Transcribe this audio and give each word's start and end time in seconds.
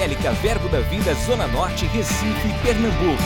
Evangélica 0.00 0.32
Verbo 0.32 0.66
da 0.70 0.80
Vida 0.80 1.12
Zona 1.12 1.46
Norte, 1.48 1.84
Recife, 1.84 2.48
Pernambuco. 2.62 3.22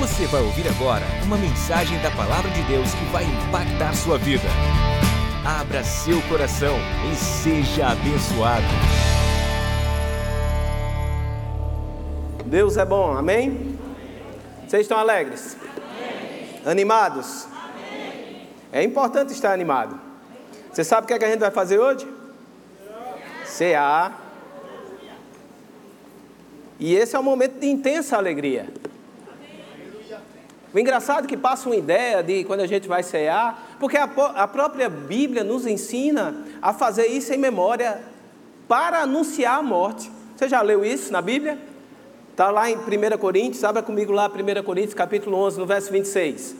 Você 0.00 0.26
vai 0.26 0.42
ouvir 0.42 0.66
agora 0.66 1.04
uma 1.22 1.36
mensagem 1.36 1.96
da 2.02 2.10
Palavra 2.10 2.50
de 2.50 2.60
Deus 2.62 2.92
que 2.92 3.04
vai 3.12 3.22
impactar 3.22 3.94
sua 3.94 4.18
vida. 4.18 4.48
Abra 5.46 5.84
seu 5.84 6.20
coração 6.22 6.74
e 7.12 7.14
seja 7.14 7.90
abençoado. 7.92 8.64
Deus 12.46 12.76
é 12.76 12.84
bom, 12.84 13.16
amém? 13.16 13.78
Vocês 14.66 14.82
estão 14.82 14.98
alegres? 14.98 15.56
Animados? 16.66 17.46
É 18.72 18.82
importante 18.82 19.32
estar 19.32 19.52
animado. 19.52 19.96
Você 20.72 20.82
sabe 20.82 21.04
o 21.04 21.06
que, 21.06 21.14
é 21.14 21.18
que 21.20 21.24
a 21.24 21.30
gente 21.30 21.38
vai 21.38 21.52
fazer 21.52 21.78
hoje? 21.78 22.04
CA. 23.46 24.29
E 26.80 26.94
esse 26.96 27.14
é 27.14 27.18
um 27.18 27.22
momento 27.22 27.60
de 27.60 27.68
intensa 27.68 28.16
alegria. 28.16 28.66
O 30.72 30.78
engraçado 30.78 31.24
é 31.24 31.28
que 31.28 31.36
passa 31.36 31.68
uma 31.68 31.76
ideia 31.76 32.22
de 32.22 32.44
quando 32.44 32.60
a 32.60 32.66
gente 32.66 32.88
vai 32.88 33.02
cear, 33.02 33.76
porque 33.78 33.98
a, 33.98 34.04
a, 34.04 34.48
própria 34.48 34.88
Bíblia 34.88 35.44
nos 35.44 35.66
ensina 35.66 36.46
a 36.62 36.72
fazer 36.72 37.06
isso 37.08 37.34
em 37.34 37.36
memória 37.36 38.00
para 38.66 39.02
anunciar 39.02 39.58
a 39.58 39.62
morte. 39.62 40.10
Você 40.34 40.48
já 40.48 40.62
leu 40.62 40.84
isso 40.84 41.12
na 41.12 41.20
Bíblia? 41.20 41.58
Está 42.30 42.50
lá 42.50 42.70
em 42.70 42.76
1 42.76 43.18
Coríntios, 43.18 43.62
abra 43.62 43.82
comigo 43.82 44.12
lá 44.12 44.30
1 44.30 44.62
Coríntios 44.62 44.94
capítulo 44.94 45.36
11, 45.36 45.58
no 45.58 45.66
verso 45.66 45.92
26. 45.92 46.56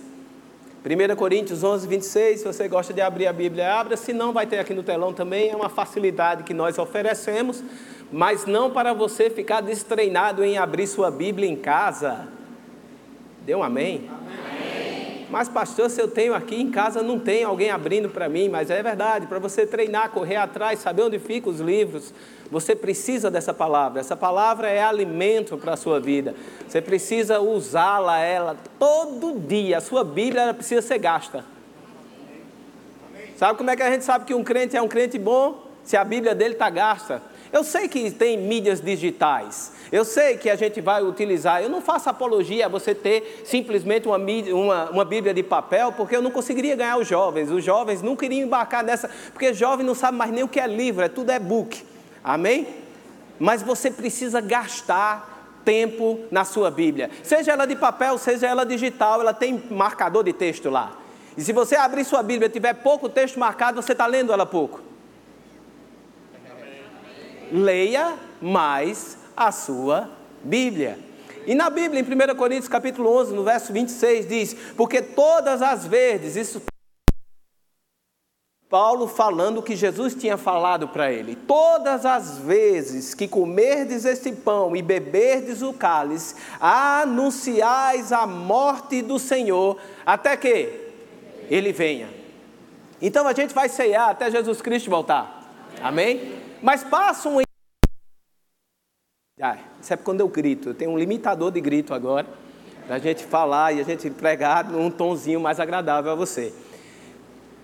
1 0.84 1.16
Coríntios 1.16 1.62
11, 1.62 1.86
26, 1.86 2.40
se 2.40 2.46
você 2.46 2.66
gosta 2.66 2.92
de 2.92 3.00
abrir 3.00 3.26
a 3.26 3.32
Bíblia, 3.32 3.72
abra, 3.74 3.96
se 3.96 4.12
não 4.12 4.32
vai 4.32 4.46
ter 4.46 4.58
aqui 4.58 4.74
no 4.74 4.82
telão 4.82 5.12
também, 5.12 5.50
é 5.50 5.56
uma 5.56 5.68
facilidade 5.68 6.42
que 6.42 6.52
nós 6.52 6.78
oferecemos, 6.78 7.62
mas 8.12 8.46
não 8.46 8.70
para 8.70 8.92
você 8.92 9.30
ficar 9.30 9.60
destreinado 9.60 10.44
em 10.44 10.58
abrir 10.58 10.86
sua 10.86 11.10
Bíblia 11.10 11.48
em 11.48 11.56
casa. 11.56 12.28
Deu 13.44 13.58
um 13.58 13.62
amém? 13.62 14.10
amém. 14.10 15.26
Mas 15.30 15.48
pastor, 15.48 15.88
se 15.88 16.00
eu 16.00 16.08
tenho 16.08 16.34
aqui 16.34 16.60
em 16.60 16.72
casa, 16.72 17.02
não 17.02 17.16
tem 17.16 17.44
alguém 17.44 17.70
abrindo 17.70 18.08
para 18.08 18.28
mim, 18.28 18.48
mas 18.48 18.68
é 18.68 18.82
verdade, 18.82 19.28
para 19.28 19.38
você 19.38 19.64
treinar, 19.64 20.10
correr 20.10 20.36
atrás, 20.36 20.80
saber 20.80 21.02
onde 21.02 21.20
ficam 21.20 21.52
os 21.52 21.60
livros, 21.60 22.12
você 22.50 22.74
precisa 22.74 23.30
dessa 23.30 23.54
palavra. 23.54 24.00
Essa 24.00 24.16
palavra 24.16 24.68
é 24.68 24.82
alimento 24.82 25.56
para 25.56 25.74
a 25.74 25.76
sua 25.76 26.00
vida. 26.00 26.34
Você 26.66 26.82
precisa 26.82 27.38
usá-la, 27.38 28.18
ela, 28.18 28.56
todo 28.76 29.38
dia. 29.38 29.78
A 29.78 29.80
sua 29.80 30.02
Bíblia 30.02 30.42
ela 30.42 30.54
precisa 30.54 30.82
ser 30.82 30.98
gasta. 30.98 31.44
Sabe 33.36 33.56
como 33.56 33.70
é 33.70 33.76
que 33.76 33.82
a 33.82 33.90
gente 33.90 34.04
sabe 34.04 34.24
que 34.24 34.34
um 34.34 34.42
crente 34.42 34.76
é 34.76 34.82
um 34.82 34.88
crente 34.88 35.16
bom? 35.16 35.64
Se 35.84 35.96
a 35.96 36.02
Bíblia 36.04 36.34
dele 36.34 36.54
está 36.54 36.68
gasta. 36.68 37.22
Eu 37.52 37.64
sei 37.64 37.88
que 37.88 38.10
tem 38.10 38.36
mídias 38.36 38.80
digitais. 38.80 39.72
Eu 39.90 40.04
sei 40.04 40.36
que 40.36 40.48
a 40.48 40.54
gente 40.54 40.80
vai 40.80 41.02
utilizar. 41.02 41.60
Eu 41.60 41.68
não 41.68 41.80
faço 41.80 42.08
apologia 42.08 42.66
a 42.66 42.68
você 42.68 42.94
ter 42.94 43.42
simplesmente 43.44 44.06
uma, 44.06 44.18
uma, 44.18 44.90
uma 44.90 45.04
Bíblia 45.04 45.34
de 45.34 45.42
papel, 45.42 45.92
porque 45.92 46.14
eu 46.14 46.22
não 46.22 46.30
conseguiria 46.30 46.76
ganhar 46.76 46.96
os 46.96 47.08
jovens. 47.08 47.50
Os 47.50 47.64
jovens 47.64 48.02
não 48.02 48.14
queriam 48.14 48.46
embarcar 48.46 48.84
nessa, 48.84 49.10
porque 49.32 49.52
jovem 49.52 49.84
não 49.84 49.94
sabe 49.94 50.16
mais 50.16 50.30
nem 50.30 50.44
o 50.44 50.48
que 50.48 50.60
é 50.60 50.66
livro, 50.66 51.04
é 51.04 51.08
tudo 51.08 51.30
é 51.30 51.40
book. 51.40 51.82
Amém? 52.22 52.68
Mas 53.38 53.62
você 53.62 53.90
precisa 53.90 54.40
gastar 54.40 55.60
tempo 55.64 56.20
na 56.30 56.44
sua 56.44 56.70
Bíblia. 56.70 57.10
Seja 57.22 57.52
ela 57.52 57.66
de 57.66 57.74
papel, 57.74 58.16
seja 58.16 58.46
ela 58.46 58.64
digital, 58.64 59.20
ela 59.20 59.34
tem 59.34 59.60
marcador 59.70 60.22
de 60.22 60.32
texto 60.32 60.70
lá. 60.70 60.92
E 61.36 61.42
se 61.42 61.52
você 61.52 61.74
abrir 61.74 62.04
sua 62.04 62.22
Bíblia 62.22 62.46
e 62.46 62.50
tiver 62.50 62.74
pouco 62.74 63.08
texto 63.08 63.40
marcado, 63.40 63.82
você 63.82 63.92
está 63.92 64.06
lendo 64.06 64.32
ela 64.32 64.46
pouco. 64.46 64.89
Leia 67.50 68.14
mais 68.40 69.18
a 69.36 69.50
sua 69.50 70.10
Bíblia. 70.42 70.98
E 71.46 71.54
na 71.54 71.70
Bíblia, 71.70 72.00
em 72.00 72.32
1 72.32 72.36
Coríntios 72.36 72.68
capítulo 72.68 73.10
11, 73.18 73.34
no 73.34 73.42
verso 73.42 73.72
26, 73.72 74.28
diz: 74.28 74.54
Porque 74.76 75.00
todas 75.00 75.62
as 75.62 75.86
vezes, 75.86 76.36
isso 76.36 76.62
Paulo 78.70 79.08
falando 79.08 79.62
que 79.64 79.74
Jesus 79.74 80.14
tinha 80.14 80.36
falado 80.36 80.86
para 80.86 81.10
ele: 81.10 81.34
Todas 81.34 82.06
as 82.06 82.38
vezes 82.38 83.14
que 83.14 83.26
comerdes 83.26 84.04
este 84.04 84.30
pão 84.30 84.76
e 84.76 84.80
beberdes 84.80 85.60
o 85.60 85.72
cálice, 85.72 86.36
anunciais 86.60 88.12
a 88.12 88.28
morte 88.28 89.02
do 89.02 89.18
Senhor, 89.18 89.76
até 90.06 90.36
que 90.36 90.92
ele 91.50 91.72
venha. 91.72 92.08
Então 93.02 93.26
a 93.26 93.32
gente 93.32 93.52
vai 93.52 93.68
ceiar 93.68 94.10
até 94.10 94.30
Jesus 94.30 94.62
Cristo 94.62 94.88
voltar. 94.88 95.52
Amém? 95.82 96.20
Amém? 96.20 96.49
Mas 96.62 96.84
passa 96.84 97.28
um. 97.28 97.40
Ah, 99.40 99.58
isso 99.80 99.92
é 99.92 99.96
quando 99.96 100.20
eu 100.20 100.28
grito. 100.28 100.70
Eu 100.70 100.74
tenho 100.74 100.90
um 100.90 100.98
limitador 100.98 101.50
de 101.50 101.60
grito 101.60 101.94
agora, 101.94 102.26
para 102.86 102.96
a 102.96 102.98
gente 102.98 103.24
falar 103.24 103.72
e 103.72 103.80
a 103.80 103.84
gente 103.84 104.10
pregar 104.10 104.68
num 104.70 104.90
tonzinho 104.90 105.40
mais 105.40 105.58
agradável 105.58 106.12
a 106.12 106.14
você 106.14 106.52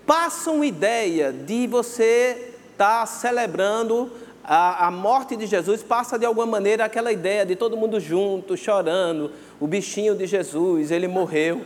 passam 0.07 0.63
ideia 0.63 1.33
de 1.33 1.67
você 1.67 2.53
estar 2.71 3.01
tá 3.01 3.05
celebrando 3.05 4.09
a, 4.41 4.87
a, 4.87 4.91
morte 4.91 5.35
de 5.35 5.45
Jesus, 5.45 5.83
passa 5.83 6.17
de 6.17 6.25
alguma 6.25 6.45
maneira 6.45 6.85
aquela 6.85 7.11
ideia 7.11 7.45
de 7.45 7.57
todo 7.57 7.75
mundo 7.75 7.99
junto, 7.99 8.55
chorando, 8.55 9.33
o 9.59 9.67
bichinho 9.67 10.15
de 10.15 10.25
Jesus, 10.25 10.91
ele 10.91 11.09
morreu. 11.09 11.65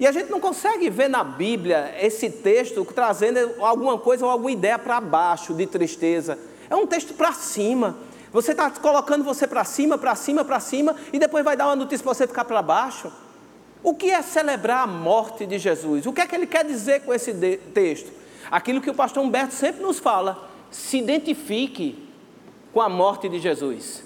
E 0.00 0.06
a 0.06 0.10
gente 0.10 0.30
não 0.30 0.40
consegue 0.40 0.90
ver 0.90 1.08
na 1.08 1.22
Bíblia 1.22 1.94
esse 2.00 2.28
texto 2.28 2.84
trazendo 2.84 3.38
alguma 3.60 3.96
coisa 3.96 4.24
ou 4.24 4.30
alguma 4.32 4.50
ideia 4.50 4.76
para 4.76 5.00
baixo 5.00 5.54
de 5.54 5.66
tristeza. 5.66 6.36
É 6.70 6.76
um 6.76 6.86
texto 6.86 7.12
para 7.14 7.32
cima. 7.32 7.98
Você 8.32 8.52
está 8.52 8.70
colocando 8.70 9.24
você 9.24 9.44
para 9.44 9.64
cima, 9.64 9.98
para 9.98 10.14
cima, 10.14 10.44
para 10.44 10.60
cima, 10.60 10.94
e 11.12 11.18
depois 11.18 11.44
vai 11.44 11.56
dar 11.56 11.66
uma 11.66 11.76
notícia 11.76 12.04
para 12.04 12.14
você 12.14 12.28
ficar 12.28 12.44
para 12.44 12.62
baixo. 12.62 13.12
O 13.82 13.92
que 13.92 14.10
é 14.10 14.22
celebrar 14.22 14.84
a 14.84 14.86
morte 14.86 15.44
de 15.44 15.58
Jesus? 15.58 16.06
O 16.06 16.12
que 16.12 16.20
é 16.20 16.26
que 16.26 16.34
ele 16.36 16.46
quer 16.46 16.64
dizer 16.64 17.02
com 17.02 17.12
esse 17.12 17.34
texto? 17.74 18.12
Aquilo 18.48 18.80
que 18.80 18.88
o 18.88 18.94
pastor 18.94 19.24
Humberto 19.24 19.52
sempre 19.52 19.82
nos 19.82 19.98
fala: 19.98 20.48
se 20.70 20.98
identifique 20.98 22.08
com 22.72 22.80
a 22.80 22.88
morte 22.88 23.28
de 23.28 23.40
Jesus. 23.40 24.04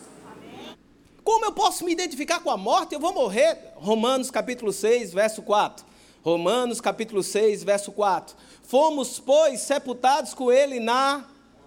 Como 1.22 1.44
eu 1.44 1.52
posso 1.52 1.84
me 1.84 1.92
identificar 1.92 2.40
com 2.40 2.50
a 2.50 2.56
morte? 2.56 2.94
Eu 2.94 3.00
vou 3.00 3.12
morrer. 3.12 3.72
Romanos 3.76 4.30
capítulo 4.30 4.72
6, 4.72 5.12
verso 5.12 5.42
4. 5.42 5.84
Romanos 6.22 6.80
capítulo 6.80 7.22
6, 7.22 7.62
verso 7.64 7.92
4. 7.92 8.34
Fomos, 8.62 9.18
pois, 9.20 9.60
sepultados 9.60 10.32
com 10.32 10.50
ele 10.50 10.80
na 10.80 11.24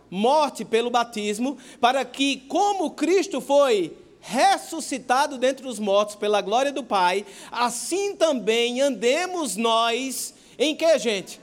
morte 0.09 0.63
pelo 0.65 0.89
batismo, 0.89 1.57
para 1.79 2.03
que, 2.05 2.37
como 2.47 2.91
Cristo 2.91 3.41
foi 3.41 3.95
ressuscitado 4.19 5.37
dentre 5.37 5.67
os 5.67 5.79
mortos 5.79 6.15
pela 6.15 6.41
glória 6.41 6.71
do 6.71 6.83
Pai, 6.83 7.25
assim 7.51 8.15
também 8.15 8.81
andemos 8.81 9.55
nós 9.55 10.33
em 10.57 10.75
que, 10.75 10.97
gente? 10.97 11.39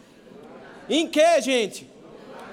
Em 0.88 1.06
que, 1.06 1.40
gente? 1.40 1.88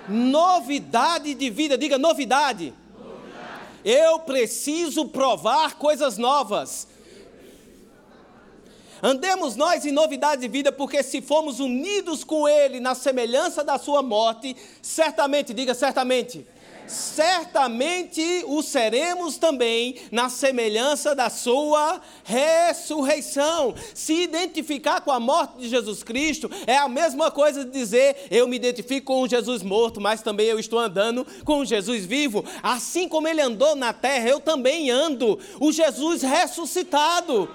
Novidade 0.08 1.34
de 1.34 1.50
vida, 1.50 1.78
diga 1.78 1.98
novidade. 1.98 2.74
novidade. 2.98 3.62
Eu 3.84 4.20
preciso 4.20 5.08
provar 5.08 5.76
coisas 5.76 6.18
novas. 6.18 6.88
Andemos 9.02 9.56
nós 9.56 9.86
em 9.86 9.92
novidade 9.92 10.42
de 10.42 10.48
vida, 10.48 10.72
porque 10.72 11.02
se 11.02 11.22
formos 11.22 11.60
unidos 11.60 12.24
com 12.24 12.48
Ele 12.48 12.80
na 12.80 12.96
semelhança 12.96 13.64
da 13.64 13.78
Sua 13.78 14.02
morte, 14.02 14.56
certamente, 14.82 15.54
diga 15.54 15.74
certamente 15.74 16.46
certamente 16.92 18.44
o 18.48 18.62
seremos 18.62 19.38
também 19.38 19.96
na 20.12 20.30
semelhança 20.30 21.16
da 21.16 21.30
sua 21.30 22.02
ressurreição. 22.24 23.74
Se 23.94 24.24
identificar 24.24 25.02
com 25.02 25.12
a 25.12 25.20
morte 25.20 25.58
de 25.60 25.70
Jesus 25.70 26.04
Cristo 26.04 26.50
é 26.68 26.78
a 26.78 26.90
mesma 26.90 27.32
coisa 27.32 27.64
de 27.64 27.72
dizer 27.72 28.28
eu 28.30 28.48
me 28.48 28.58
identifico 28.58 29.08
com 29.08 29.22
o 29.22 29.28
Jesus 29.28 29.64
morto, 29.64 30.02
mas 30.02 30.22
também 30.22 30.48
eu 30.48 30.60
estou 30.60 30.80
andando 30.80 31.26
com 31.46 31.60
o 31.60 31.66
Jesus 31.66 32.06
vivo. 32.06 32.44
Assim 32.62 33.08
como 33.08 33.28
ele 33.28 33.42
andou 33.42 33.76
na 33.76 33.94
terra, 33.94 34.30
eu 34.30 34.40
também 34.40 34.90
ando. 34.90 35.40
O 35.60 35.72
Jesus 35.72 36.22
ressuscitado. 36.22 37.50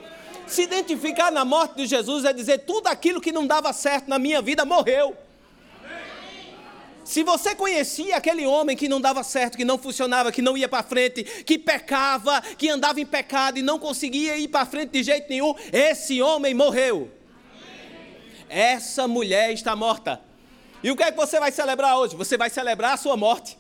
Se 0.47 0.63
identificar 0.63 1.33
na 1.33 1.45
morte 1.45 1.77
de 1.77 1.87
Jesus 1.87 2.25
é 2.25 2.33
dizer 2.33 2.59
tudo 2.59 2.87
aquilo 2.87 3.21
que 3.21 3.33
não 3.33 3.47
dava 3.47 3.73
certo 3.73 4.09
na 4.09 4.19
minha 4.19 4.41
vida 4.41 4.65
morreu. 4.65 5.17
Se 7.05 7.23
você 7.23 7.55
conhecia 7.55 8.17
aquele 8.17 8.45
homem 8.45 8.77
que 8.77 8.89
não 8.89 9.01
dava 9.01 9.23
certo, 9.23 9.57
que 9.57 9.65
não 9.65 9.79
funcionava, 9.79 10.33
que 10.33 10.43
não 10.43 10.57
ia 10.57 10.69
para 10.69 10.83
frente, 10.83 11.23
que 11.23 11.57
pecava, 11.57 12.41
que 12.41 12.69
andava 12.69 13.01
em 13.01 13.07
pecado 13.07 13.59
e 13.59 13.63
não 13.63 13.79
conseguia 13.79 14.37
ir 14.37 14.49
para 14.49 14.67
frente 14.67 14.91
de 14.91 15.05
jeito 15.05 15.29
nenhum, 15.29 15.55
esse 15.73 16.21
homem 16.21 16.53
morreu. 16.53 17.09
Essa 18.49 19.07
mulher 19.07 19.53
está 19.53 19.77
morta. 19.77 20.21
E 20.83 20.91
o 20.91 20.97
que 20.97 21.05
é 21.05 21.13
que 21.13 21.17
você 21.17 21.39
vai 21.39 21.53
celebrar 21.53 21.97
hoje? 21.97 22.17
Você 22.17 22.37
vai 22.37 22.51
celebrar 22.51 22.95
a 22.95 22.97
sua 22.97 23.17
morte. 23.17 23.57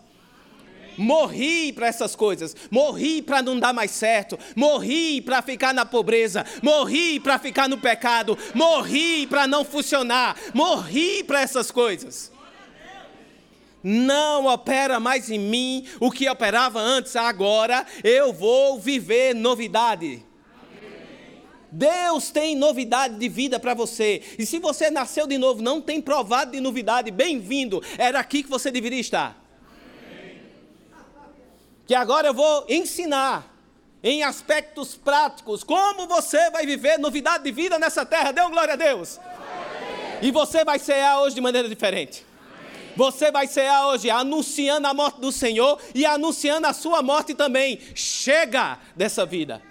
Morri 0.97 1.73
para 1.73 1.87
essas 1.87 2.17
coisas, 2.17 2.57
morri 2.71 3.21
para 3.21 3.43
não 3.43 3.59
dar 3.59 3.73
mais 3.73 3.91
certo, 3.91 4.39
morri 4.55 5.21
para 5.21 5.43
ficar 5.43 5.75
na 5.75 5.85
pobreza, 5.85 6.45
morri 6.63 7.21
para 7.21 7.39
ficar 7.39 7.69
no 7.69 7.79
pecado, 7.79 8.39
morri 8.55 9.27
para 9.27 9.47
não 9.47 9.65
funcionar, 9.65 10.37
morri 10.55 11.23
para 11.25 11.41
essas 11.41 11.71
coisas. 11.71 12.33
não 13.83 14.47
opera 14.47 14.99
mais 14.99 15.31
em 15.31 15.39
mim 15.39 15.87
o 16.01 16.11
que 16.11 16.29
operava 16.29 16.81
antes, 16.81 17.15
agora 17.15 17.87
eu 18.03 18.33
vou 18.33 18.81
viver 18.81 19.35
novidade. 19.35 20.25
Deus 21.71 22.31
tem 22.31 22.57
novidade 22.57 23.19
de 23.19 23.29
vida 23.29 23.61
para 23.61 23.75
você. 23.75 24.23
E 24.39 24.47
se 24.47 24.59
você 24.59 24.91
nasceu 24.91 25.27
de 25.27 25.37
novo, 25.37 25.63
não 25.63 25.81
tem 25.81 26.01
provado 26.01 26.53
de 26.53 26.61
novidade, 26.61 27.11
bem-vindo. 27.11 27.83
Era 27.99 28.19
aqui 28.19 28.43
que 28.43 28.49
você 28.49 28.71
deveria 28.71 29.01
estar. 29.01 29.46
Que 31.87 31.94
agora 31.94 32.29
eu 32.29 32.35
vou 32.35 32.67
ensinar 32.69 33.55
em 34.03 34.23
aspectos 34.23 34.97
práticos 34.97 35.62
como 35.65 36.06
você 36.06 36.50
vai 36.50 36.67
viver 36.67 36.99
novidade 36.99 37.44
de 37.44 37.53
vida 37.53 37.79
nessa 37.79 38.05
terra. 38.05 38.33
Dê 38.33 38.43
glória 38.49 38.75
a 38.75 38.77
Deus. 38.77 39.21
E 40.21 40.31
você 40.31 40.65
vai 40.65 40.79
cear 40.79 41.21
hoje 41.21 41.35
de 41.35 41.41
maneira 41.41 41.69
diferente. 41.69 42.25
Você 42.97 43.31
vai 43.31 43.47
cear 43.47 43.88
hoje 43.88 44.09
anunciando 44.09 44.87
a 44.88 44.94
morte 44.94 45.21
do 45.21 45.31
Senhor 45.31 45.79
e 45.94 46.06
anunciando 46.06 46.67
a 46.67 46.73
sua 46.73 47.03
morte 47.03 47.35
também. 47.35 47.79
Chega 47.94 48.79
dessa 48.97 49.27
vida. 49.27 49.62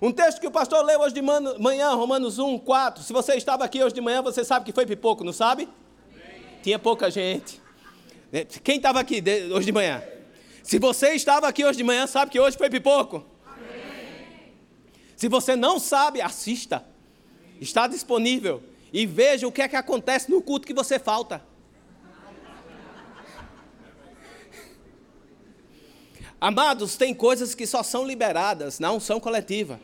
Um 0.00 0.12
texto 0.12 0.40
que 0.40 0.46
o 0.46 0.50
pastor 0.50 0.84
leu 0.84 1.00
hoje 1.00 1.14
de 1.14 1.20
manhã, 1.22 1.92
Romanos 1.94 2.38
1, 2.38 2.60
4. 2.60 3.02
Se 3.02 3.12
você 3.12 3.34
estava 3.34 3.64
aqui 3.64 3.82
hoje 3.82 3.94
de 3.96 4.00
manhã, 4.00 4.22
você 4.22 4.44
sabe 4.44 4.64
que 4.64 4.72
foi 4.72 4.86
pipoco, 4.86 5.24
não 5.24 5.32
sabe? 5.32 5.68
Tinha 6.62 6.78
pouca 6.78 7.10
gente. 7.10 7.60
É, 8.32 8.44
quem 8.44 8.76
estava 8.76 9.00
aqui 9.00 9.22
hoje 9.50 9.66
de 9.66 9.72
manhã? 9.72 10.02
Se 10.62 10.78
você 10.78 11.14
estava 11.14 11.48
aqui 11.48 11.64
hoje 11.64 11.78
de 11.78 11.84
manhã, 11.84 12.06
sabe 12.06 12.30
que 12.30 12.38
hoje 12.38 12.56
foi 12.58 12.68
pipoco. 12.68 13.24
Se 15.16 15.28
você 15.28 15.56
não 15.56 15.78
sabe, 15.78 16.20
assista. 16.20 16.84
Está 17.60 17.86
disponível. 17.86 18.62
E 18.92 19.06
veja 19.06 19.48
o 19.48 19.52
que 19.52 19.62
é 19.62 19.68
que 19.68 19.76
acontece 19.76 20.30
no 20.30 20.42
culto 20.42 20.66
que 20.66 20.74
você 20.74 20.98
falta. 20.98 21.42
Amados, 26.40 26.96
tem 26.96 27.12
coisas 27.12 27.54
que 27.54 27.66
só 27.66 27.82
são 27.82 28.06
liberadas 28.06 28.78
na 28.78 28.92
unção 28.92 29.18
coletiva. 29.18 29.80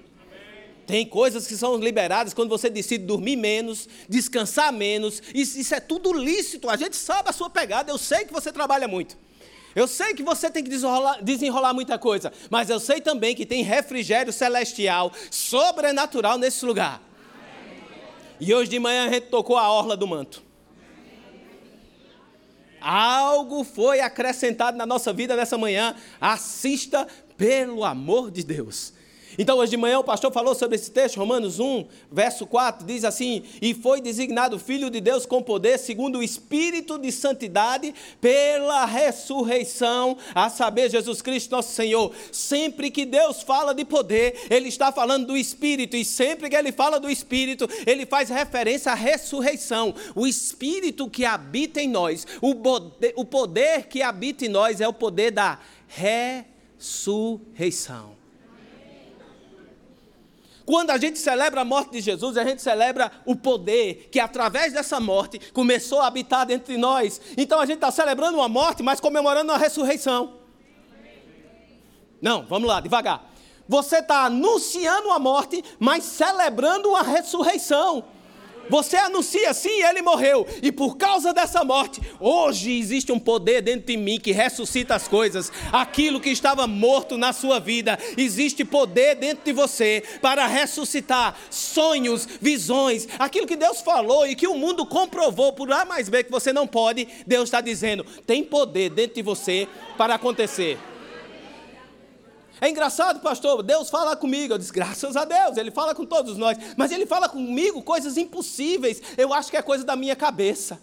Tem 0.87 1.07
coisas 1.07 1.47
que 1.47 1.57
são 1.57 1.77
liberadas 1.77 2.35
quando 2.35 2.51
você 2.51 2.69
decide 2.69 3.05
dormir 3.05 3.37
menos, 3.37 3.89
descansar 4.09 4.73
menos. 4.73 5.23
Isso, 5.35 5.59
isso, 5.59 5.75
é 5.75 5.81
tudo 5.81 6.13
lícito. 6.13 6.69
A 6.69 6.77
gente 6.77 6.97
sabe 6.97 7.31
a 7.31 7.33
sua 7.33 7.49
pegada. 7.49 7.91
Eu 7.91 7.97
sei 7.97 8.25
que 8.25 8.33
você 8.33 8.53
trabalha 8.53 8.87
muito. 8.87 9.17
Eu 9.75 9.89
sei 9.89 10.15
que 10.15 10.23
você 10.23 10.51
tem 10.51 10.63
que 10.63 10.71
desenrolar, 10.71 11.23
desenrolar 11.23 11.73
muita 11.73 11.99
coisa. 11.99 12.33
Mas 12.51 12.69
eu 12.69 12.79
sei 12.79 13.01
também 13.01 13.35
que 13.35 13.47
tem 13.47 13.63
refrigério 13.63 14.33
celestial, 14.33 15.11
sobrenatural 15.31 16.39
nesse 16.39 16.65
lugar. 16.65 17.03
E 18.39 18.53
hoje 18.53 18.71
de 18.71 18.79
manhã 18.79 19.07
a 19.07 19.13
gente 19.13 19.29
tocou 19.29 19.57
a 19.57 19.71
orla 19.71 19.97
do 19.97 20.07
manto. 20.07 20.43
Algo 22.81 23.65
foi 23.65 24.01
acrescentado 24.01 24.77
na 24.77 24.85
nossa 24.85 25.13
vida 25.13 25.35
nessa 25.35 25.57
manhã. 25.57 25.97
Assista 26.21 27.09
pelo 27.37 27.83
amor 27.83 28.31
de 28.31 28.45
Deus. 28.45 28.93
Então, 29.39 29.59
hoje 29.59 29.71
de 29.71 29.77
manhã 29.77 29.99
o 29.99 30.05
pastor 30.05 30.33
falou 30.33 30.55
sobre 30.55 30.77
esse 30.77 30.91
texto, 30.91 31.17
Romanos 31.17 31.59
1, 31.59 31.87
verso 32.11 32.47
4, 32.47 32.87
diz 32.87 33.05
assim: 33.05 33.43
E 33.61 33.75
foi 33.75 34.01
designado 34.01 34.59
Filho 34.59 34.91
de 34.91 35.01
Deus 35.01 35.27
com 35.27 35.43
poder, 35.43 35.79
segundo 35.79 36.19
o 36.19 36.23
Espírito 36.23 36.99
de 36.99 37.11
Santidade, 37.11 37.95
pela 38.21 38.85
ressurreição, 38.85 40.17
a 40.35 40.49
saber, 40.49 40.91
Jesus 40.91 41.21
Cristo 41.21 41.53
nosso 41.53 41.73
Senhor. 41.73 42.13
Sempre 42.31 42.91
que 42.91 43.05
Deus 43.05 43.43
fala 43.43 43.75
de 43.75 43.85
poder, 43.85 44.47
Ele 44.49 44.69
está 44.69 44.93
falando 44.93 45.27
do 45.27 45.37
Espírito, 45.37 45.97
e 45.97 46.05
sempre 46.05 46.49
que 46.49 46.57
Ele 46.57 46.73
fala 46.73 47.01
do 47.01 47.11
Espírito, 47.11 47.69
Ele 47.87 48.07
faz 48.07 48.29
referência 48.29 48.93
à 48.93 48.95
ressurreição. 48.95 49.95
O 50.15 50.27
Espírito 50.27 51.11
que 51.11 51.25
habita 51.25 51.81
em 51.81 51.89
nós, 51.89 52.27
o 52.41 52.55
poder, 52.55 53.13
o 53.17 53.25
poder 53.25 53.89
que 53.89 54.03
habita 54.03 54.45
em 54.45 54.49
nós 54.49 54.81
é 54.81 54.89
o 54.89 54.93
poder 54.93 55.31
da 55.31 55.59
ressurreição. 55.89 58.13
Quando 60.66 60.90
a 60.90 60.99
gente 60.99 61.19
celebra 61.19 61.61
a 61.61 61.64
morte 61.64 61.93
de 61.93 62.00
Jesus, 62.00 62.37
a 62.37 62.44
gente 62.44 62.62
celebra 62.62 63.12
o 63.26 63.37
poder 63.37 64.08
que, 64.11 64.19
através 64.19 64.72
dessa 64.72 64.99
morte, 64.99 65.38
começou 65.52 66.00
a 66.00 66.06
habitar 66.06 66.46
dentro 66.46 66.72
de 66.72 66.78
nós. 66.78 67.20
Então 67.37 67.61
a 67.61 67.66
gente 67.66 67.76
está 67.76 67.90
celebrando 67.90 68.38
uma 68.38 68.49
morte, 68.49 68.82
mas 68.82 68.99
comemorando 68.99 69.52
a 69.52 69.58
ressurreição. 69.58 70.34
Não, 72.20 72.46
vamos 72.46 72.66
lá, 72.66 72.81
devagar. 72.81 73.31
Você 73.69 73.99
está 73.99 74.25
anunciando 74.25 75.11
a 75.11 75.19
morte, 75.19 75.62
mas 75.78 76.05
celebrando 76.05 76.94
a 76.96 77.02
ressurreição. 77.02 78.05
Você 78.69 78.96
anuncia 78.96 79.52
sim, 79.52 79.82
ele 79.82 80.02
morreu. 80.02 80.46
E 80.62 80.72
por 80.72 80.96
causa 80.96 81.32
dessa 81.32 81.64
morte, 81.64 82.00
hoje 82.20 82.78
existe 82.78 83.12
um 83.12 83.19
poder 83.19 83.62
dentro 83.62 83.87
de 83.87 83.96
mim 83.96 84.19
que 84.19 84.32
ressuscita 84.32 84.94
as 84.94 85.08
coisas. 85.08 85.52
Aquilo 85.72 86.20
que 86.20 86.31
estava 86.31 86.66
morto 86.66 87.16
na 87.16 87.32
sua 87.32 87.58
vida, 87.58 87.99
existe 88.16 88.64
poder 88.64 89.16
dentro 89.16 89.44
de 89.44 89.52
você 89.52 90.02
para 90.20 90.46
ressuscitar 90.46 91.37
sonhos, 91.50 92.26
visões, 92.40 93.08
aquilo 93.19 93.46
que 93.46 93.56
Deus 93.56 93.81
falou 93.81 94.26
e 94.26 94.34
que 94.34 94.46
o 94.46 94.56
mundo 94.56 94.87
comprovou 94.87 95.52
por 95.52 95.70
A 95.72 95.84
mais 95.84 96.08
B 96.08 96.25
que 96.25 96.31
você 96.31 96.52
não 96.52 96.66
pode. 96.66 97.06
Deus 97.26 97.44
está 97.44 97.61
dizendo: 97.61 98.05
tem 98.26 98.43
poder 98.43 98.90
dentro 98.90 99.16
de 99.16 99.22
você 99.22 99.69
para 99.96 100.14
acontecer. 100.14 100.78
É 102.61 102.69
engraçado, 102.69 103.21
pastor, 103.21 103.62
Deus 103.62 103.91
fala 103.91 104.17
comigo. 104.17 104.55
Eu 104.55 104.59
disse, 104.59 104.73
graças 104.73 105.17
a 105.17 105.25
Deus, 105.25 105.56
Ele 105.56 105.71
fala 105.71 105.95
com 105.95 106.05
todos 106.05 106.37
nós. 106.37 106.56
Mas 106.77 106.93
Ele 106.93 107.06
fala 107.06 107.29
comigo 107.29 107.83
coisas 107.83 108.17
impossíveis. 108.17 109.03
Eu 109.17 109.33
acho 109.33 109.51
que 109.51 109.56
é 109.56 109.62
coisa 109.62 109.85
da 109.85 109.97
minha 109.97 110.15
cabeça. 110.15 110.81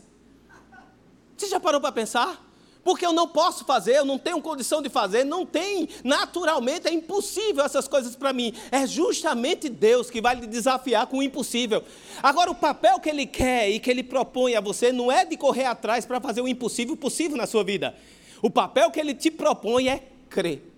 Você 1.36 1.48
já 1.48 1.60
parou 1.60 1.82
para 1.82 1.92
pensar? 1.92 2.48
Porque 2.84 3.06
eu 3.06 3.14
não 3.14 3.28
posso 3.28 3.64
fazer, 3.64 3.98
eu 3.98 4.06
não 4.06 4.18
tenho 4.18 4.42
condição 4.42 4.82
de 4.82 4.90
fazer, 4.90 5.24
não 5.24 5.46
tem, 5.46 5.88
naturalmente 6.04 6.88
é 6.88 6.94
impossível 6.94 7.64
essas 7.64 7.88
coisas 7.88 8.16
para 8.16 8.34
mim. 8.34 8.56
É 8.72 8.88
justamente 8.88 9.70
Deus 9.70 10.10
que 10.10 10.20
vai 10.20 10.36
lhe 10.36 10.48
desafiar 10.48 11.06
com 11.06 11.20
o 11.20 11.24
impossível. 11.24 11.84
Agora, 12.24 12.50
o 12.50 12.56
papel 12.56 13.00
que 13.00 13.08
Ele 13.08 13.28
quer 13.28 13.70
e 13.70 13.80
que 13.80 13.90
Ele 13.90 14.02
propõe 14.02 14.56
a 14.56 14.62
você 14.62 14.92
não 14.92 15.12
é 15.12 15.24
de 15.24 15.38
correr 15.38 15.66
atrás 15.66 16.08
para 16.08 16.20
fazer 16.20 16.42
o 16.42 16.48
impossível 16.48 16.98
possível 16.98 17.38
na 17.38 17.46
sua 17.46 17.64
vida. 17.64 17.96
O 18.42 18.50
papel 18.50 18.90
que 18.90 19.00
Ele 19.00 19.14
te 19.14 19.30
propõe 19.30 19.88
é 19.88 20.04
crer 20.28 20.71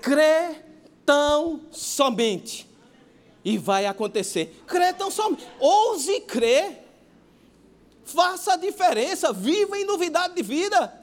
crê 0.00 0.56
tão 1.04 1.60
somente. 1.70 2.68
E 3.44 3.56
vai 3.56 3.86
acontecer. 3.86 4.62
Crê 4.66 4.92
tão 4.92 5.10
somente. 5.10 5.46
Ouse 5.58 6.20
crer. 6.20 6.84
Faça 8.04 8.54
a 8.54 8.56
diferença. 8.56 9.32
Viva 9.32 9.78
em 9.78 9.84
novidade 9.84 10.34
de 10.34 10.42
vida. 10.42 11.00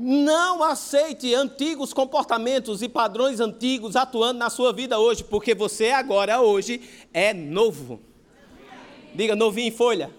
Não 0.00 0.62
aceite 0.62 1.34
antigos 1.34 1.92
comportamentos 1.92 2.82
e 2.82 2.88
padrões 2.88 3.40
antigos 3.40 3.96
atuando 3.96 4.38
na 4.38 4.48
sua 4.48 4.72
vida 4.72 4.96
hoje, 4.96 5.24
porque 5.24 5.56
você 5.56 5.90
agora, 5.90 6.40
hoje, 6.40 6.80
é 7.12 7.34
novo. 7.34 8.00
Diga 9.12 9.34
novinho 9.34 9.66
em 9.66 9.72
folha. 9.72 10.12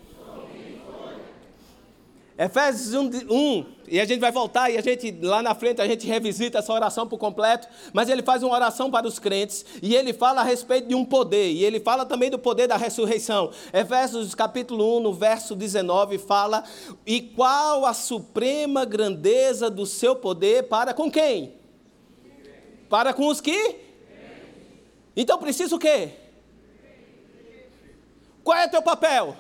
Efésios 2.38 2.94
1, 2.94 3.34
1, 3.34 3.66
e 3.90 4.00
a 4.00 4.06
gente 4.06 4.20
vai 4.20 4.32
voltar 4.32 4.70
e 4.70 4.78
a 4.78 4.82
gente, 4.82 5.12
lá 5.22 5.42
na 5.42 5.56
frente, 5.56 5.82
a 5.82 5.88
gente 5.88 6.06
revisita 6.06 6.60
essa 6.60 6.74
oração 6.74 7.08
por 7.08 7.18
completo, 7.18 7.68
mas 7.94 8.10
ele 8.10 8.22
faz 8.22 8.44
uma 8.44 8.54
oração 8.54 8.92
para 8.92 9.08
os 9.08 9.20
crentes, 9.20 9.66
e 9.82 9.96
ele 9.96 10.14
fala 10.14 10.42
a 10.42 10.44
respeito 10.44 10.88
de 10.88 10.96
um 10.96 11.04
poder, 11.04 11.52
e 11.52 11.64
ele 11.64 11.80
fala 11.80 12.06
também 12.06 12.30
do 12.30 12.38
poder 12.40 12.68
da 12.68 12.78
ressurreição. 12.78 13.52
Efésios 13.74 14.36
capítulo 14.36 14.98
1, 14.98 15.00
no 15.02 15.14
verso 15.14 15.56
19, 15.56 16.18
fala, 16.18 16.64
e 17.06 17.22
qual 17.22 17.86
a 17.86 17.94
suprema 17.94 18.86
grandeza 18.86 19.70
do 19.70 19.86
seu 19.86 20.16
poder 20.16 20.64
para 20.64 20.94
com 20.94 21.10
quem? 21.10 21.54
Para 22.90 23.14
com 23.14 23.28
os 23.28 23.42
que? 23.42 23.76
Então 25.16 25.38
precisa 25.38 25.76
o 25.76 25.80
quê? 25.80 26.12
Qual 28.44 28.58
é 28.58 28.66
o 28.66 28.72
teu 28.72 28.82
papel? 28.82 29.36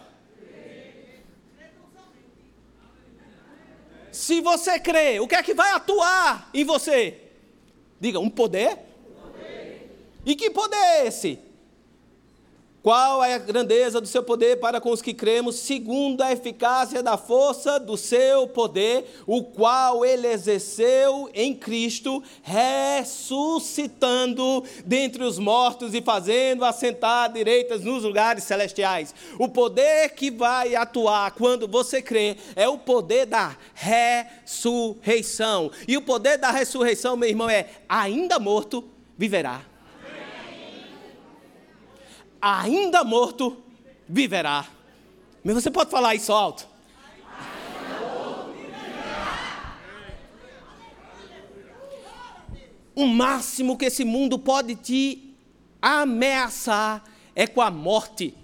Se 4.19 4.41
você 4.41 4.77
crê, 4.77 5.17
o 5.21 5.27
que 5.29 5.33
é 5.33 5.41
que 5.41 5.53
vai 5.53 5.71
atuar 5.71 6.49
em 6.53 6.65
você? 6.65 7.21
Diga, 8.01 8.19
um 8.19 8.29
poder? 8.29 8.77
poder. 9.21 10.09
E 10.25 10.35
que 10.35 10.49
poder 10.49 10.75
é 10.75 11.07
esse? 11.07 11.39
Qual 12.81 13.21
é 13.21 13.33
a 13.33 13.37
grandeza 13.37 13.99
do 13.99 14.07
seu 14.07 14.23
poder 14.23 14.57
para 14.57 14.79
com 14.79 14.91
os 14.91 15.01
que 15.01 15.13
cremos, 15.13 15.57
segundo 15.57 16.21
a 16.21 16.31
eficácia 16.31 17.03
da 17.03 17.17
força 17.17 17.77
do 17.77 17.97
seu 17.97 18.47
poder, 18.47 19.05
o 19.27 19.43
qual 19.43 20.05
ele 20.05 20.27
exerceu 20.27 21.29
em 21.33 21.53
Cristo, 21.53 22.23
ressuscitando 22.41 24.63
dentre 24.85 25.25
os 25.25 25.37
mortos 25.37 25.93
e 25.93 26.01
fazendo 26.01 26.63
assentar 26.63 27.33
direitas 27.33 27.83
nos 27.83 28.03
lugares 28.03 28.45
celestiais. 28.45 29.13
O 29.37 29.49
poder 29.49 30.11
que 30.11 30.31
vai 30.31 30.73
atuar 30.73 31.31
quando 31.31 31.67
você 31.67 32.01
crê 32.01 32.37
é 32.55 32.69
o 32.69 32.77
poder 32.77 33.25
da 33.25 33.57
ressurreição. 33.73 35.69
E 35.85 35.97
o 35.97 36.01
poder 36.01 36.37
da 36.37 36.49
ressurreição, 36.49 37.17
meu 37.17 37.27
irmão, 37.27 37.49
é 37.49 37.67
ainda 37.89 38.39
morto, 38.39 38.85
viverá 39.17 39.68
ainda 42.41 43.03
morto, 43.03 43.57
viverá. 44.07 44.65
Mas 45.43 45.55
você 45.55 45.71
pode 45.71 45.89
falar 45.89 46.15
isso 46.15 46.31
alto? 46.31 46.67
O 52.95 53.07
máximo 53.07 53.77
que 53.77 53.85
esse 53.85 54.03
mundo 54.03 54.37
pode 54.37 54.75
te 54.75 55.33
ameaçar 55.81 57.03
é 57.33 57.47
com 57.47 57.61
a 57.61 57.71
morte. 57.71 58.35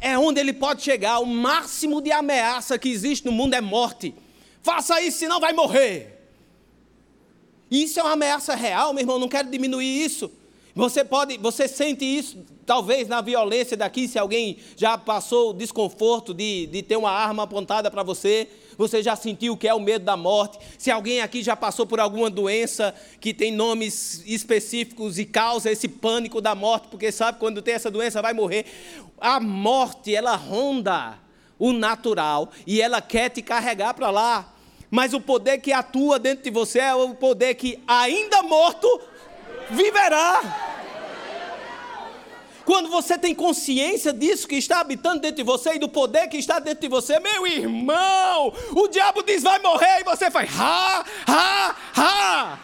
É 0.00 0.18
onde 0.18 0.40
ele 0.40 0.52
pode 0.52 0.82
chegar. 0.82 1.20
O 1.20 1.26
máximo 1.26 2.00
de 2.00 2.10
ameaça 2.10 2.78
que 2.78 2.88
existe 2.88 3.24
no 3.26 3.32
mundo 3.32 3.54
é 3.54 3.60
morte. 3.60 4.14
Faça 4.62 5.00
isso, 5.00 5.18
senão 5.18 5.38
vai 5.38 5.52
morrer. 5.52 6.18
Isso 7.70 8.00
é 8.00 8.02
uma 8.02 8.12
ameaça 8.12 8.54
real, 8.56 8.92
meu 8.92 9.02
irmão. 9.02 9.18
Não 9.18 9.28
quero 9.28 9.48
diminuir 9.48 10.04
isso. 10.04 10.32
Você 10.80 11.04
pode, 11.04 11.36
você 11.36 11.68
sente 11.68 12.06
isso, 12.06 12.42
talvez 12.64 13.06
na 13.06 13.20
violência 13.20 13.76
daqui, 13.76 14.08
se 14.08 14.18
alguém 14.18 14.56
já 14.78 14.96
passou 14.96 15.50
o 15.50 15.52
desconforto 15.52 16.32
de, 16.32 16.68
de 16.68 16.82
ter 16.82 16.96
uma 16.96 17.10
arma 17.10 17.42
apontada 17.42 17.90
para 17.90 18.02
você, 18.02 18.48
você 18.78 19.02
já 19.02 19.14
sentiu 19.14 19.52
o 19.52 19.56
que 19.58 19.68
é 19.68 19.74
o 19.74 19.78
medo 19.78 20.06
da 20.06 20.16
morte. 20.16 20.58
Se 20.78 20.90
alguém 20.90 21.20
aqui 21.20 21.42
já 21.42 21.54
passou 21.54 21.86
por 21.86 22.00
alguma 22.00 22.30
doença 22.30 22.94
que 23.20 23.34
tem 23.34 23.52
nomes 23.52 24.22
específicos 24.24 25.18
e 25.18 25.26
causa 25.26 25.70
esse 25.70 25.86
pânico 25.86 26.40
da 26.40 26.54
morte, 26.54 26.88
porque 26.88 27.12
sabe 27.12 27.38
quando 27.38 27.60
tem 27.60 27.74
essa 27.74 27.90
doença 27.90 28.22
vai 28.22 28.32
morrer. 28.32 28.64
A 29.20 29.38
morte, 29.38 30.14
ela 30.14 30.34
ronda 30.34 31.18
o 31.58 31.74
natural 31.74 32.48
e 32.66 32.80
ela 32.80 33.02
quer 33.02 33.28
te 33.28 33.42
carregar 33.42 33.92
para 33.92 34.10
lá. 34.10 34.54
Mas 34.90 35.12
o 35.12 35.20
poder 35.20 35.58
que 35.58 35.74
atua 35.74 36.18
dentro 36.18 36.44
de 36.44 36.50
você 36.50 36.78
é 36.78 36.94
o 36.94 37.14
poder 37.14 37.54
que, 37.54 37.78
ainda 37.86 38.42
morto, 38.42 38.88
viverá. 39.70 40.40
Quando 42.64 42.88
você 42.88 43.18
tem 43.18 43.34
consciência 43.34 44.12
disso 44.12 44.46
que 44.46 44.54
está 44.56 44.80
habitando 44.80 45.20
dentro 45.20 45.38
de 45.38 45.42
você 45.42 45.74
e 45.74 45.78
do 45.78 45.88
poder 45.88 46.28
que 46.28 46.36
está 46.36 46.58
dentro 46.58 46.82
de 46.82 46.88
você, 46.88 47.18
meu 47.18 47.46
irmão, 47.46 48.52
o 48.70 48.86
diabo 48.86 49.22
diz 49.22 49.42
vai 49.42 49.58
morrer 49.58 50.00
e 50.00 50.04
você 50.04 50.30
faz 50.30 50.50
ha, 50.58 51.04
ha, 51.26 51.76
ha. 51.96 52.58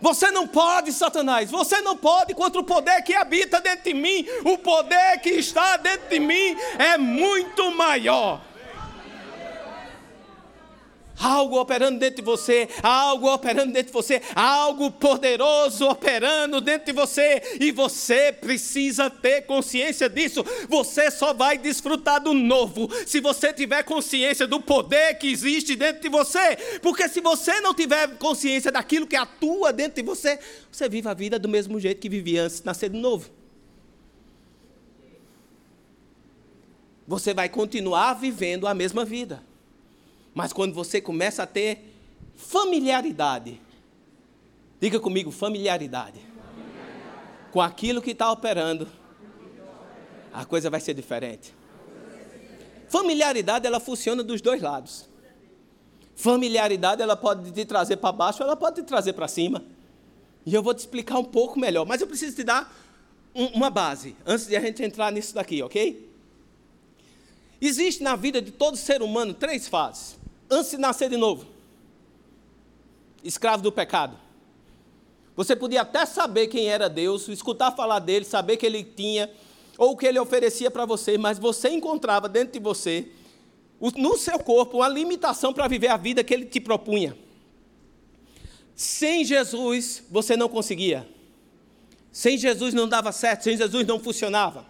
Você 0.00 0.30
não 0.30 0.46
pode, 0.46 0.92
Satanás, 0.92 1.50
você 1.50 1.80
não 1.80 1.96
pode 1.96 2.34
contra 2.34 2.60
o 2.60 2.64
poder 2.64 3.02
que 3.02 3.14
habita 3.14 3.58
dentro 3.58 3.84
de 3.84 3.94
mim. 3.94 4.26
O 4.44 4.58
poder 4.58 5.18
que 5.22 5.30
está 5.30 5.78
dentro 5.78 6.10
de 6.10 6.20
mim 6.20 6.54
é 6.78 6.98
muito 6.98 7.70
maior 7.70 8.40
algo 11.18 11.60
operando 11.60 11.98
dentro 11.98 12.16
de 12.16 12.22
você, 12.22 12.68
algo 12.82 13.32
operando 13.32 13.72
dentro 13.72 13.88
de 13.88 13.92
você, 13.92 14.20
algo 14.34 14.90
poderoso 14.90 15.88
operando 15.88 16.60
dentro 16.60 16.86
de 16.86 16.92
você, 16.92 17.42
e 17.60 17.70
você 17.70 18.32
precisa 18.32 19.08
ter 19.08 19.42
consciência 19.42 20.08
disso. 20.08 20.44
Você 20.68 21.10
só 21.10 21.32
vai 21.32 21.58
desfrutar 21.58 22.20
do 22.20 22.34
novo 22.34 22.88
se 23.06 23.20
você 23.20 23.52
tiver 23.52 23.82
consciência 23.84 24.46
do 24.46 24.60
poder 24.60 25.14
que 25.14 25.28
existe 25.28 25.76
dentro 25.76 26.02
de 26.02 26.08
você, 26.08 26.56
porque 26.82 27.08
se 27.08 27.20
você 27.20 27.60
não 27.60 27.74
tiver 27.74 28.16
consciência 28.18 28.70
daquilo 28.70 29.06
que 29.06 29.16
atua 29.16 29.72
dentro 29.72 30.02
de 30.02 30.02
você, 30.02 30.38
você 30.70 30.88
vive 30.88 31.08
a 31.08 31.14
vida 31.14 31.38
do 31.38 31.48
mesmo 31.48 31.78
jeito 31.78 32.00
que 32.00 32.08
vivia 32.08 32.44
antes 32.44 32.60
de 32.60 32.66
nascer 32.66 32.90
de 32.90 32.98
novo. 32.98 33.30
Você 37.06 37.34
vai 37.34 37.48
continuar 37.48 38.14
vivendo 38.14 38.66
a 38.66 38.72
mesma 38.72 39.04
vida. 39.04 39.42
Mas 40.34 40.52
quando 40.52 40.74
você 40.74 41.00
começa 41.00 41.44
a 41.44 41.46
ter 41.46 41.94
familiaridade, 42.34 43.60
diga 44.80 44.98
comigo, 44.98 45.30
familiaridade, 45.30 46.18
familiaridade. 46.18 47.50
com 47.52 47.60
aquilo 47.60 48.02
que 48.02 48.10
está 48.10 48.30
operando, 48.30 48.88
a 50.32 50.44
coisa 50.44 50.68
vai 50.68 50.80
ser 50.80 50.92
diferente. 50.92 51.54
Familiaridade, 52.88 53.64
ela 53.66 53.78
funciona 53.78 54.24
dos 54.24 54.40
dois 54.40 54.60
lados. 54.60 55.08
Familiaridade, 56.16 57.00
ela 57.00 57.16
pode 57.16 57.52
te 57.52 57.64
trazer 57.64 57.96
para 57.96 58.12
baixo, 58.12 58.42
ela 58.42 58.56
pode 58.56 58.82
te 58.82 58.86
trazer 58.86 59.12
para 59.12 59.28
cima. 59.28 59.64
E 60.44 60.52
eu 60.52 60.62
vou 60.62 60.74
te 60.74 60.80
explicar 60.80 61.18
um 61.18 61.24
pouco 61.24 61.58
melhor, 61.58 61.86
mas 61.86 62.00
eu 62.00 62.06
preciso 62.08 62.34
te 62.34 62.42
dar 62.42 62.72
um, 63.34 63.46
uma 63.46 63.70
base, 63.70 64.16
antes 64.26 64.46
de 64.46 64.56
a 64.56 64.60
gente 64.60 64.82
entrar 64.82 65.10
nisso 65.12 65.34
daqui, 65.34 65.62
ok? 65.62 66.12
Existe 67.60 68.02
na 68.02 68.14
vida 68.16 68.42
de 68.42 68.50
todo 68.50 68.76
ser 68.76 69.00
humano 69.00 69.32
três 69.32 69.66
fases 69.68 70.23
antes 70.50 70.70
de 70.70 70.78
nascer 70.78 71.08
de 71.08 71.16
novo, 71.16 71.46
escravo 73.22 73.62
do 73.62 73.72
pecado. 73.72 74.16
Você 75.36 75.56
podia 75.56 75.82
até 75.82 76.06
saber 76.06 76.46
quem 76.46 76.68
era 76.68 76.88
Deus, 76.88 77.28
escutar 77.28 77.72
falar 77.72 77.98
dele, 77.98 78.24
saber 78.24 78.56
que 78.56 78.64
ele 78.64 78.84
tinha, 78.84 79.30
ou 79.76 79.92
o 79.92 79.96
que 79.96 80.06
ele 80.06 80.18
oferecia 80.18 80.70
para 80.70 80.84
você, 80.86 81.18
mas 81.18 81.38
você 81.38 81.68
encontrava 81.70 82.28
dentro 82.28 82.52
de 82.52 82.60
você, 82.60 83.08
no 83.96 84.16
seu 84.16 84.38
corpo, 84.38 84.78
uma 84.78 84.88
limitação 84.88 85.52
para 85.52 85.66
viver 85.66 85.88
a 85.88 85.96
vida 85.96 86.22
que 86.22 86.32
ele 86.32 86.46
te 86.46 86.60
propunha. 86.60 87.16
Sem 88.74 89.24
Jesus, 89.24 90.02
você 90.10 90.36
não 90.36 90.48
conseguia. 90.48 91.08
Sem 92.10 92.38
Jesus 92.38 92.72
não 92.72 92.88
dava 92.88 93.10
certo, 93.10 93.42
sem 93.42 93.56
Jesus 93.56 93.86
não 93.86 93.98
funcionava. 93.98 94.64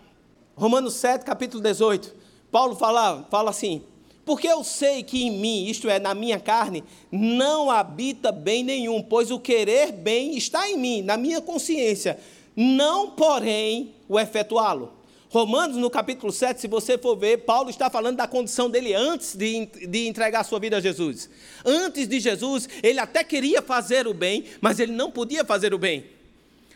Romanos 0.56 0.94
7, 0.94 1.24
capítulo 1.24 1.62
18. 1.62 2.14
Paulo 2.50 2.74
fala, 2.74 3.26
fala 3.30 3.50
assim: 3.50 3.82
porque 4.24 4.48
eu 4.48 4.64
sei 4.64 5.02
que 5.02 5.22
em 5.22 5.30
mim, 5.30 5.66
isto 5.66 5.88
é, 5.88 5.98
na 5.98 6.14
minha 6.14 6.40
carne, 6.40 6.82
não 7.12 7.70
habita 7.70 8.32
bem 8.32 8.64
nenhum, 8.64 9.02
pois 9.02 9.30
o 9.30 9.38
querer 9.38 9.92
bem 9.92 10.36
está 10.36 10.68
em 10.68 10.78
mim, 10.78 11.02
na 11.02 11.16
minha 11.16 11.42
consciência, 11.42 12.18
não, 12.56 13.10
porém, 13.10 13.94
o 14.08 14.18
efetuá-lo. 14.18 14.92
Romanos, 15.28 15.76
no 15.76 15.90
capítulo 15.90 16.32
7, 16.32 16.60
se 16.60 16.68
você 16.68 16.96
for 16.96 17.16
ver, 17.16 17.38
Paulo 17.38 17.68
está 17.68 17.90
falando 17.90 18.16
da 18.16 18.26
condição 18.26 18.70
dele 18.70 18.94
antes 18.94 19.34
de, 19.34 19.66
de 19.66 20.06
entregar 20.06 20.44
sua 20.44 20.60
vida 20.60 20.76
a 20.76 20.80
Jesus. 20.80 21.28
Antes 21.64 22.06
de 22.06 22.20
Jesus, 22.20 22.68
ele 22.82 23.00
até 23.00 23.24
queria 23.24 23.60
fazer 23.60 24.06
o 24.06 24.14
bem, 24.14 24.44
mas 24.60 24.78
ele 24.78 24.92
não 24.92 25.10
podia 25.10 25.44
fazer 25.44 25.74
o 25.74 25.78
bem. 25.78 26.06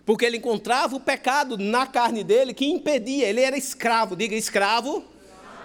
Porque 0.05 0.25
ele 0.25 0.39
encontrava 0.39 0.97
o 0.97 1.01
pecado 1.01 1.57
na 1.57 1.87
carne 1.87 2.25
dele 2.25 2.53
que 2.53 2.67
impedia, 2.67 3.29
ele 3.29 3.41
era 3.41 3.57
escravo, 3.57 4.17
diga 4.17 4.35
escravo 4.35 5.05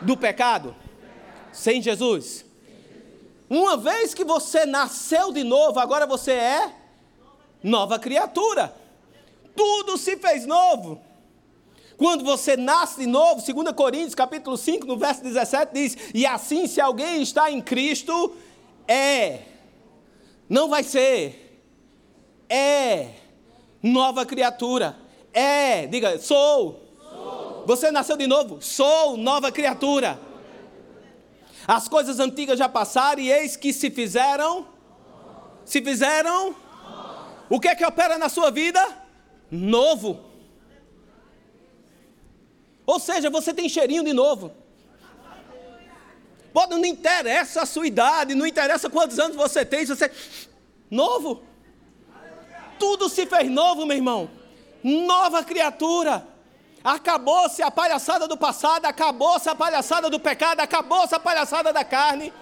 do 0.02 0.16
pecado 0.16 0.76
sem 1.54 1.82
Jesus. 1.82 2.44
Uma 3.50 3.78
vez 3.78 4.14
que 4.14 4.26
você 4.26 4.66
nasceu 4.66 5.32
de 5.32 5.44
novo, 5.44 5.80
agora 5.80 6.06
você 6.06 6.32
é 6.32 6.72
nova 7.62 8.00
criatura. 8.00 8.76
Tudo 9.56 9.98
se 9.98 10.18
fez 10.18 10.46
novo. 10.46 11.00
Quando 11.98 12.24
você 12.24 12.58
nasce 12.58 13.00
de 13.00 13.06
novo, 13.06 13.42
2 13.42 13.72
Coríntios 13.76 14.16
capítulo 14.16 14.58
5, 14.58 14.86
no 14.86 14.98
verso 14.98 15.22
17 15.22 15.74
diz: 15.74 15.98
"E 16.14 16.26
assim 16.26 16.68
se 16.68 16.82
alguém 16.82 17.22
está 17.22 17.52
em 17.52 17.62
Cristo, 17.62 18.36
é 18.88 19.42
não 20.50 20.68
vai 20.68 20.84
ser 20.84 21.44
é 22.50 23.10
nova 23.82 24.26
criatura. 24.26 24.96
É, 25.34 25.88
diga, 25.88 26.20
sou. 26.20 26.80
sou. 27.02 27.64
Você 27.66 27.92
nasceu 27.92 28.16
de 28.16 28.28
novo? 28.28 28.62
Sou 28.62 29.18
nova 29.18 29.52
criatura. 29.52 30.20
As 31.68 31.88
coisas 31.88 32.20
antigas 32.20 32.60
já 32.60 32.68
passaram 32.68 33.22
e 33.22 33.32
eis 33.32 33.56
que 33.56 33.72
se 33.72 33.90
fizeram. 33.90 34.68
Se 35.66 35.82
fizeram. 35.82 36.56
O 37.50 37.60
que 37.60 37.68
é 37.68 37.76
que 37.76 37.86
opera 37.86 38.18
na 38.18 38.30
sua 38.30 38.52
vida? 38.52 38.82
Novo. 39.50 40.20
Ou 42.86 43.00
seja, 43.00 43.30
você 43.30 43.54
tem 43.54 43.70
cheirinho 43.70 44.04
de 44.04 44.14
novo. 44.14 44.52
Pode, 46.54 46.76
não 46.76 46.86
interessa 46.86 47.62
a 47.64 47.66
sua 47.66 47.88
idade, 47.88 48.36
não 48.36 48.46
interessa 48.46 48.90
quantos 48.90 49.18
anos 49.18 49.36
você 49.36 49.66
tem, 49.66 49.86
você. 49.86 50.12
Novo. 50.90 51.44
Tudo 52.78 53.10
se 53.10 53.26
fez 53.26 53.50
novo, 53.50 53.86
meu 53.86 53.98
irmão. 53.98 54.30
Nova 54.84 55.44
criatura. 55.44 56.28
Acabou-se 56.84 57.62
a 57.62 57.72
palhaçada 57.72 58.28
do 58.28 58.36
passado, 58.36 58.86
acabou-se 58.86 59.48
a 59.48 59.56
palhaçada 59.56 60.10
do 60.10 60.20
pecado, 60.20 60.60
acabou-se 60.60 61.16
a 61.16 61.20
palhaçada 61.20 61.72
da 61.72 61.84
carne. 61.84 62.34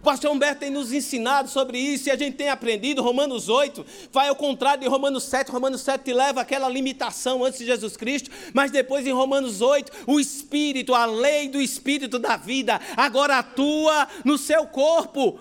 O 0.00 0.02
pastor 0.02 0.32
Humberto 0.32 0.60
tem 0.60 0.70
nos 0.70 0.94
ensinado 0.94 1.50
sobre 1.50 1.78
isso 1.78 2.08
e 2.08 2.10
a 2.10 2.16
gente 2.16 2.34
tem 2.34 2.48
aprendido. 2.48 3.02
Romanos 3.02 3.50
8 3.50 3.84
vai 4.10 4.28
ao 4.28 4.34
contrário 4.34 4.82
de 4.82 4.88
Romanos 4.88 5.24
7. 5.24 5.52
Romanos 5.52 5.82
7 5.82 6.02
te 6.02 6.14
leva 6.14 6.40
àquela 6.40 6.70
limitação 6.70 7.44
antes 7.44 7.58
de 7.58 7.66
Jesus 7.66 7.98
Cristo, 7.98 8.30
mas 8.54 8.70
depois 8.70 9.06
em 9.06 9.12
Romanos 9.12 9.60
8, 9.60 9.92
o 10.06 10.18
Espírito, 10.18 10.94
a 10.94 11.04
lei 11.04 11.50
do 11.50 11.60
Espírito 11.60 12.18
da 12.18 12.38
vida, 12.38 12.80
agora 12.96 13.40
atua 13.40 14.08
no 14.24 14.38
seu 14.38 14.66
corpo 14.66 15.38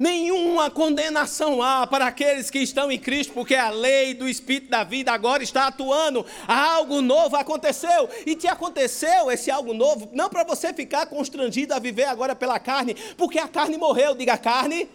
nenhuma 0.00 0.70
condenação 0.70 1.60
há 1.62 1.86
para 1.86 2.06
aqueles 2.06 2.50
que 2.50 2.58
estão 2.58 2.90
em 2.90 2.98
Cristo, 2.98 3.34
porque 3.34 3.54
a 3.54 3.68
lei 3.68 4.14
do 4.14 4.26
Espírito 4.26 4.70
da 4.70 4.82
vida 4.82 5.12
agora 5.12 5.42
está 5.42 5.66
atuando. 5.66 6.24
Algo 6.48 7.02
novo 7.02 7.36
aconteceu. 7.36 8.08
E 8.24 8.34
te 8.34 8.48
aconteceu 8.48 9.30
esse 9.30 9.50
algo 9.50 9.74
novo, 9.74 10.08
não 10.14 10.30
para 10.30 10.42
você 10.42 10.72
ficar 10.72 11.04
constrangido 11.04 11.74
a 11.74 11.78
viver 11.78 12.04
agora 12.04 12.34
pela 12.34 12.58
carne, 12.58 12.94
porque 13.18 13.38
a 13.38 13.46
carne 13.46 13.76
morreu. 13.76 14.14
Diga, 14.14 14.38
carne 14.38 14.88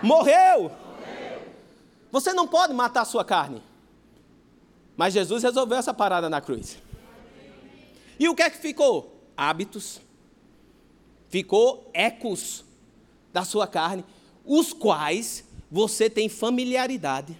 morreu. 0.00 0.70
Você 2.12 2.32
não 2.32 2.46
pode 2.46 2.72
matar 2.72 3.00
a 3.00 3.04
sua 3.04 3.24
carne. 3.24 3.60
Mas 4.96 5.14
Jesus 5.14 5.42
resolveu 5.42 5.78
essa 5.78 5.92
parada 5.92 6.30
na 6.30 6.40
cruz. 6.40 6.78
E 8.20 8.28
o 8.28 8.36
que 8.36 8.42
é 8.42 8.50
que 8.50 8.58
ficou? 8.58 9.20
Hábitos. 9.36 10.00
Ficou 11.28 11.90
ecos 11.92 12.64
da 13.32 13.44
sua 13.44 13.66
carne, 13.66 14.04
os 14.48 14.72
quais 14.72 15.44
você 15.70 16.08
tem 16.08 16.28
familiaridade. 16.28 17.36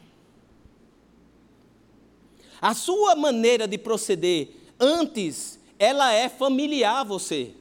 A 2.61 2.75
sua 2.75 3.17
maneira 3.17 3.67
de 3.67 3.79
proceder 3.79 4.51
antes, 4.79 5.59
ela 5.79 6.13
é 6.13 6.29
familiar 6.29 7.01
a 7.01 7.05
você. 7.05 7.53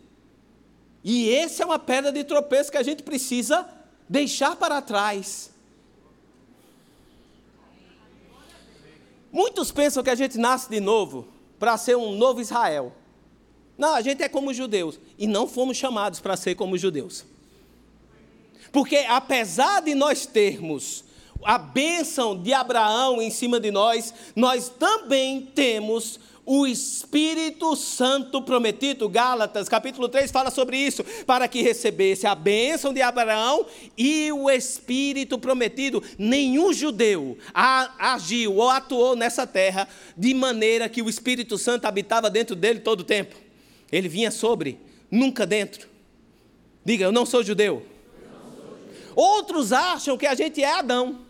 E 1.04 1.34
essa 1.34 1.64
é 1.64 1.66
uma 1.66 1.80
pedra 1.80 2.12
de 2.12 2.26
tropeço 2.26 2.70
que 2.70 2.78
a 2.78 2.84
gente 2.84 3.02
precisa 3.02 3.68
deixar 4.10 4.58
para 4.58 4.82
trás. 4.82 5.52
Muitos 9.32 9.72
pensam 9.72 10.04
que 10.04 10.10
a 10.10 10.16
gente 10.16 10.38
nasce 10.38 10.70
de 10.70 10.82
novo 10.82 11.28
para 11.58 11.78
ser 11.78 11.96
um 11.96 12.14
novo 12.18 12.42
Israel. 12.42 12.92
Não, 13.78 13.94
a 13.94 14.02
gente 14.02 14.24
é 14.24 14.28
como 14.28 14.54
judeus. 14.54 15.00
E 15.18 15.28
não 15.28 15.48
fomos 15.48 15.78
chamados 15.78 16.20
para 16.20 16.36
ser 16.36 16.56
como 16.56 16.78
judeus. 16.78 17.24
Porque 18.78 18.98
apesar 19.10 19.82
de 19.82 19.96
nós 19.96 20.28
termos 20.28 21.04
a 21.44 21.58
bênção 21.58 22.40
de 22.40 22.54
Abraão 22.54 23.20
em 23.20 23.32
cima 23.32 23.60
de 23.60 23.72
nós, 23.72 24.14
nós 24.36 24.70
também 24.70 25.42
temos 25.42 26.20
o 26.46 26.68
Espírito 26.68 27.76
Santo 27.76 28.40
prometido. 28.40 29.10
Gálatas, 29.10 29.68
capítulo 29.68 30.08
3, 30.08 30.30
fala 30.30 30.52
sobre 30.52 30.78
isso. 30.78 31.04
Para 31.26 31.48
que 31.48 31.64
recebesse 31.64 32.28
a 32.28 32.36
bênção 32.36 32.94
de 32.94 33.02
Abraão 33.02 33.66
e 33.98 34.32
o 34.32 34.48
Espírito 34.48 35.40
prometido. 35.40 36.04
Nenhum 36.16 36.72
judeu 36.72 37.36
agiu 37.56 38.58
ou 38.58 38.70
atuou 38.70 39.16
nessa 39.16 39.48
terra 39.48 39.88
de 40.16 40.36
maneira 40.36 40.88
que 40.88 41.02
o 41.02 41.10
Espírito 41.10 41.58
Santo 41.58 41.86
habitava 41.86 42.30
dentro 42.30 42.56
dele 42.56 42.82
todo 42.82 43.00
o 43.00 43.04
tempo. 43.04 43.36
Ele 43.92 44.08
vinha 44.08 44.30
sobre, 44.30 44.80
nunca 45.10 45.48
dentro. 45.48 45.90
Diga, 46.86 47.06
eu 47.06 47.12
não 47.12 47.26
sou 47.26 47.44
judeu. 47.44 47.97
Outros 49.18 49.74
acham 49.74 50.16
que 50.16 50.28
a 50.28 50.36
gente 50.36 50.64
é 50.64 50.72
Adão. 50.72 51.27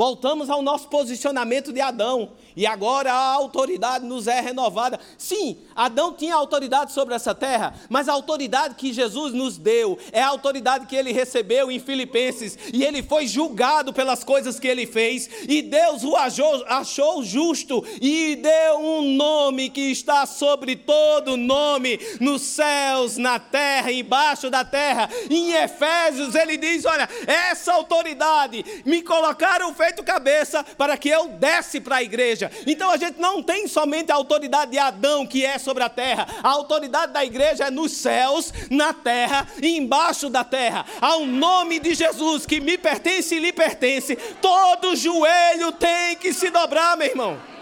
Voltamos 0.00 0.48
ao 0.48 0.62
nosso 0.62 0.88
posicionamento 0.88 1.74
de 1.74 1.80
Adão. 1.82 2.30
E 2.56 2.66
agora 2.66 3.12
a 3.12 3.34
autoridade 3.34 4.06
nos 4.06 4.26
é 4.26 4.40
renovada. 4.40 4.98
Sim, 5.18 5.58
Adão 5.76 6.14
tinha 6.14 6.34
autoridade 6.34 6.92
sobre 6.92 7.14
essa 7.14 7.34
terra, 7.34 7.74
mas 7.88 8.08
a 8.08 8.14
autoridade 8.14 8.76
que 8.76 8.94
Jesus 8.94 9.34
nos 9.34 9.58
deu 9.58 9.98
é 10.10 10.22
a 10.22 10.28
autoridade 10.28 10.86
que 10.86 10.96
ele 10.96 11.12
recebeu 11.12 11.70
em 11.70 11.78
Filipenses. 11.78 12.58
E 12.72 12.82
ele 12.82 13.02
foi 13.02 13.26
julgado 13.26 13.92
pelas 13.92 14.24
coisas 14.24 14.58
que 14.58 14.66
ele 14.66 14.86
fez. 14.86 15.28
E 15.46 15.60
Deus 15.60 16.02
o 16.02 16.16
achou, 16.16 16.64
achou 16.66 17.22
justo 17.22 17.84
e 18.00 18.36
deu 18.36 18.78
um 18.78 19.02
nome 19.12 19.68
que 19.68 19.90
está 19.90 20.24
sobre 20.24 20.76
todo 20.76 21.36
nome, 21.36 22.00
nos 22.18 22.40
céus, 22.40 23.18
na 23.18 23.38
terra, 23.38 23.92
embaixo 23.92 24.48
da 24.48 24.64
terra. 24.64 25.10
Em 25.28 25.52
Efésios 25.52 26.34
ele 26.34 26.56
diz: 26.56 26.86
Olha, 26.86 27.06
essa 27.26 27.74
autoridade 27.74 28.64
me 28.86 29.02
colocaram 29.02 29.74
feito 29.90 30.04
cabeça 30.04 30.64
para 30.78 30.96
que 30.96 31.08
eu 31.08 31.28
desse 31.28 31.80
para 31.80 31.96
a 31.96 32.02
igreja. 32.02 32.50
Então 32.66 32.90
a 32.90 32.96
gente 32.96 33.20
não 33.20 33.42
tem 33.42 33.66
somente 33.66 34.12
a 34.12 34.14
autoridade 34.14 34.70
de 34.70 34.78
Adão 34.78 35.26
que 35.26 35.44
é 35.44 35.58
sobre 35.58 35.82
a 35.82 35.88
terra, 35.88 36.26
a 36.42 36.48
autoridade 36.48 37.12
da 37.12 37.24
igreja 37.24 37.64
é 37.64 37.70
nos 37.70 37.92
céus, 37.92 38.52
na 38.70 38.94
terra 38.94 39.46
e 39.60 39.76
embaixo 39.76 40.30
da 40.30 40.44
terra. 40.44 40.86
Ao 41.00 41.26
nome 41.26 41.80
de 41.80 41.94
Jesus 41.94 42.46
que 42.46 42.60
me 42.60 42.78
pertence 42.78 43.34
e 43.34 43.40
lhe 43.40 43.52
pertence, 43.52 44.16
todo 44.40 44.96
joelho 44.96 45.72
tem 45.72 46.16
que 46.16 46.32
se 46.32 46.50
dobrar, 46.50 46.96
meu 46.96 47.08
irmão. 47.08 47.59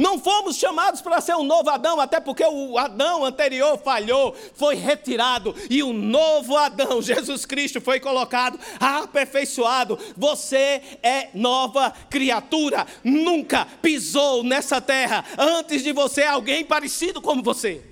Não 0.00 0.18
fomos 0.18 0.56
chamados 0.56 1.02
para 1.02 1.20
ser 1.20 1.36
um 1.36 1.44
novo 1.44 1.68
Adão, 1.68 2.00
até 2.00 2.18
porque 2.20 2.42
o 2.42 2.78
Adão 2.78 3.22
anterior 3.22 3.76
falhou, 3.76 4.34
foi 4.54 4.74
retirado 4.74 5.54
e 5.68 5.82
o 5.82 5.92
novo 5.92 6.56
Adão, 6.56 7.02
Jesus 7.04 7.44
Cristo, 7.44 7.82
foi 7.82 8.00
colocado, 8.00 8.58
aperfeiçoado. 8.80 9.98
Você 10.16 10.80
é 11.02 11.28
nova 11.34 11.90
criatura. 12.08 12.86
Nunca 13.04 13.66
pisou 13.82 14.42
nessa 14.42 14.80
terra 14.80 15.22
antes 15.36 15.82
de 15.82 15.92
você 15.92 16.22
alguém 16.22 16.64
parecido 16.64 17.20
como 17.20 17.42
você. 17.42 17.84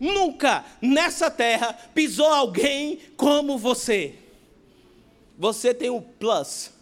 Nunca 0.00 0.64
nessa 0.82 1.30
terra 1.30 1.78
pisou 1.94 2.26
alguém 2.26 2.98
como 3.16 3.56
você. 3.56 4.18
Você 5.38 5.72
tem 5.72 5.90
um 5.90 6.00
plus 6.00 6.73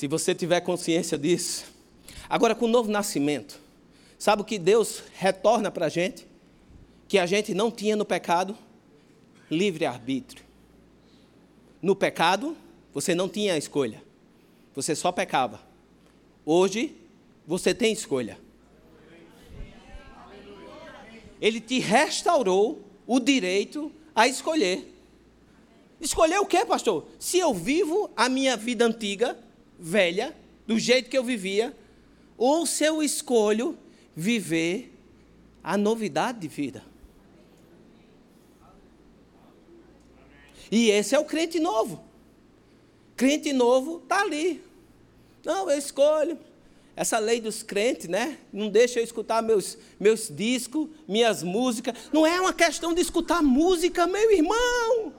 Se 0.00 0.08
você 0.08 0.34
tiver 0.34 0.62
consciência 0.62 1.18
disso. 1.18 1.66
Agora, 2.26 2.54
com 2.54 2.64
o 2.64 2.68
novo 2.68 2.90
nascimento, 2.90 3.60
sabe 4.18 4.40
o 4.40 4.44
que 4.46 4.58
Deus 4.58 5.02
retorna 5.12 5.70
para 5.70 5.84
a 5.84 5.88
gente? 5.90 6.26
Que 7.06 7.18
a 7.18 7.26
gente 7.26 7.52
não 7.52 7.70
tinha 7.70 7.94
no 7.94 8.06
pecado? 8.06 8.56
Livre-arbítrio. 9.50 10.42
No 11.82 11.94
pecado, 11.94 12.56
você 12.94 13.14
não 13.14 13.28
tinha 13.28 13.58
escolha. 13.58 14.02
Você 14.74 14.96
só 14.96 15.12
pecava. 15.12 15.60
Hoje, 16.46 16.96
você 17.46 17.74
tem 17.74 17.92
escolha. 17.92 18.38
Ele 21.38 21.60
te 21.60 21.78
restaurou 21.78 22.82
o 23.06 23.20
direito 23.20 23.92
a 24.14 24.26
escolher. 24.26 24.96
Escolher 26.00 26.38
o 26.38 26.46
que, 26.46 26.64
pastor? 26.64 27.06
Se 27.18 27.38
eu 27.38 27.52
vivo 27.52 28.10
a 28.16 28.30
minha 28.30 28.56
vida 28.56 28.86
antiga, 28.86 29.36
velha, 29.80 30.36
do 30.66 30.78
jeito 30.78 31.10
que 31.10 31.16
eu 31.16 31.24
vivia, 31.24 31.76
ou 32.36 32.64
se 32.66 32.84
eu 32.84 33.02
escolho 33.02 33.76
viver 34.14 34.96
a 35.62 35.76
novidade 35.76 36.40
de 36.40 36.48
vida. 36.48 36.84
E 40.70 40.90
esse 40.90 41.14
é 41.14 41.18
o 41.18 41.24
crente 41.24 41.58
novo. 41.58 42.02
Crente 43.16 43.52
novo 43.52 43.98
está 43.98 44.22
ali. 44.22 44.62
Não, 45.44 45.68
eu 45.68 45.76
escolho. 45.76 46.38
Essa 46.94 47.18
lei 47.18 47.40
dos 47.40 47.62
crentes, 47.62 48.08
né? 48.08 48.38
Não 48.52 48.68
deixa 48.68 49.00
eu 49.00 49.04
escutar 49.04 49.42
meus, 49.42 49.76
meus 49.98 50.28
discos, 50.28 50.88
minhas 51.08 51.42
músicas. 51.42 51.94
Não 52.12 52.26
é 52.26 52.40
uma 52.40 52.52
questão 52.52 52.94
de 52.94 53.00
escutar 53.00 53.42
música, 53.42 54.06
meu 54.06 54.30
irmão. 54.30 55.12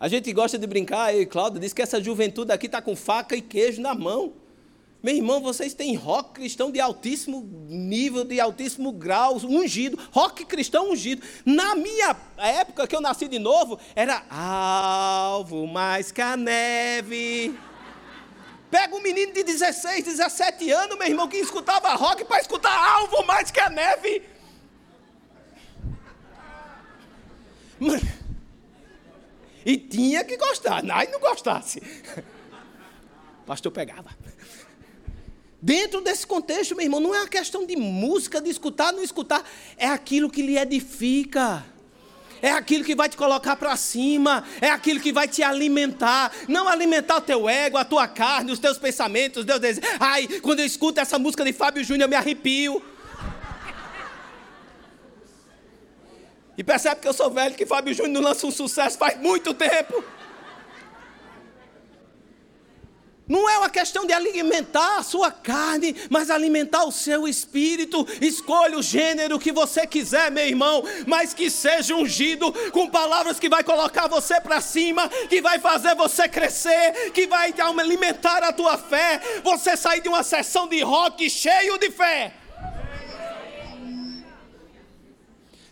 A 0.00 0.06
gente 0.06 0.32
gosta 0.32 0.56
de 0.56 0.66
brincar, 0.66 1.12
eu 1.12 1.22
e 1.22 1.26
Cláudio, 1.26 1.60
diz 1.60 1.72
que 1.72 1.82
essa 1.82 2.02
juventude 2.02 2.52
aqui 2.52 2.66
está 2.66 2.80
com 2.80 2.94
faca 2.94 3.34
e 3.34 3.42
queijo 3.42 3.80
na 3.80 3.94
mão. 3.94 4.32
Meu 5.02 5.14
irmão, 5.14 5.40
vocês 5.40 5.74
têm 5.74 5.94
rock 5.94 6.34
cristão 6.34 6.70
de 6.70 6.80
altíssimo 6.80 7.40
nível, 7.68 8.24
de 8.24 8.40
altíssimo 8.40 8.92
grau, 8.92 9.36
ungido, 9.36 9.98
rock 10.12 10.44
cristão 10.44 10.90
ungido. 10.90 11.22
Na 11.44 11.74
minha 11.74 12.16
época, 12.36 12.86
que 12.86 12.94
eu 12.94 13.00
nasci 13.00 13.28
de 13.28 13.38
novo, 13.38 13.78
era 13.94 14.24
alvo 14.28 15.66
mais 15.66 16.12
que 16.12 16.20
a 16.20 16.36
neve. 16.36 17.56
Pega 18.70 18.94
um 18.94 19.00
menino 19.00 19.32
de 19.32 19.42
16, 19.42 20.04
17 20.04 20.70
anos, 20.70 20.98
meu 20.98 21.08
irmão, 21.08 21.28
que 21.28 21.38
escutava 21.38 21.94
rock 21.94 22.24
para 22.24 22.40
escutar 22.40 22.76
alvo 22.76 23.24
mais 23.24 23.50
que 23.50 23.60
a 23.60 23.70
neve. 23.70 24.22
Mano, 27.78 28.07
e 29.68 29.76
tinha 29.76 30.24
que 30.24 30.34
gostar. 30.38 30.82
Aí 30.90 31.08
não 31.10 31.20
gostasse. 31.20 31.82
O 33.42 33.44
pastor 33.44 33.70
pegava. 33.70 34.16
Dentro 35.60 36.00
desse 36.00 36.26
contexto, 36.26 36.74
meu 36.74 36.86
irmão, 36.86 37.00
não 37.00 37.14
é 37.14 37.18
uma 37.18 37.28
questão 37.28 37.66
de 37.66 37.76
música, 37.76 38.40
de 38.40 38.48
escutar, 38.48 38.94
não 38.94 39.02
escutar. 39.02 39.44
É 39.76 39.86
aquilo 39.86 40.30
que 40.30 40.40
lhe 40.40 40.56
edifica. 40.56 41.62
É 42.40 42.50
aquilo 42.50 42.82
que 42.82 42.94
vai 42.94 43.10
te 43.10 43.16
colocar 43.16 43.56
para 43.56 43.76
cima, 43.76 44.44
é 44.60 44.70
aquilo 44.70 45.00
que 45.00 45.12
vai 45.12 45.26
te 45.26 45.42
alimentar, 45.42 46.32
não 46.46 46.68
alimentar 46.68 47.16
o 47.16 47.20
teu 47.20 47.48
ego, 47.48 47.76
a 47.76 47.84
tua 47.84 48.06
carne, 48.06 48.52
os 48.52 48.60
teus 48.60 48.78
pensamentos, 48.78 49.40
os 49.40 49.44
teus 49.44 49.58
desejos. 49.58 49.90
Ai, 49.98 50.28
quando 50.40 50.60
eu 50.60 50.64
escuto 50.64 51.00
essa 51.00 51.18
música 51.18 51.44
de 51.44 51.52
Fábio 51.52 51.82
Júnior, 51.82 52.04
eu 52.06 52.08
me 52.08 52.14
arrepio. 52.14 52.80
E 56.58 56.64
percebe 56.64 57.00
que 57.00 57.06
eu 57.06 57.12
sou 57.12 57.30
velho, 57.30 57.54
que 57.54 57.64
Fábio 57.64 57.94
Júnior 57.94 58.14
não 58.14 58.20
lança 58.20 58.44
um 58.44 58.50
sucesso 58.50 58.98
faz 58.98 59.16
muito 59.20 59.54
tempo. 59.54 60.02
Não 63.28 63.48
é 63.48 63.58
uma 63.58 63.70
questão 63.70 64.04
de 64.04 64.12
alimentar 64.12 64.96
a 64.96 65.02
sua 65.04 65.30
carne, 65.30 65.94
mas 66.10 66.30
alimentar 66.30 66.84
o 66.84 66.90
seu 66.90 67.28
espírito. 67.28 68.04
Escolha 68.20 68.76
o 68.76 68.82
gênero 68.82 69.38
que 69.38 69.52
você 69.52 69.86
quiser, 69.86 70.32
meu 70.32 70.48
irmão, 70.48 70.82
mas 71.06 71.32
que 71.32 71.48
seja 71.48 71.94
ungido 71.94 72.50
com 72.72 72.88
palavras 72.88 73.38
que 73.38 73.48
vai 73.48 73.62
colocar 73.62 74.08
você 74.08 74.40
para 74.40 74.60
cima, 74.60 75.08
que 75.28 75.40
vai 75.40 75.60
fazer 75.60 75.94
você 75.94 76.28
crescer, 76.28 77.12
que 77.12 77.28
vai 77.28 77.54
alimentar 77.78 78.42
a 78.42 78.52
tua 78.52 78.76
fé. 78.76 79.20
Você 79.44 79.76
sair 79.76 80.00
de 80.00 80.08
uma 80.08 80.24
sessão 80.24 80.66
de 80.66 80.80
rock 80.80 81.30
cheio 81.30 81.78
de 81.78 81.90
fé. 81.92 82.34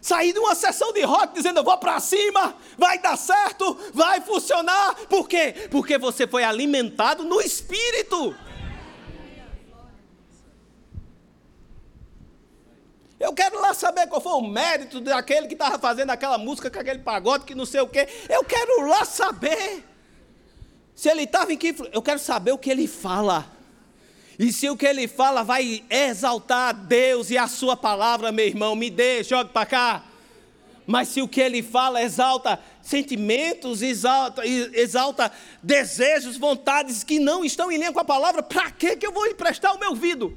Sair 0.07 0.33
de 0.33 0.39
uma 0.39 0.55
sessão 0.55 0.93
de 0.93 1.03
rock 1.03 1.35
dizendo 1.35 1.59
eu 1.59 1.65
vou 1.65 1.77
para 1.79 1.99
cima, 1.99 2.55
vai 2.79 2.97
dar 3.01 3.17
certo, 3.17 3.77
vai 3.93 4.21
funcionar. 4.21 4.95
Por 5.09 5.29
quê? 5.29 5.69
Porque 5.69 5.99
você 5.99 6.29
foi 6.29 6.45
alimentado 6.45 7.25
no 7.25 7.41
espírito. 7.41 8.33
Eu 13.19 13.33
quero 13.33 13.61
lá 13.61 13.75
saber 13.75 14.07
qual 14.07 14.21
foi 14.21 14.35
o 14.35 14.43
mérito 14.43 15.01
daquele 15.01 15.49
que 15.49 15.55
estava 15.55 15.79
fazendo 15.79 16.11
aquela 16.11 16.39
música 16.39 16.71
com 16.71 16.79
aquele 16.79 17.01
pagode 17.01 17.45
que 17.45 17.55
não 17.55 17.67
sei 17.67 17.81
o 17.81 17.89
quê. 17.89 18.07
Eu 18.29 18.45
quero 18.45 18.87
lá 18.87 19.05
saber. 19.05 19.83
Se 20.95 21.09
ele 21.09 21.25
estava 21.25 21.53
em 21.53 21.57
que. 21.57 21.75
Eu 21.93 22.03
quero 22.03 22.21
saber 22.21 22.53
o 22.53 22.59
que 22.59 22.71
ele 22.71 22.87
fala. 22.87 23.56
E 24.39 24.53
se 24.53 24.69
o 24.69 24.77
que 24.77 24.87
ele 24.87 25.09
fala 25.09 25.43
vai 25.43 25.83
exaltar 25.89 26.75
Deus 26.75 27.31
e 27.31 27.39
a 27.39 27.49
sua 27.49 27.77
palavra, 27.77 28.31
meu 28.31 28.47
irmão, 28.47 28.77
me 28.77 28.91
dê, 28.91 29.25
jogue 29.25 29.51
para 29.51 29.65
cá. 29.65 30.05
Mas 30.87 31.09
se 31.09 31.23
o 31.23 31.29
que 31.29 31.41
ele 31.41 31.63
fala 31.63 32.03
exalta 32.03 32.61
sentimentos, 32.83 33.83
exalta, 33.83 34.47
exalta 34.47 35.33
desejos, 35.63 36.37
vontades 36.37 37.03
que 37.03 37.19
não 37.19 37.45
estão 37.45 37.73
em 37.73 37.79
linha 37.79 37.93
com 37.93 37.99
a 37.99 38.05
palavra, 38.05 38.43
para 38.43 38.71
que 38.71 38.99
eu 39.03 39.11
vou 39.11 39.27
emprestar 39.27 39.75
o 39.75 39.79
meu 39.79 39.91
ouvido? 39.91 40.37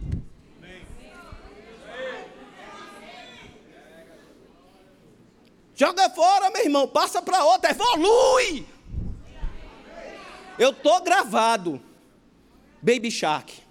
Joga 5.76 6.10
fora, 6.10 6.50
meu 6.50 6.64
irmão, 6.64 6.88
passa 6.88 7.22
para 7.22 7.46
outra, 7.46 7.72
evolui. 7.72 8.66
Eu 10.58 10.74
tô 10.74 11.00
gravado. 11.02 11.82
Baby 12.82 13.12
Shark. 13.12 13.69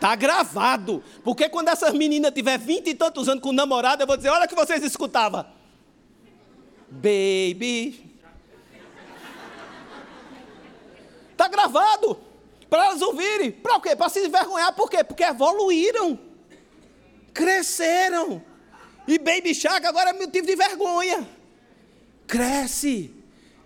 Tá 0.00 0.14
gravado. 0.14 1.02
Porque 1.24 1.48
quando 1.48 1.68
essas 1.68 1.92
meninas 1.92 2.32
tiver 2.32 2.58
vinte 2.58 2.88
e 2.90 2.94
tantos 2.94 3.28
anos 3.28 3.42
com 3.42 3.52
namorado, 3.52 4.02
eu 4.02 4.06
vou 4.06 4.16
dizer, 4.16 4.28
olha 4.28 4.46
o 4.46 4.48
que 4.48 4.54
vocês 4.54 4.82
escutavam. 4.82 5.44
Baby. 6.88 8.16
Tá 11.36 11.48
gravado. 11.48 12.18
Para 12.68 12.86
elas 12.86 13.02
ouvirem. 13.02 13.50
Para 13.50 13.80
quê? 13.80 13.96
Para 13.96 14.08
se 14.08 14.24
envergonhar. 14.24 14.74
Por 14.74 14.90
quê? 14.90 15.02
Porque 15.02 15.24
evoluíram. 15.24 16.18
Cresceram. 17.32 18.42
E 19.06 19.18
Baby 19.18 19.54
Shark 19.54 19.86
agora 19.86 20.10
é 20.10 20.12
motivo 20.12 20.46
de 20.46 20.54
vergonha. 20.54 21.26
Cresce. 22.26 23.14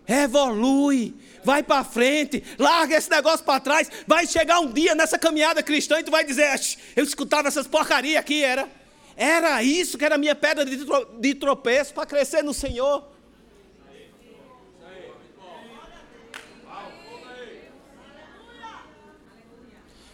Evolui 0.07 1.15
vai 1.45 1.63
para 1.63 1.85
frente, 1.85 2.43
larga 2.59 2.97
esse 2.97 3.11
negócio 3.11 3.45
para 3.45 3.61
trás. 3.61 3.91
Vai 4.07 4.27
chegar 4.27 4.61
um 4.61 4.73
dia 4.73 4.95
nessa 4.95 5.19
caminhada 5.19 5.63
cristã 5.63 6.01
e 6.01 6.05
tu 6.05 6.11
vai 6.11 6.25
dizer: 6.25 6.49
Eu 6.97 7.05
escutava 7.05 7.49
essas 7.49 7.67
porcarias 7.67 8.17
aqui, 8.17 8.43
era. 8.43 8.69
Era 9.17 9.63
isso 9.63 9.99
que 9.99 10.05
era 10.05 10.15
a 10.15 10.19
minha 10.19 10.35
pedra 10.35 10.65
de 10.65 11.35
tropeço 11.35 11.93
para 11.93 12.07
crescer 12.07 12.43
no 12.43 12.55
Senhor. 12.55 13.13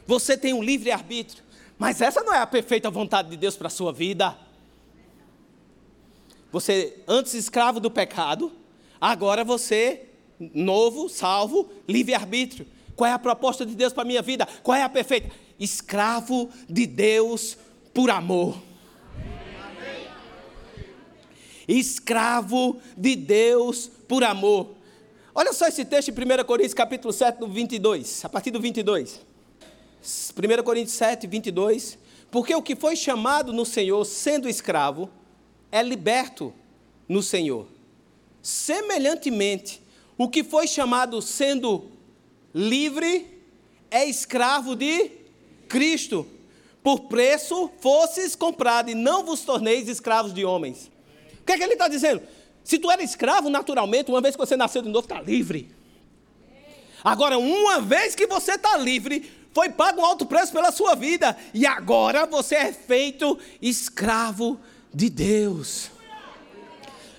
Você 0.08 0.38
tem 0.38 0.54
um 0.54 0.62
livre 0.62 0.90
arbítrio, 0.90 1.44
mas 1.78 2.00
essa 2.00 2.22
não 2.22 2.32
é 2.32 2.38
a 2.38 2.46
perfeita 2.46 2.90
vontade 2.90 3.28
de 3.28 3.36
Deus 3.36 3.56
para 3.56 3.66
a 3.66 3.70
sua 3.70 3.92
vida. 3.92 4.34
Você, 6.50 7.02
antes 7.06 7.34
escravo 7.34 7.78
do 7.78 7.90
pecado, 7.90 8.50
agora 8.98 9.44
você 9.44 10.07
novo, 10.38 11.08
salvo, 11.08 11.70
livre-arbítrio. 11.88 12.66
Qual 12.94 13.08
é 13.08 13.12
a 13.12 13.18
proposta 13.18 13.64
de 13.64 13.74
Deus 13.74 13.92
para 13.92 14.02
a 14.02 14.06
minha 14.06 14.22
vida? 14.22 14.46
Qual 14.62 14.76
é 14.76 14.82
a 14.82 14.88
perfeita? 14.88 15.30
Escravo 15.58 16.50
de 16.68 16.86
Deus 16.86 17.56
por 17.94 18.10
amor. 18.10 18.56
Escravo 21.66 22.80
de 22.96 23.14
Deus 23.14 23.90
por 24.08 24.24
amor. 24.24 24.74
Olha 25.34 25.52
só 25.52 25.68
esse 25.68 25.84
texto 25.84 26.08
em 26.08 26.12
1 26.12 26.44
Coríntios 26.44 26.74
capítulo 26.74 27.12
7, 27.12 27.40
no 27.40 27.46
22, 27.46 28.24
a 28.24 28.28
partir 28.28 28.50
do 28.50 28.60
22. 28.60 29.20
1 30.00 30.62
Coríntios 30.64 30.94
7, 30.94 31.26
22. 31.26 31.98
Porque 32.30 32.54
o 32.54 32.62
que 32.62 32.74
foi 32.74 32.96
chamado 32.96 33.52
no 33.52 33.64
Senhor 33.64 34.04
sendo 34.04 34.48
escravo 34.48 35.10
é 35.70 35.82
liberto 35.82 36.52
no 37.08 37.22
Senhor. 37.22 37.66
Semelhantemente, 38.42 39.82
o 40.18 40.28
que 40.28 40.42
foi 40.42 40.66
chamado 40.66 41.22
sendo 41.22 41.86
livre 42.52 43.40
é 43.88 44.04
escravo 44.04 44.74
de 44.74 45.12
Cristo. 45.68 46.26
Por 46.82 47.02
preço 47.02 47.70
fosses 47.80 48.34
comprado 48.34 48.90
e 48.90 48.94
não 48.94 49.24
vos 49.24 49.42
torneis 49.42 49.88
escravos 49.88 50.34
de 50.34 50.44
homens. 50.44 50.90
O 51.40 51.44
que 51.44 51.52
é 51.52 51.56
que 51.56 51.62
ele 51.62 51.74
está 51.74 51.86
dizendo? 51.86 52.20
Se 52.64 52.78
tu 52.78 52.90
era 52.90 53.02
escravo, 53.02 53.48
naturalmente, 53.48 54.10
uma 54.10 54.20
vez 54.20 54.34
que 54.34 54.40
você 54.40 54.56
nasceu 54.56 54.82
de 54.82 54.88
novo, 54.88 55.06
está 55.06 55.22
livre. 55.22 55.70
Agora, 57.04 57.38
uma 57.38 57.80
vez 57.80 58.14
que 58.14 58.26
você 58.26 58.52
está 58.52 58.76
livre, 58.76 59.30
foi 59.54 59.68
pago 59.68 60.00
um 60.00 60.04
alto 60.04 60.26
preço 60.26 60.52
pela 60.52 60.72
sua 60.72 60.94
vida, 60.94 61.36
e 61.54 61.64
agora 61.64 62.26
você 62.26 62.56
é 62.56 62.72
feito 62.72 63.38
escravo 63.62 64.60
de 64.92 65.08
Deus 65.08 65.90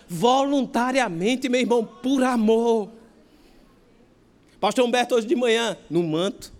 voluntariamente, 0.09 1.47
meu 1.47 1.61
irmão, 1.61 1.85
por 1.85 2.23
amor. 2.23 2.89
Pastor 4.59 4.83
Humberto, 4.83 5.15
hoje 5.15 5.27
de 5.27 5.35
manhã, 5.35 5.77
no 5.89 6.01
manto, 6.03 6.51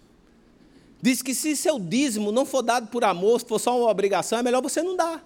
disse 1.02 1.24
que 1.24 1.34
se 1.34 1.56
seu 1.56 1.80
dízimo 1.80 2.32
não 2.32 2.46
for 2.46 2.62
dado 2.62 2.88
por 2.88 3.04
amor, 3.04 3.40
se 3.40 3.48
for 3.48 3.60
só 3.60 3.78
uma 3.78 3.90
obrigação, 3.90 4.38
é 4.38 4.44
melhor 4.44 4.62
você 4.62 4.84
não 4.84 4.96
dar. 4.96 5.26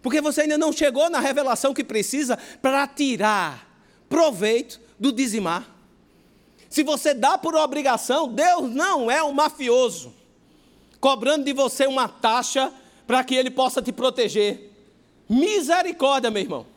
Porque 0.00 0.20
você 0.20 0.42
ainda 0.42 0.56
não 0.56 0.72
chegou 0.72 1.10
na 1.10 1.18
revelação 1.18 1.74
que 1.74 1.82
precisa 1.82 2.38
para 2.62 2.86
tirar 2.86 3.68
proveito 4.08 4.80
do 4.98 5.10
dizimar. 5.10 5.68
Se 6.68 6.82
você 6.82 7.14
dá 7.14 7.36
por 7.36 7.54
obrigação, 7.54 8.28
Deus 8.28 8.70
não 8.70 9.10
é 9.10 9.22
um 9.22 9.32
mafioso, 9.32 10.14
cobrando 11.00 11.44
de 11.44 11.52
você 11.52 11.86
uma 11.86 12.08
taxa 12.08 12.72
para 13.06 13.24
que 13.24 13.34
ele 13.34 13.50
possa 13.50 13.82
te 13.82 13.92
proteger. 13.92 14.73
Misericórdia, 15.28 16.30
meu 16.30 16.42
irmão. 16.42 16.74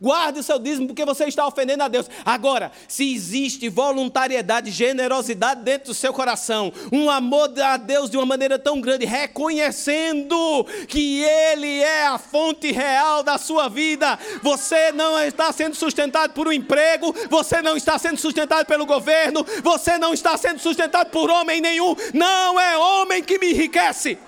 Guarde 0.00 0.40
o 0.40 0.42
seu 0.42 0.58
dízimo 0.58 0.86
porque 0.86 1.04
você 1.04 1.26
está 1.26 1.46
ofendendo 1.46 1.82
a 1.82 1.88
Deus. 1.88 2.08
Agora, 2.24 2.72
se 2.88 3.12
existe 3.12 3.68
voluntariedade, 3.68 4.70
generosidade 4.70 5.62
dentro 5.62 5.88
do 5.88 5.94
seu 5.94 6.10
coração, 6.10 6.72
um 6.90 7.10
amor 7.10 7.50
a 7.60 7.76
Deus 7.76 8.08
de 8.08 8.16
uma 8.16 8.24
maneira 8.24 8.58
tão 8.58 8.80
grande, 8.80 9.04
reconhecendo 9.04 10.64
que 10.88 11.22
Ele 11.22 11.80
é 11.80 12.06
a 12.06 12.16
fonte 12.16 12.72
real 12.72 13.22
da 13.22 13.36
sua 13.36 13.68
vida, 13.68 14.18
você 14.42 14.90
não 14.90 15.22
está 15.22 15.52
sendo 15.52 15.76
sustentado 15.76 16.32
por 16.32 16.48
um 16.48 16.52
emprego, 16.52 17.14
você 17.28 17.60
não 17.60 17.76
está 17.76 17.98
sendo 17.98 18.16
sustentado 18.16 18.64
pelo 18.64 18.86
governo, 18.86 19.44
você 19.62 19.98
não 19.98 20.14
está 20.14 20.34
sendo 20.38 20.60
sustentado 20.60 21.10
por 21.10 21.28
homem 21.28 21.60
nenhum. 21.60 21.94
Não 22.14 22.58
é 22.58 22.78
homem 22.78 23.22
que 23.22 23.38
me 23.38 23.50
enriquece 23.50 24.18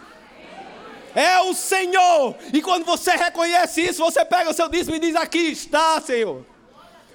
é 1.15 1.41
o 1.41 1.55
Senhor. 1.55 2.37
E 2.53 2.63
quando 2.63 2.85
você 2.85 3.13
reconhece 3.13 3.83
isso, 3.83 4.03
você 4.03 4.25
pega 4.25 4.51
o 4.51 4.55
seu 4.55 4.69
dízimo 4.69 4.97
e 4.97 5.01
diz: 5.01 5.17
Aqui 5.17 5.39
está, 5.39 6.01
Senhor. 6.01 6.45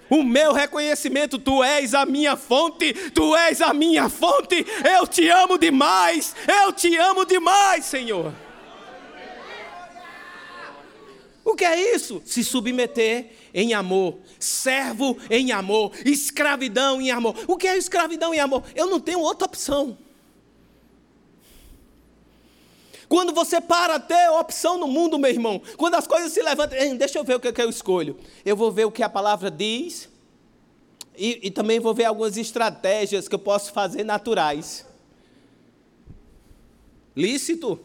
O 0.09 0.23
meu 0.23 0.53
reconhecimento, 0.53 1.37
tu 1.37 1.61
és 1.61 1.93
a 1.93 2.05
minha 2.05 2.37
fonte, 2.37 2.93
tu 3.11 3.35
és 3.35 3.61
a 3.61 3.73
minha 3.73 4.07
fonte. 4.07 4.65
Eu 4.97 5.05
te 5.05 5.27
amo 5.29 5.57
demais, 5.57 6.33
eu 6.63 6.71
te 6.71 6.95
amo 6.97 7.25
demais, 7.25 7.85
Senhor. 7.85 8.33
O 11.43 11.55
que 11.55 11.65
é 11.65 11.95
isso? 11.95 12.21
Se 12.25 12.43
submeter 12.43 13.31
em 13.53 13.73
amor, 13.73 14.19
servo 14.37 15.17
em 15.29 15.51
amor, 15.51 15.93
escravidão 16.05 17.01
em 17.01 17.09
amor. 17.09 17.35
O 17.47 17.55
que 17.55 17.67
é 17.67 17.77
escravidão 17.77 18.33
em 18.33 18.39
amor? 18.39 18.63
Eu 18.75 18.87
não 18.87 18.99
tenho 18.99 19.19
outra 19.19 19.45
opção. 19.45 19.97
Quando 23.07 23.33
você 23.33 23.61
para 23.61 23.95
a 23.95 23.99
ter 23.99 24.29
opção 24.31 24.77
no 24.77 24.87
mundo, 24.87 25.17
meu 25.17 25.31
irmão, 25.31 25.61
quando 25.77 25.95
as 25.95 26.05
coisas 26.05 26.31
se 26.31 26.41
levantam, 26.41 26.77
deixa 26.97 27.17
eu 27.17 27.23
ver 27.23 27.35
o 27.35 27.39
que, 27.39 27.47
é 27.47 27.53
que 27.53 27.61
eu 27.61 27.69
escolho. 27.69 28.17
Eu 28.45 28.55
vou 28.55 28.71
ver 28.71 28.85
o 28.85 28.91
que 28.91 29.01
a 29.01 29.09
palavra 29.09 29.49
diz 29.49 30.09
e, 31.15 31.47
e 31.47 31.51
também 31.51 31.79
vou 31.79 31.93
ver 31.93 32.05
algumas 32.05 32.35
estratégias 32.35 33.27
que 33.27 33.35
eu 33.35 33.39
posso 33.39 33.71
fazer 33.71 34.03
naturais. 34.03 34.85
Lícito. 37.15 37.79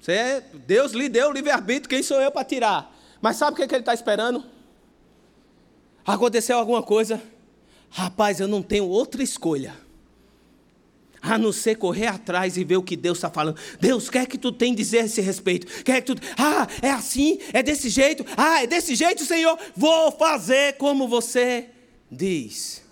Você, 0.00 0.12
é, 0.12 0.40
Deus 0.40 0.92
lhe 0.92 1.08
deu 1.08 1.28
o 1.28 1.32
livre-arbítrio, 1.32 1.88
quem 1.88 2.02
sou 2.02 2.20
eu 2.20 2.32
para 2.32 2.44
tirar? 2.44 2.96
Mas 3.20 3.36
sabe 3.36 3.52
o 3.52 3.56
que, 3.56 3.62
é 3.62 3.68
que 3.68 3.74
ele 3.74 3.82
está 3.82 3.94
esperando? 3.94 4.44
Aconteceu 6.04 6.58
alguma 6.58 6.82
coisa? 6.82 7.22
Rapaz, 7.90 8.40
eu 8.40 8.48
não 8.48 8.62
tenho 8.62 8.88
outra 8.88 9.22
escolha 9.22 9.74
a 11.22 11.36
não 11.36 11.52
ser 11.52 11.76
correr 11.76 12.06
atrás 12.06 12.56
e 12.56 12.64
ver 12.64 12.76
o 12.76 12.82
que 12.82 12.96
Deus 12.96 13.18
está 13.18 13.30
falando. 13.30 13.58
Deus, 13.80 14.08
quer 14.08 14.26
que 14.26 14.38
tu 14.38 14.50
tem 14.50 14.74
dizer 14.74 15.00
a 15.00 15.04
esse 15.04 15.20
respeito? 15.20 15.66
Quer 15.82 16.00
que 16.00 16.14
tu. 16.14 16.22
Ah, 16.36 16.66
é 16.82 16.90
assim? 16.90 17.38
É 17.52 17.62
desse 17.62 17.88
jeito? 17.88 18.24
Ah, 18.36 18.62
é 18.62 18.66
desse 18.66 18.94
jeito, 18.94 19.24
Senhor? 19.24 19.58
Vou 19.76 20.12
fazer 20.12 20.74
como 20.74 21.06
você 21.06 21.68
diz. 22.10 22.82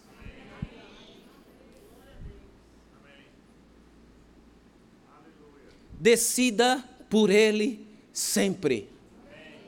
Decida 6.01 6.85
por 7.11 7.31
Ele 7.31 7.85
sempre. 8.13 8.89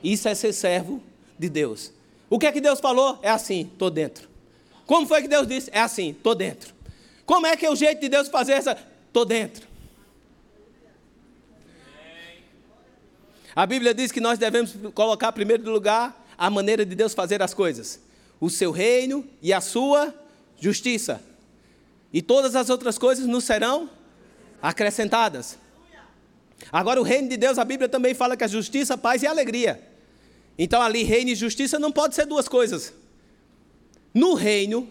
Isso 0.03 0.27
é 0.27 0.35
ser 0.35 0.53
servo 0.53 1.01
de 1.37 1.49
Deus. 1.49 1.91
O 2.29 2.39
que 2.39 2.45
é 2.47 2.51
que 2.51 2.61
Deus 2.61 2.79
falou? 2.79 3.19
É 3.21 3.29
assim, 3.29 3.69
estou 3.73 3.89
dentro. 3.89 4.29
Como 4.85 5.05
foi 5.05 5.21
que 5.21 5.27
Deus 5.27 5.47
disse? 5.47 5.69
É 5.73 5.81
assim, 5.81 6.11
estou 6.11 6.33
dentro. 6.33 6.73
Como 7.31 7.47
é 7.47 7.55
que 7.55 7.65
é 7.65 7.71
o 7.71 7.75
jeito 7.77 8.01
de 8.01 8.09
Deus 8.09 8.27
fazer 8.27 8.51
essa? 8.51 8.77
Estou 9.07 9.23
dentro. 9.23 9.65
A 13.55 13.65
Bíblia 13.65 13.93
diz 13.93 14.11
que 14.11 14.19
nós 14.19 14.37
devemos 14.37 14.73
colocar 14.93 15.31
primeiro 15.31 15.71
lugar 15.71 16.27
a 16.37 16.49
maneira 16.49 16.85
de 16.85 16.93
Deus 16.93 17.13
fazer 17.13 17.41
as 17.41 17.53
coisas, 17.53 18.01
o 18.37 18.49
seu 18.49 18.69
reino 18.69 19.25
e 19.41 19.53
a 19.53 19.61
sua 19.61 20.13
justiça. 20.59 21.23
E 22.11 22.21
todas 22.21 22.53
as 22.53 22.69
outras 22.69 22.97
coisas 22.97 23.25
nos 23.25 23.45
serão 23.45 23.89
acrescentadas. 24.61 25.57
Agora, 26.69 26.99
o 26.99 27.03
reino 27.03 27.29
de 27.29 27.37
Deus, 27.37 27.57
a 27.57 27.63
Bíblia 27.63 27.87
também 27.87 28.13
fala 28.13 28.35
que 28.35 28.43
a 28.43 28.47
justiça, 28.47 28.97
paz 28.97 29.23
e 29.23 29.27
alegria. 29.27 29.81
Então, 30.57 30.81
ali, 30.81 31.03
reino 31.03 31.29
e 31.29 31.35
justiça 31.35 31.79
não 31.79 31.93
pode 31.93 32.13
ser 32.13 32.25
duas 32.25 32.49
coisas. 32.49 32.93
No 34.13 34.33
reino, 34.33 34.85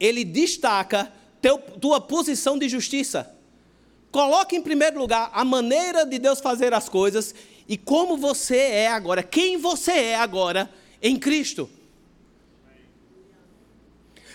ele 0.00 0.24
destaca 0.24 1.12
teu, 1.40 1.58
tua 1.58 2.00
posição 2.00 2.58
de 2.58 2.68
justiça. 2.68 3.34
Coloque 4.10 4.56
em 4.56 4.62
primeiro 4.62 4.98
lugar 4.98 5.30
a 5.32 5.44
maneira 5.44 6.04
de 6.04 6.18
Deus 6.18 6.40
fazer 6.40 6.72
as 6.72 6.88
coisas 6.88 7.34
e 7.68 7.76
como 7.76 8.16
você 8.16 8.56
é 8.56 8.88
agora, 8.88 9.22
quem 9.22 9.58
você 9.58 9.92
é 9.92 10.14
agora 10.16 10.70
em 11.02 11.18
Cristo. 11.18 11.68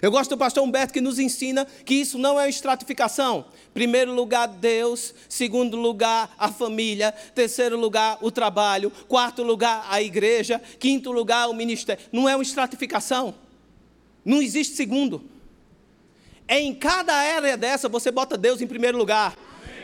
Eu 0.04 0.12
gosto 0.12 0.32
do 0.32 0.38
pastor 0.38 0.62
Humberto 0.66 0.92
que 0.92 1.00
nos 1.00 1.18
ensina 1.18 1.66
que 1.86 1.94
isso 1.94 2.18
não 2.18 2.38
é 2.38 2.50
estratificação. 2.50 3.46
Primeiro 3.74 4.14
lugar, 4.14 4.50
Deus. 4.50 5.16
Segundo 5.30 5.78
lugar, 5.78 6.36
a 6.38 6.52
família. 6.52 7.14
Terceiro 7.34 7.80
lugar, 7.80 8.18
o 8.20 8.30
trabalho. 8.30 8.92
Quarto 9.08 9.44
lugar, 9.44 9.88
a 9.90 10.02
igreja. 10.02 10.62
Quinto 10.78 11.10
lugar, 11.10 11.48
o 11.48 11.54
ministério. 11.54 12.04
Não 12.12 12.28
é 12.28 12.36
uma 12.36 12.44
estratificação. 12.44 13.34
Não 14.26 14.42
existe 14.42 14.76
segundo. 14.76 15.24
É 16.54 16.60
em 16.60 16.72
cada 16.72 17.16
área 17.16 17.58
dessa 17.58 17.90
você 17.90 18.12
bota 18.12 18.38
Deus 18.38 18.62
em 18.62 18.68
primeiro 18.68 18.96
lugar. 18.96 19.34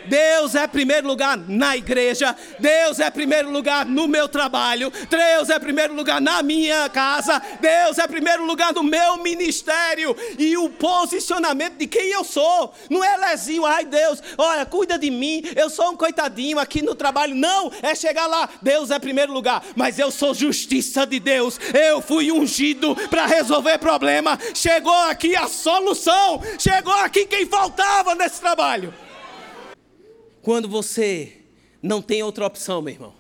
Deus 0.06 0.56
é 0.56 0.68
primeiro 0.68 1.08
lugar 1.08 1.38
na 1.38 1.78
igreja, 1.78 2.36
Deus 2.60 3.00
é 3.00 3.10
primeiro 3.10 3.52
lugar 3.52 3.86
no 3.86 4.08
meu 4.08 4.28
trabalho, 4.28 4.92
Deus 5.10 5.50
é 5.50 5.60
primeiro 5.60 5.94
lugar 5.94 6.20
na 6.20 6.42
minha 6.42 6.90
casa, 6.90 7.42
Deus 7.60 7.98
é 7.98 8.08
primeiro 8.08 8.46
lugar 8.46 8.74
no 8.74 8.84
meu 8.84 9.18
ministério 9.18 10.16
e 10.38 10.58
o 10.58 10.70
posicionamento 10.70 11.78
de 11.78 11.88
quem 11.88 12.12
eu 12.12 12.24
sou. 12.24 12.74
Não 12.90 13.04
é 13.04 13.18
lezinho, 13.18 13.66
ai 13.66 13.86
Deus, 13.86 14.22
olha, 14.38 14.66
cuida 14.66 14.98
de 14.98 15.10
mim, 15.10 15.44
eu 15.56 15.70
sou 15.70 15.92
um 15.92 15.98
coitadinho 15.98 16.60
aqui 16.60 16.82
no 16.82 16.96
trabalho. 16.96 17.36
Não, 17.36 17.72
é 17.82 17.94
chegar 17.94 18.28
lá, 18.28 18.50
Deus 18.62 18.92
é 18.92 19.00
primeiro 19.00 19.34
lugar, 19.34 19.64
mas 19.76 20.00
eu 20.00 20.12
sou 20.12 20.34
justiça 20.34 21.06
de 21.06 21.20
Deus. 21.20 21.60
Eu 21.74 22.02
fui 22.02 22.32
ungido 22.32 22.96
para 23.10 23.26
resolver 23.26 23.78
problema. 23.78 24.40
Chegou 24.54 24.94
aqui 24.94 25.36
a 25.36 25.48
solução, 25.48 26.42
chegou 26.58 26.94
aqui 26.94 27.26
quem 27.26 27.46
faltava 27.46 28.16
nesse 28.16 28.40
trabalho. 28.40 28.94
Quando 30.42 30.70
você 30.70 31.42
não 31.82 32.02
tem 32.02 32.24
outra 32.24 32.46
opção, 32.46 32.82
meu 32.82 32.94
irmão, 32.94 33.14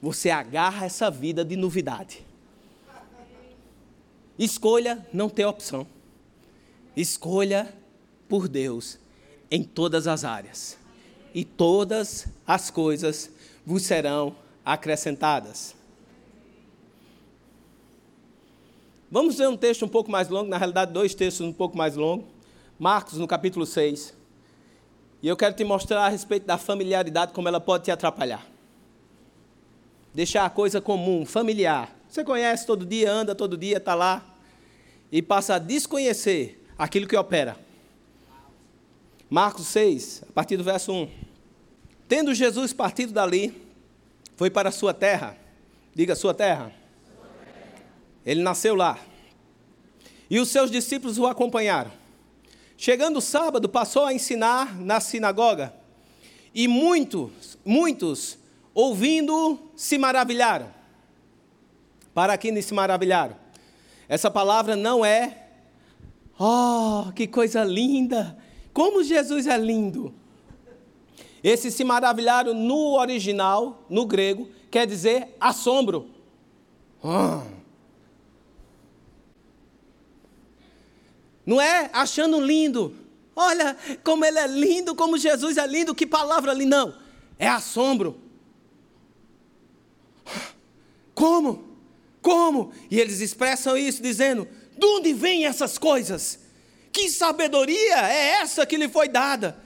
você 0.00 0.30
agarra 0.30 0.86
essa 0.86 1.10
vida 1.10 1.44
de 1.44 1.56
novidade. 1.56 2.24
Escolha 4.38 5.06
não 5.12 5.28
ter 5.28 5.44
opção. 5.44 5.86
Escolha 6.96 7.72
por 8.28 8.48
Deus 8.48 8.98
em 9.50 9.62
todas 9.62 10.06
as 10.06 10.24
áreas. 10.24 10.78
E 11.34 11.44
todas 11.44 12.26
as 12.46 12.70
coisas 12.70 13.30
vos 13.64 13.82
serão 13.82 14.34
acrescentadas. 14.64 15.74
Vamos 19.10 19.36
ver 19.36 19.48
um 19.48 19.56
texto 19.56 19.84
um 19.84 19.88
pouco 19.88 20.10
mais 20.10 20.28
longo, 20.28 20.48
na 20.48 20.56
realidade, 20.56 20.92
dois 20.92 21.14
textos 21.14 21.44
um 21.44 21.52
pouco 21.52 21.76
mais 21.76 21.96
longos. 21.96 22.26
Marcos, 22.78 23.18
no 23.18 23.26
capítulo 23.26 23.66
6. 23.66 24.14
E 25.22 25.28
eu 25.28 25.36
quero 25.36 25.54
te 25.54 25.64
mostrar 25.64 26.06
a 26.06 26.08
respeito 26.08 26.46
da 26.46 26.56
familiaridade, 26.56 27.32
como 27.32 27.46
ela 27.46 27.60
pode 27.60 27.84
te 27.84 27.90
atrapalhar. 27.90 28.46
Deixar 30.14 30.44
a 30.44 30.50
coisa 30.50 30.80
comum, 30.80 31.26
familiar. 31.26 31.94
Você 32.08 32.24
conhece 32.24 32.66
todo 32.66 32.86
dia, 32.86 33.12
anda 33.12 33.34
todo 33.34 33.56
dia, 33.56 33.76
está 33.76 33.94
lá. 33.94 34.24
E 35.12 35.20
passa 35.20 35.56
a 35.56 35.58
desconhecer 35.58 36.64
aquilo 36.78 37.06
que 37.06 37.16
opera. 37.16 37.56
Marcos 39.28 39.66
6, 39.66 40.24
a 40.28 40.32
partir 40.32 40.56
do 40.56 40.64
verso 40.64 40.92
1. 40.92 41.08
Tendo 42.08 42.34
Jesus 42.34 42.72
partido 42.72 43.12
dali, 43.12 43.54
foi 44.36 44.50
para 44.50 44.70
a 44.70 44.72
sua 44.72 44.94
terra. 44.94 45.36
Diga, 45.94 46.16
sua 46.16 46.32
terra. 46.32 46.72
Ele 48.24 48.42
nasceu 48.42 48.74
lá. 48.74 48.98
E 50.28 50.40
os 50.40 50.48
seus 50.48 50.70
discípulos 50.70 51.18
o 51.18 51.26
acompanharam. 51.26 51.99
Chegando 52.80 53.18
o 53.18 53.20
sábado, 53.20 53.68
passou 53.68 54.06
a 54.06 54.14
ensinar 54.14 54.74
na 54.80 55.00
sinagoga. 55.00 55.74
E 56.54 56.66
muitos, 56.66 57.58
muitos, 57.62 58.38
ouvindo, 58.72 59.60
se 59.76 59.98
maravilharam. 59.98 60.70
Para 62.14 62.38
quem 62.38 62.58
se 62.62 62.72
maravilharam? 62.72 63.36
Essa 64.08 64.30
palavra 64.30 64.76
não 64.76 65.04
é, 65.04 65.48
oh, 66.38 67.12
que 67.14 67.26
coisa 67.26 67.62
linda! 67.64 68.38
Como 68.72 69.04
Jesus 69.04 69.46
é 69.46 69.58
lindo! 69.58 70.14
Esse 71.44 71.70
se 71.70 71.84
maravilharam 71.84 72.54
no 72.54 72.98
original, 72.98 73.84
no 73.90 74.06
grego, 74.06 74.48
quer 74.70 74.86
dizer 74.86 75.36
assombro. 75.38 76.08
Oh. 77.02 77.59
Não 81.44 81.60
é 81.60 81.90
achando 81.92 82.40
lindo. 82.40 82.96
Olha 83.34 83.76
como 84.04 84.24
ele 84.24 84.38
é 84.38 84.46
lindo, 84.46 84.94
como 84.94 85.16
Jesus 85.16 85.56
é 85.56 85.66
lindo, 85.66 85.94
que 85.94 86.06
palavra 86.06 86.50
ali. 86.50 86.64
Não, 86.64 86.94
é 87.38 87.48
assombro. 87.48 88.20
Como? 91.14 91.70
Como? 92.20 92.72
E 92.90 92.98
eles 93.00 93.20
expressam 93.20 93.76
isso 93.76 94.02
dizendo: 94.02 94.46
de 94.76 94.86
onde 94.86 95.12
vêm 95.12 95.46
essas 95.46 95.78
coisas? 95.78 96.38
Que 96.92 97.08
sabedoria 97.08 98.10
é 98.10 98.40
essa 98.40 98.66
que 98.66 98.76
lhe 98.76 98.88
foi 98.88 99.08
dada? 99.08 99.56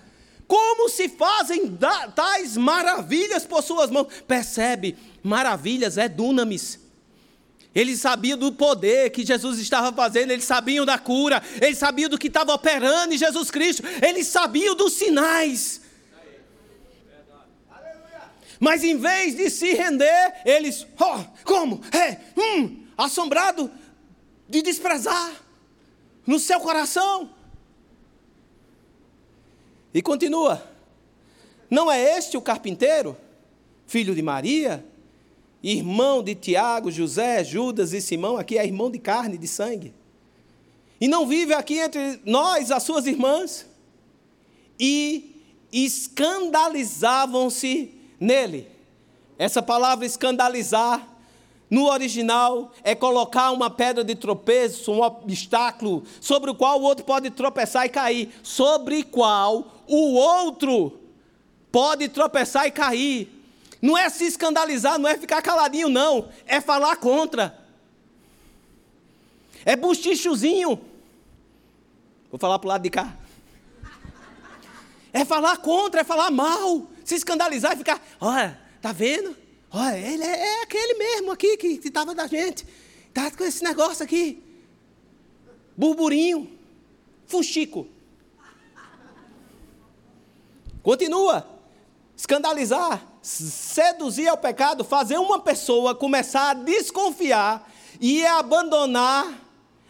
Como 0.47 0.89
se 0.89 1.09
fazem 1.09 1.77
tais 2.15 2.57
maravilhas 2.57 3.47
por 3.47 3.63
suas 3.63 3.91
mãos? 3.91 4.09
Percebe? 4.29 4.97
Maravilhas 5.23 5.97
é 5.97 6.09
dunamis. 6.09 6.84
Eles 7.75 8.01
sabiam 8.01 8.39
do 8.39 8.53
poder 8.53 9.11
que 9.11 9.27
Jesus 9.27 9.59
estava 9.59 9.93
fazendo, 9.93 10.31
eles 10.31 10.45
sabiam 10.45 10.87
da 10.87 10.97
cura, 10.97 11.43
eles 11.61 11.77
sabiam 11.77 12.09
do 12.09 12.17
que 12.17 12.29
estava 12.29 12.55
operando 12.55 13.15
em 13.15 13.19
Jesus 13.19 13.51
Cristo, 13.51 13.83
eles 14.01 14.29
sabiam 14.29 14.77
dos 14.77 14.93
sinais. 14.93 15.81
Mas 18.61 18.85
em 18.85 18.97
vez 18.97 19.35
de 19.35 19.51
se 19.51 19.75
render, 19.75 20.35
eles, 20.45 20.87
oh, 20.99 21.25
como? 21.45 21.81
É, 21.93 22.21
hum, 22.41 22.87
assombrado 22.97 23.71
de 24.49 24.63
desprezar 24.63 25.33
no 26.25 26.39
seu 26.39 26.61
coração. 26.61 27.31
E 29.93 30.01
continua: 30.01 30.65
Não 31.69 31.91
é 31.91 32.17
este 32.17 32.37
o 32.37 32.43
carpinteiro, 32.43 33.17
filho 33.87 34.15
de 34.15 34.23
Maria? 34.23 34.85
Irmão 35.73 36.23
de 36.23 36.35
Tiago, 36.35 36.91
José, 36.91 37.43
Judas 37.43 37.95
e 37.95 38.01
Simão, 38.01 38.37
aqui 38.37 38.59
é 38.59 38.67
irmão 38.67 38.91
de 38.91 38.99
carne, 38.99 39.39
de 39.39 39.49
sangue. 39.49 39.95
E 41.01 41.09
não 41.09 41.27
vive 41.27 41.55
aqui 41.55 41.79
entre 41.79 42.21
nós, 42.27 42.71
as 42.71 42.83
suas 42.83 43.07
irmãs? 43.07 43.65
E 44.79 45.41
escandalizavam-se 45.73 47.95
nele. 48.21 48.69
Essa 49.39 49.63
palavra 49.63 50.05
escandalizar, 50.05 51.09
no 51.71 51.87
original, 51.87 52.71
é 52.85 52.95
colocar 52.95 53.51
uma 53.51 53.71
pedra 53.71 54.05
de 54.05 54.15
tropeço, 54.15 54.93
um 54.93 55.01
obstáculo, 55.01 56.05
sobre 56.21 56.51
o 56.51 56.55
qual 56.55 56.79
o 56.79 56.85
outro 56.85 57.07
pode 57.07 57.31
tropeçar 57.31 57.87
e 57.87 57.89
cair, 57.89 58.29
sobre 58.43 58.99
o 58.99 59.07
qual 59.07 59.83
o 59.89 60.13
outro 60.13 61.01
pode 61.73 62.07
tropeçar 62.09 62.67
e 62.67 62.71
cair. 62.71 63.34
Não 63.85 63.99
é 63.99 64.09
se 64.09 64.25
escandalizar, 64.25 64.99
não 64.99 65.07
é 65.07 65.19
ficar 65.19 65.43
caladinho, 65.43 65.91
não. 65.91 66.31
É 66.47 66.59
falar 66.59 66.97
contra. 66.97 67.55
É 69.63 69.77
buchichozinho. 69.77 70.83
Vou 72.31 72.41
falar 72.41 72.59
para 72.59 72.67
o 72.67 72.69
lado 72.71 72.81
de 72.81 72.89
cá. 72.89 73.15
É 75.13 75.23
falar 75.23 75.59
contra, 75.59 76.01
é 76.01 76.05
falar 76.05 76.31
mal. 76.31 76.87
Se 77.05 77.15
escandalizar 77.15 77.75
e 77.75 77.77
ficar, 77.77 78.03
olha, 78.19 78.59
tá 78.81 78.91
vendo? 78.91 79.37
Olha, 79.71 79.99
ele 79.99 80.25
é, 80.25 80.61
é 80.61 80.63
aquele 80.63 80.95
mesmo 80.95 81.31
aqui 81.31 81.59
que 81.59 81.67
estava 81.85 82.15
da 82.15 82.27
gente. 82.27 82.67
Está 83.09 83.31
com 83.31 83.45
esse 83.45 83.63
negócio 83.63 84.03
aqui. 84.03 84.43
Burburinho. 85.77 86.59
Fuxico. 87.27 87.87
Continua. 90.83 91.47
Escandalizar, 92.17 93.14
seduzir 93.25 94.29
ao 94.29 94.37
pecado, 94.37 94.85
fazer 94.85 95.17
uma 95.17 95.41
pessoa 95.41 95.95
começar 95.95 96.51
a 96.51 96.55
desconfiar 96.55 97.73
e 97.99 98.25
abandonar 98.27 99.41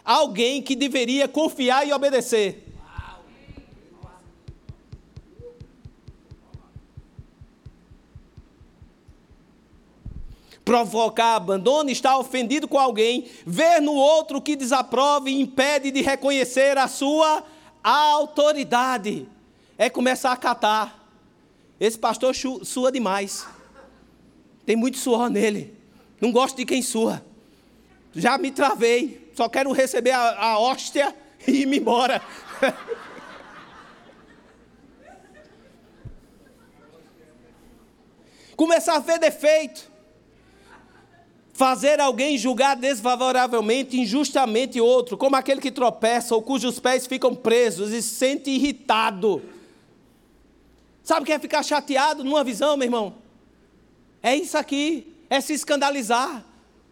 alguém 0.05 0.63
que 0.63 0.77
deveria 0.77 1.27
confiar 1.27 1.87
e 1.87 1.93
obedecer. 1.93 2.61
provocar 10.65 11.37
abandono, 11.37 11.91
estar 11.91 12.17
ofendido 12.17 12.67
com 12.67 12.79
alguém, 12.79 13.29
ver 13.45 13.83
no 13.83 13.93
outro 13.93 14.41
que 14.41 14.57
desaprova 14.57 15.29
e 15.29 15.39
impede 15.39 15.91
de 15.91 16.01
reconhecer 16.01 16.79
a 16.79 16.89
sua 16.89 17.45
autoridade. 17.83 19.29
É 19.77 19.91
começar 19.91 20.33
a 20.33 20.37
catar. 20.39 21.04
Esse 21.85 21.99
pastor 21.99 22.35
sua 22.35 22.91
demais. 22.91 23.47
Tem 24.65 24.75
muito 24.75 24.97
suor 24.97 25.29
nele. 25.29 25.77
Não 26.19 26.33
gosto 26.33 26.57
de 26.57 26.65
quem 26.65 26.81
sua. 26.81 27.23
Já 28.15 28.39
me 28.39 28.51
travei. 28.51 29.31
Só 29.35 29.51
quero 29.51 29.71
receber 29.71 30.13
a, 30.13 30.41
a 30.41 30.59
hóstia 30.59 31.15
e 31.47 31.63
ir 31.63 31.73
embora. 31.75 32.23
Começar 38.57 38.95
a 38.95 39.01
ver 39.01 39.19
defeito 39.19 39.93
fazer 41.53 42.01
alguém 42.01 42.37
julgar 42.37 42.75
desfavoravelmente, 42.75 44.01
injustamente 44.01 44.81
outro, 44.81 45.17
como 45.17 45.37
aquele 45.37 45.61
que 45.61 45.71
tropeça 45.71 46.35
ou 46.35 46.43
cujos 46.43 46.81
pés 46.81 47.07
ficam 47.07 47.33
presos 47.33 47.93
e 47.93 48.03
se 48.03 48.15
sente 48.15 48.51
irritado. 48.51 49.41
Sabe 51.05 51.21
o 51.21 51.27
que 51.27 51.33
é 51.33 51.39
ficar 51.39 51.63
chateado 51.63 52.25
numa 52.25 52.43
visão, 52.43 52.79
meu 52.79 52.87
irmão? 52.87 53.15
É 54.23 54.35
isso 54.35 54.57
aqui, 54.57 55.15
é 55.29 55.39
se 55.39 55.53
escandalizar. 55.53 56.43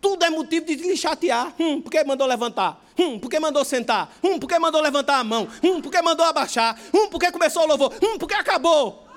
Tudo 0.03 0.23
é 0.23 0.29
motivo 0.29 0.67
de 0.67 0.75
lhe 0.75 0.97
chatear. 0.99 1.55
Hum, 1.59 1.81
por 1.81 1.91
que 1.91 2.05
mandou 2.05 2.27
levantar? 2.27 2.79
Hum, 2.99 3.19
por 3.19 3.31
que 3.31 3.41
mandou 3.41 3.65
sentar? 3.65 4.13
Hum, 4.23 4.39
por 4.39 4.47
que 4.47 4.59
mandou 4.59 4.83
levantar 4.83 5.19
a 5.19 5.25
mão? 5.25 5.49
Hum, 5.65 5.81
por 5.81 5.91
que 5.91 6.03
mandou 6.03 6.27
abaixar? 6.27 6.79
Hum, 6.93 7.09
por 7.09 7.19
que 7.19 7.33
começou 7.33 7.63
o 7.63 7.67
louvor? 7.67 7.95
Hum, 8.03 8.19
por 8.19 8.29
que 8.29 8.35
acabou? 8.35 9.09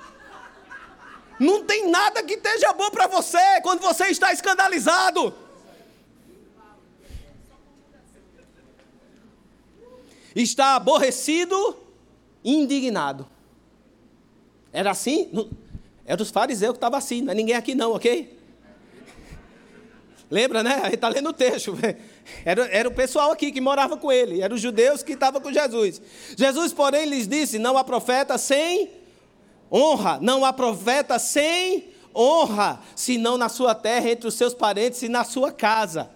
Não 1.38 1.62
tem 1.64 1.90
nada 1.90 2.22
que 2.22 2.34
esteja 2.34 2.72
bom 2.72 2.90
para 2.90 3.06
você 3.06 3.60
quando 3.62 3.80
você 3.80 4.06
está 4.06 4.32
escandalizado. 4.32 5.34
Está 10.34 10.76
aborrecido, 10.76 11.76
indignado. 12.42 13.35
Era 14.76 14.90
assim? 14.90 15.30
Era 16.04 16.22
os 16.22 16.30
fariseus 16.30 16.72
que 16.72 16.76
estavam 16.76 16.98
assim, 16.98 17.22
não 17.22 17.32
é 17.32 17.34
ninguém 17.34 17.54
aqui 17.54 17.74
não, 17.74 17.94
ok? 17.94 18.38
Lembra, 20.30 20.62
né? 20.62 20.74
A 20.82 20.84
gente 20.84 20.96
está 20.96 21.08
lendo 21.08 21.30
o 21.30 21.32
texto. 21.32 21.74
Era, 22.44 22.66
era 22.66 22.88
o 22.88 22.92
pessoal 22.92 23.30
aqui 23.30 23.52
que 23.52 23.60
morava 23.60 23.96
com 23.96 24.10
ele, 24.10 24.42
eram 24.42 24.56
os 24.56 24.60
judeus 24.60 25.00
que 25.02 25.12
estavam 25.12 25.40
com 25.40 25.52
Jesus. 25.52 26.02
Jesus, 26.36 26.72
porém, 26.72 27.06
lhes 27.06 27.28
disse: 27.28 27.56
Não 27.56 27.78
há 27.78 27.84
profeta 27.84 28.36
sem 28.36 28.90
honra. 29.72 30.18
Não 30.20 30.44
há 30.44 30.52
profeta 30.52 31.18
sem 31.20 31.84
honra, 32.14 32.80
senão 32.96 33.38
na 33.38 33.48
sua 33.48 33.76
terra, 33.76 34.10
entre 34.10 34.26
os 34.26 34.34
seus 34.34 34.52
parentes 34.52 35.00
e 35.02 35.08
na 35.08 35.22
sua 35.22 35.52
casa. 35.52 36.10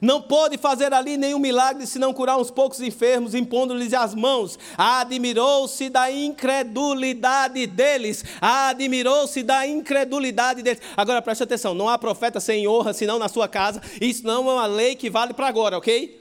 Não 0.00 0.22
pôde 0.22 0.56
fazer 0.56 0.94
ali 0.94 1.16
nenhum 1.16 1.38
milagre 1.38 1.86
senão 1.86 2.14
curar 2.14 2.38
uns 2.38 2.50
poucos 2.50 2.80
enfermos, 2.80 3.34
impondo-lhes 3.34 3.92
as 3.92 4.14
mãos. 4.14 4.58
Admirou-se 4.76 5.90
da 5.90 6.10
incredulidade 6.10 7.66
deles. 7.66 8.24
Admirou-se 8.40 9.42
da 9.42 9.66
incredulidade 9.66 10.62
deles. 10.62 10.80
Agora 10.96 11.20
preste 11.20 11.42
atenção: 11.42 11.74
não 11.74 11.88
há 11.88 11.98
profeta 11.98 12.40
sem 12.40 12.66
honra 12.66 12.94
senão 12.94 13.18
na 13.18 13.28
sua 13.28 13.46
casa. 13.46 13.82
Isso 14.00 14.26
não 14.26 14.48
é 14.48 14.52
uma 14.54 14.66
lei 14.66 14.96
que 14.96 15.10
vale 15.10 15.34
para 15.34 15.48
agora, 15.48 15.76
ok? 15.76 16.18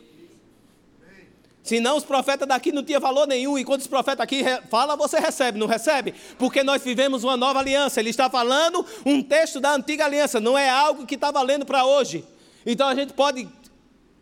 Senão 1.69 1.97
os 1.97 2.03
profetas 2.03 2.47
daqui 2.47 2.71
não 2.71 2.83
tinham 2.83 2.99
valor 2.99 3.27
nenhum, 3.27 3.57
e 3.57 3.63
quando 3.63 3.81
os 3.81 3.87
profetas 3.87 4.21
aqui 4.21 4.43
falam, 4.71 4.97
você 4.97 5.19
recebe, 5.19 5.59
não 5.59 5.67
recebe? 5.67 6.15
Porque 6.37 6.63
nós 6.63 6.81
vivemos 6.81 7.23
uma 7.23 7.37
nova 7.37 7.59
aliança. 7.59 7.99
Ele 7.99 8.09
está 8.09 8.27
falando 8.27 8.83
um 9.05 9.21
texto 9.21 9.59
da 9.59 9.75
antiga 9.75 10.05
aliança, 10.05 10.39
não 10.39 10.57
é 10.57 10.67
algo 10.67 11.05
que 11.05 11.15
está 11.15 11.29
valendo 11.29 11.65
para 11.65 11.85
hoje. 11.85 12.25
Então 12.65 12.87
a 12.87 12.95
gente 12.95 13.13
pode 13.13 13.47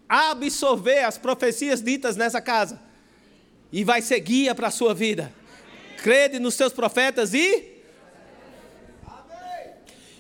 absorver 0.07 1.03
as 1.03 1.17
profecias 1.17 1.81
ditas 1.81 2.15
nessa 2.15 2.41
casa, 2.41 2.81
e 3.71 3.83
vai 3.83 4.01
ser 4.01 4.19
guia 4.19 4.55
para 4.55 4.67
a 4.67 4.71
sua 4.71 4.93
vida. 4.93 5.33
Crede 6.01 6.39
nos 6.39 6.53
seus 6.53 6.71
profetas 6.71 7.33
e. 7.33 7.75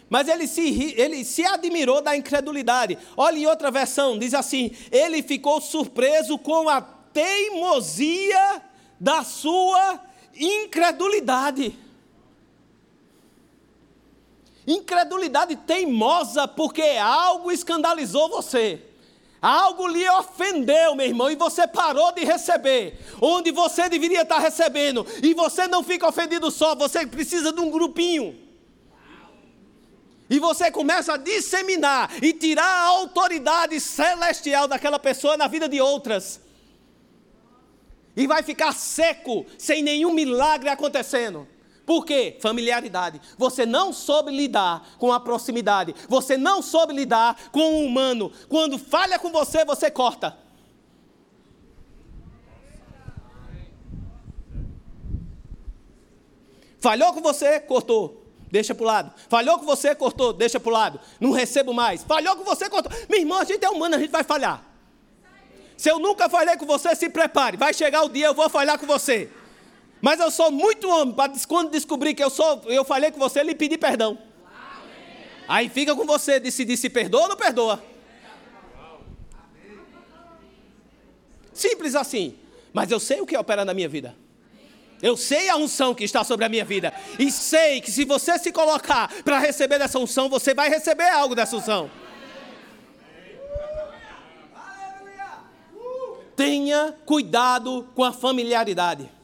Mas 0.09 0.27
ele 0.27 0.47
se, 0.47 0.93
ele 0.97 1.23
se 1.25 1.45
admirou 1.45 2.01
da 2.01 2.15
incredulidade. 2.15 2.97
Olha 3.15 3.37
em 3.37 3.45
outra 3.45 3.69
versão, 3.69 4.17
diz 4.17 4.33
assim: 4.33 4.71
ele 4.91 5.21
ficou 5.21 5.59
surpreso 5.61 6.37
com 6.37 6.69
a 6.69 6.81
teimosia 6.81 8.61
da 8.99 9.23
sua 9.23 10.01
incredulidade. 10.33 11.77
Incredulidade 14.65 15.55
teimosa 15.55 16.47
porque 16.47 16.81
algo 16.81 17.51
escandalizou 17.51 18.27
você. 18.29 18.81
Algo 19.41 19.87
lhe 19.87 20.07
ofendeu, 20.09 20.95
meu 20.95 21.05
irmão, 21.05 21.29
e 21.29 21.35
você 21.35 21.67
parou 21.67 22.11
de 22.11 22.23
receber, 22.23 22.99
onde 23.21 23.51
você 23.51 23.87
deveria 23.87 24.23
estar 24.23 24.39
recebendo, 24.39 25.05
e 25.21 25.33
você 25.33 25.67
não 25.67 25.83
fica 25.83 26.07
ofendido 26.07 26.49
só, 26.49 26.75
você 26.75 27.05
precisa 27.05 27.53
de 27.53 27.59
um 27.59 27.69
grupinho. 27.69 28.35
E 30.29 30.39
você 30.39 30.69
começa 30.71 31.13
a 31.13 31.17
disseminar 31.17 32.11
e 32.21 32.33
tirar 32.33 32.65
a 32.65 32.87
autoridade 32.87 33.79
celestial 33.79 34.67
daquela 34.67 34.99
pessoa 34.99 35.37
na 35.37 35.47
vida 35.47 35.69
de 35.69 35.79
outras 35.79 36.41
e 38.17 38.25
vai 38.25 38.41
ficar 38.41 38.73
seco, 38.73 39.45
sem 39.59 39.83
nenhum 39.83 40.11
milagre 40.11 40.69
acontecendo. 40.69 41.47
Por 41.87 42.05
quê? 42.05 42.37
Familiaridade. 42.41 43.21
Você 43.37 43.65
não 43.65 43.93
soube 43.93 44.29
lidar 44.29 44.85
com 44.99 45.09
a 45.13 45.21
proximidade. 45.21 45.95
Você 46.09 46.35
não 46.35 46.61
soube 46.61 46.91
lidar 46.91 47.39
com 47.49 47.75
o 47.75 47.85
humano. 47.85 48.29
Quando 48.49 48.77
falha 48.77 49.17
com 49.17 49.31
você, 49.31 49.63
você 49.63 49.89
corta. 49.89 50.37
Falhou 56.77 57.13
com 57.13 57.21
você, 57.21 57.57
cortou. 57.61 58.21
Deixa 58.51 58.75
para 58.75 58.83
o 58.83 58.87
lado. 58.87 59.13
Falhou 59.29 59.57
com 59.57 59.65
você, 59.65 59.95
cortou, 59.95 60.33
deixa 60.33 60.59
para 60.59 60.69
o 60.69 60.73
lado. 60.73 60.99
Não 61.21 61.31
recebo 61.31 61.73
mais. 61.73 62.03
Falhou 62.03 62.35
com 62.35 62.43
você, 62.43 62.69
cortou. 62.69 62.91
Meu 63.07 63.21
irmão, 63.21 63.39
a 63.39 63.45
gente 63.45 63.63
é 63.63 63.69
humano, 63.69 63.95
a 63.95 63.99
gente 63.99 64.11
vai 64.11 64.25
falhar. 64.25 64.61
Se 65.77 65.89
eu 65.89 65.99
nunca 65.99 66.27
falhei 66.27 66.57
com 66.57 66.65
você, 66.65 66.93
se 66.97 67.09
prepare. 67.09 67.55
Vai 67.55 67.73
chegar 67.73 68.03
o 68.03 68.09
dia, 68.09 68.25
eu 68.25 68.33
vou 68.33 68.49
falhar 68.49 68.77
com 68.77 68.85
você. 68.85 69.31
Mas 70.01 70.19
eu 70.19 70.29
sou 70.29 70.51
muito 70.51 70.87
homem 70.89 71.13
para 71.13 71.33
quando 71.47 71.71
descobrir 71.71 72.13
que 72.13 72.23
eu 72.23 72.29
sou, 72.29 72.61
eu 72.65 72.85
falei 72.85 73.11
com 73.11 73.19
você, 73.19 73.41
lhe 73.43 73.55
pedir 73.55 73.77
perdão. 73.77 74.17
Aí 75.47 75.69
fica 75.69 75.95
com 75.95 76.05
você 76.05 76.39
decidir 76.39 76.77
se 76.77 76.89
perdoa 76.89 77.23
ou 77.23 77.29
não 77.29 77.37
perdoa. 77.37 77.81
Simples 81.53 81.95
assim. 81.95 82.35
Mas 82.73 82.91
eu 82.91 82.99
sei 82.99 83.21
o 83.21 83.25
que 83.25 83.35
opera 83.35 83.65
na 83.65 83.73
minha 83.73 83.89
vida. 83.89 84.15
Eu 85.01 85.15
sei 85.15 85.49
a 85.49 85.55
unção 85.55 85.95
que 85.95 86.03
está 86.03 86.23
sobre 86.23 86.45
a 86.45 86.49
minha 86.49 86.65
vida. 86.65 86.93
E 87.17 87.31
sei 87.31 87.81
que 87.81 87.91
se 87.91 88.03
você 88.03 88.37
se 88.37 88.51
colocar 88.51 89.11
para 89.23 89.39
receber 89.39 89.79
essa 89.81 89.97
unção, 89.97 90.27
você 90.29 90.53
vai 90.53 90.69
receber 90.69 91.09
algo 91.09 91.33
dessa 91.33 91.55
unção. 91.55 91.89
Tenha 96.35 96.95
cuidado 97.05 97.87
com 97.95 98.03
a 98.03 98.13
familiaridade. 98.13 99.16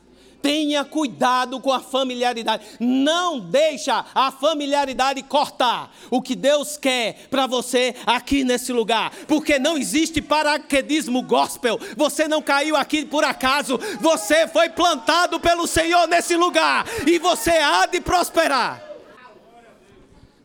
Tenha 0.44 0.84
cuidado 0.84 1.58
com 1.62 1.72
a 1.72 1.80
familiaridade. 1.80 2.66
Não 2.78 3.40
deixa 3.40 4.06
a 4.14 4.30
familiaridade 4.30 5.24
cortar 5.24 5.90
o 6.12 6.22
que 6.22 6.36
Deus 6.36 6.76
quer 6.76 7.28
para 7.30 7.48
você 7.48 7.96
aqui 8.06 8.44
nesse 8.44 8.74
lugar. 8.74 9.14
Porque 9.26 9.58
não 9.58 9.78
existe 9.78 10.22
paraquedismo 10.22 11.22
gospel. 11.22 11.80
Você 11.96 12.28
não 12.28 12.42
caiu 12.42 12.76
aqui 12.76 13.06
por 13.06 13.24
acaso. 13.24 13.80
Você 14.02 14.46
foi 14.50 14.68
plantado 14.68 15.40
pelo 15.40 15.66
Senhor 15.66 16.08
nesse 16.10 16.36
lugar. 16.36 16.86
E 17.08 17.18
você 17.18 17.52
há 17.52 17.86
de 17.86 18.02
prosperar. 18.02 18.84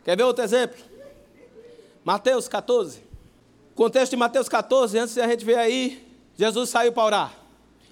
Quer 0.04 0.16
ver 0.16 0.22
outro 0.22 0.44
exemplo? 0.44 0.78
Mateus 2.04 2.46
14. 2.46 3.02
Contexto 3.74 4.10
de 4.10 4.16
Mateus 4.16 4.48
14, 4.48 4.96
antes 4.96 5.18
a 5.18 5.26
gente 5.26 5.44
ver 5.44 5.58
aí, 5.58 6.06
Jesus 6.36 6.70
saiu 6.70 6.92
para 6.92 7.04
orar 7.04 7.34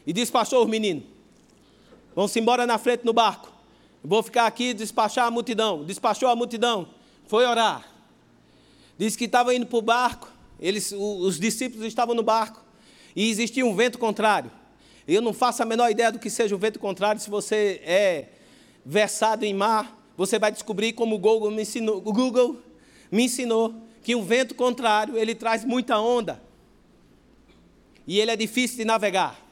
e 0.06 0.12
despachou 0.12 0.62
os 0.62 0.70
meninos. 0.70 1.15
Vão-se 2.16 2.40
embora 2.40 2.66
na 2.66 2.78
frente 2.78 3.04
no 3.04 3.12
barco. 3.12 3.52
Vou 4.02 4.22
ficar 4.22 4.46
aqui 4.46 4.72
despachar 4.72 5.26
a 5.26 5.30
multidão. 5.30 5.84
Despachou 5.84 6.30
a 6.30 6.34
multidão, 6.34 6.88
foi 7.26 7.44
orar. 7.44 7.86
Disse 8.96 9.18
que 9.18 9.26
estava 9.26 9.54
indo 9.54 9.66
para 9.66 9.78
o 9.78 9.82
barco, 9.82 10.32
eles, 10.58 10.92
os 10.92 11.38
discípulos 11.38 11.84
estavam 11.86 12.14
no 12.14 12.22
barco 12.22 12.64
e 13.14 13.28
existia 13.28 13.66
um 13.66 13.76
vento 13.76 13.98
contrário. 13.98 14.50
Eu 15.06 15.20
não 15.20 15.34
faço 15.34 15.62
a 15.62 15.66
menor 15.66 15.90
ideia 15.90 16.10
do 16.10 16.18
que 16.18 16.30
seja 16.30 16.54
o 16.54 16.58
vento 16.58 16.78
contrário 16.78 17.20
se 17.20 17.28
você 17.28 17.82
é 17.84 18.30
versado 18.82 19.44
em 19.44 19.52
mar, 19.52 19.94
você 20.16 20.38
vai 20.38 20.50
descobrir 20.50 20.94
como 20.94 21.16
o 21.16 21.18
Google 21.18 21.50
me 21.50 21.62
ensinou, 21.62 22.00
Google 22.00 22.56
me 23.12 23.24
ensinou 23.24 23.74
que 24.02 24.14
um 24.14 24.24
vento 24.24 24.54
contrário, 24.54 25.18
ele 25.18 25.34
traz 25.34 25.66
muita 25.66 25.98
onda. 25.98 26.42
E 28.06 28.18
ele 28.18 28.30
é 28.30 28.36
difícil 28.36 28.78
de 28.78 28.84
navegar. 28.86 29.45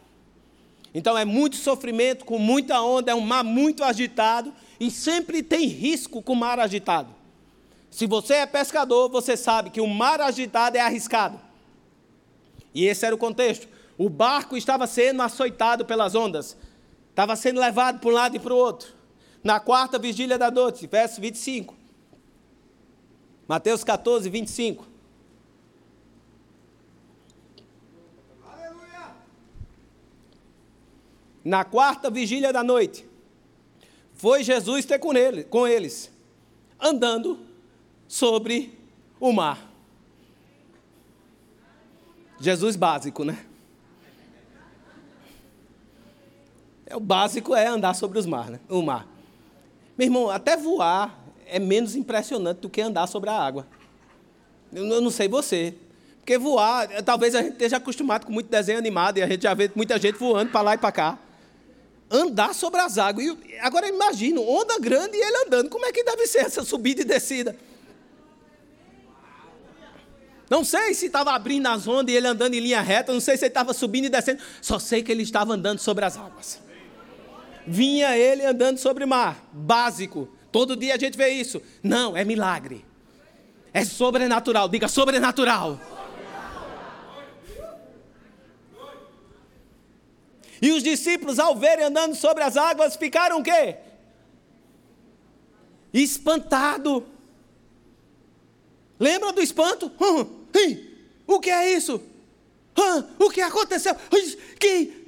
Então 0.94 1.18
é 1.18 1.24
muito 1.24 1.56
sofrimento, 1.56 2.24
com 2.24 2.38
muita 2.38 2.80
onda, 2.80 3.10
é 3.10 3.14
um 3.14 3.20
mar 3.20 3.42
muito 3.42 3.82
agitado 3.82 4.54
e 4.78 4.92
sempre 4.92 5.42
tem 5.42 5.66
risco 5.66 6.22
com 6.22 6.34
o 6.34 6.36
mar 6.36 6.60
agitado. 6.60 7.12
Se 7.90 8.06
você 8.06 8.34
é 8.34 8.46
pescador, 8.46 9.08
você 9.08 9.36
sabe 9.36 9.70
que 9.70 9.80
o 9.80 9.88
mar 9.88 10.20
agitado 10.20 10.76
é 10.76 10.80
arriscado. 10.80 11.40
E 12.72 12.86
esse 12.86 13.04
era 13.04 13.14
o 13.14 13.18
contexto. 13.18 13.68
O 13.98 14.08
barco 14.08 14.56
estava 14.56 14.86
sendo 14.86 15.22
açoitado 15.22 15.84
pelas 15.84 16.14
ondas, 16.14 16.56
estava 17.10 17.34
sendo 17.34 17.60
levado 17.60 17.98
para 17.98 18.10
um 18.10 18.12
lado 18.12 18.36
e 18.36 18.40
para 18.40 18.54
o 18.54 18.56
outro. 18.56 18.92
Na 19.42 19.60
quarta 19.60 19.98
vigília 19.98 20.38
da 20.38 20.50
noite, 20.50 20.86
verso 20.86 21.20
25. 21.20 21.74
Mateus 23.46 23.84
14, 23.84 24.28
25. 24.30 24.93
Na 31.44 31.64
quarta 31.64 32.08
vigília 32.10 32.52
da 32.52 32.64
noite, 32.64 33.06
foi 34.14 34.42
Jesus 34.42 34.84
ter 34.84 34.98
com, 34.98 35.12
ele, 35.14 35.44
com 35.44 35.66
eles, 35.66 36.10
andando 36.80 37.38
sobre 38.08 38.78
o 39.20 39.32
mar. 39.32 39.70
Jesus 42.40 42.76
básico, 42.76 43.24
né? 43.24 43.44
É, 46.86 46.96
o 46.96 47.00
básico 47.00 47.54
é 47.54 47.66
andar 47.66 47.94
sobre 47.94 48.18
os 48.18 48.26
mar, 48.26 48.50
né? 48.50 48.60
o 48.68 48.82
mar. 48.82 49.06
Meu 49.96 50.06
irmão, 50.06 50.30
até 50.30 50.56
voar 50.56 51.18
é 51.46 51.58
menos 51.58 51.94
impressionante 51.94 52.58
do 52.58 52.70
que 52.70 52.80
andar 52.80 53.06
sobre 53.06 53.30
a 53.30 53.34
água. 53.34 53.66
Eu, 54.72 54.86
eu 54.86 55.00
não 55.00 55.10
sei 55.10 55.28
você. 55.28 55.74
Porque 56.18 56.38
voar, 56.38 56.88
talvez 57.02 57.34
a 57.34 57.42
gente 57.42 57.52
esteja 57.52 57.76
acostumado 57.76 58.24
com 58.24 58.32
muito 58.32 58.48
desenho 58.48 58.78
animado 58.78 59.18
e 59.18 59.22
a 59.22 59.26
gente 59.26 59.42
já 59.42 59.52
vê 59.52 59.70
muita 59.74 59.98
gente 59.98 60.18
voando 60.18 60.50
para 60.50 60.62
lá 60.62 60.74
e 60.74 60.78
para 60.78 60.90
cá. 60.90 61.18
Andar 62.16 62.54
sobre 62.54 62.80
as 62.80 62.96
águas. 62.96 63.26
E, 63.26 63.58
agora 63.58 63.88
imagina, 63.88 64.40
onda 64.40 64.78
grande 64.78 65.16
e 65.16 65.20
ele 65.20 65.46
andando. 65.46 65.68
Como 65.68 65.84
é 65.84 65.90
que 65.90 66.04
deve 66.04 66.28
ser 66.28 66.46
essa 66.46 66.62
subida 66.62 67.02
e 67.02 67.04
descida? 67.04 67.56
Não 70.48 70.62
sei 70.62 70.94
se 70.94 71.06
estava 71.06 71.32
abrindo 71.32 71.66
as 71.66 71.88
ondas 71.88 72.14
e 72.14 72.16
ele 72.16 72.28
andando 72.28 72.54
em 72.54 72.60
linha 72.60 72.80
reta, 72.80 73.12
não 73.12 73.20
sei 73.20 73.36
se 73.36 73.44
ele 73.44 73.50
estava 73.50 73.72
subindo 73.72 74.04
e 74.04 74.08
descendo, 74.08 74.40
só 74.60 74.78
sei 74.78 75.02
que 75.02 75.10
ele 75.10 75.22
estava 75.24 75.54
andando 75.54 75.80
sobre 75.80 76.04
as 76.04 76.16
águas. 76.16 76.60
Vinha 77.66 78.16
ele 78.16 78.44
andando 78.44 78.78
sobre 78.78 79.02
o 79.02 79.08
mar, 79.08 79.42
básico. 79.52 80.28
Todo 80.52 80.76
dia 80.76 80.94
a 80.94 80.98
gente 80.98 81.16
vê 81.16 81.30
isso. 81.30 81.60
Não, 81.82 82.16
é 82.16 82.24
milagre. 82.24 82.84
É 83.72 83.84
sobrenatural. 83.84 84.68
Diga 84.68 84.86
sobrenatural. 84.86 85.80
E 90.64 90.72
os 90.72 90.82
discípulos, 90.82 91.38
ao 91.38 91.54
verem 91.54 91.84
andando 91.84 92.14
sobre 92.14 92.42
as 92.42 92.56
águas, 92.56 92.96
ficaram 92.96 93.38
o 93.38 93.42
quê? 93.42 93.76
Espantado. 95.92 97.06
Lembra 98.98 99.30
do 99.30 99.42
espanto? 99.42 99.92
Hum, 100.00 100.22
hum, 100.22 100.86
o 101.26 101.38
que 101.38 101.50
é 101.50 101.70
isso? 101.70 102.00
Hum, 102.78 103.04
o 103.18 103.28
que 103.28 103.42
aconteceu? 103.42 103.94
Que 104.58 105.04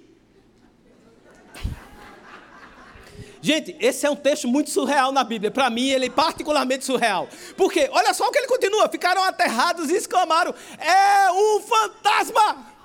Gente, 3.40 3.74
esse 3.80 4.04
é 4.04 4.11
um 4.11 4.16
texto 4.16 4.46
muito 4.46 4.68
surreal 4.68 5.11
na 5.11 5.24
Bíblia. 5.24 5.50
Para 5.50 5.70
mim, 5.70 5.88
ele 5.88 6.07
é 6.07 6.11
particularmente 6.11 6.84
surreal. 6.84 7.30
Porque, 7.57 7.88
olha 7.92 8.12
só 8.12 8.28
o 8.28 8.30
que 8.30 8.40
ele 8.40 8.46
continua: 8.46 8.90
ficaram 8.90 9.24
aterrados 9.24 9.88
e 9.88 9.94
exclamaram: 9.94 10.54
É 10.78 11.32
um 11.32 11.61
fantasma! 11.62 12.75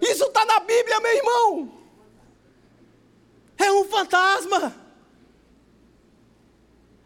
Isso 0.00 0.24
está 0.24 0.44
na 0.44 0.60
Bíblia, 0.60 1.00
meu 1.00 1.16
irmão. 1.16 1.78
É 3.58 3.72
um 3.72 3.84
fantasma. 3.84 4.86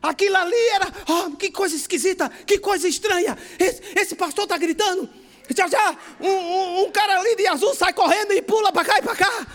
Aquilo 0.03 0.37
ali 0.37 0.69
era, 0.69 0.87
oh, 1.09 1.37
que 1.37 1.51
coisa 1.51 1.77
esquisita, 1.77 2.29
que 2.47 2.59
coisa 2.59 2.89
estranha. 2.89 3.37
Esse, 3.59 3.83
esse 3.95 4.15
pastor 4.15 4.45
está 4.45 4.57
gritando. 4.57 5.09
Já 5.55 5.67
já, 5.67 5.97
um, 6.21 6.29
um, 6.29 6.85
um, 6.85 6.93
cara 6.93 7.19
ali 7.19 7.37
de 7.37 7.47
azul 7.47 7.75
sai 7.75 7.93
correndo 7.93 8.33
e 8.33 8.41
pula 8.41 8.73
para 8.73 8.85
cá 8.85 8.99
e 8.99 9.03
para 9.03 9.17
cá. 9.17 9.47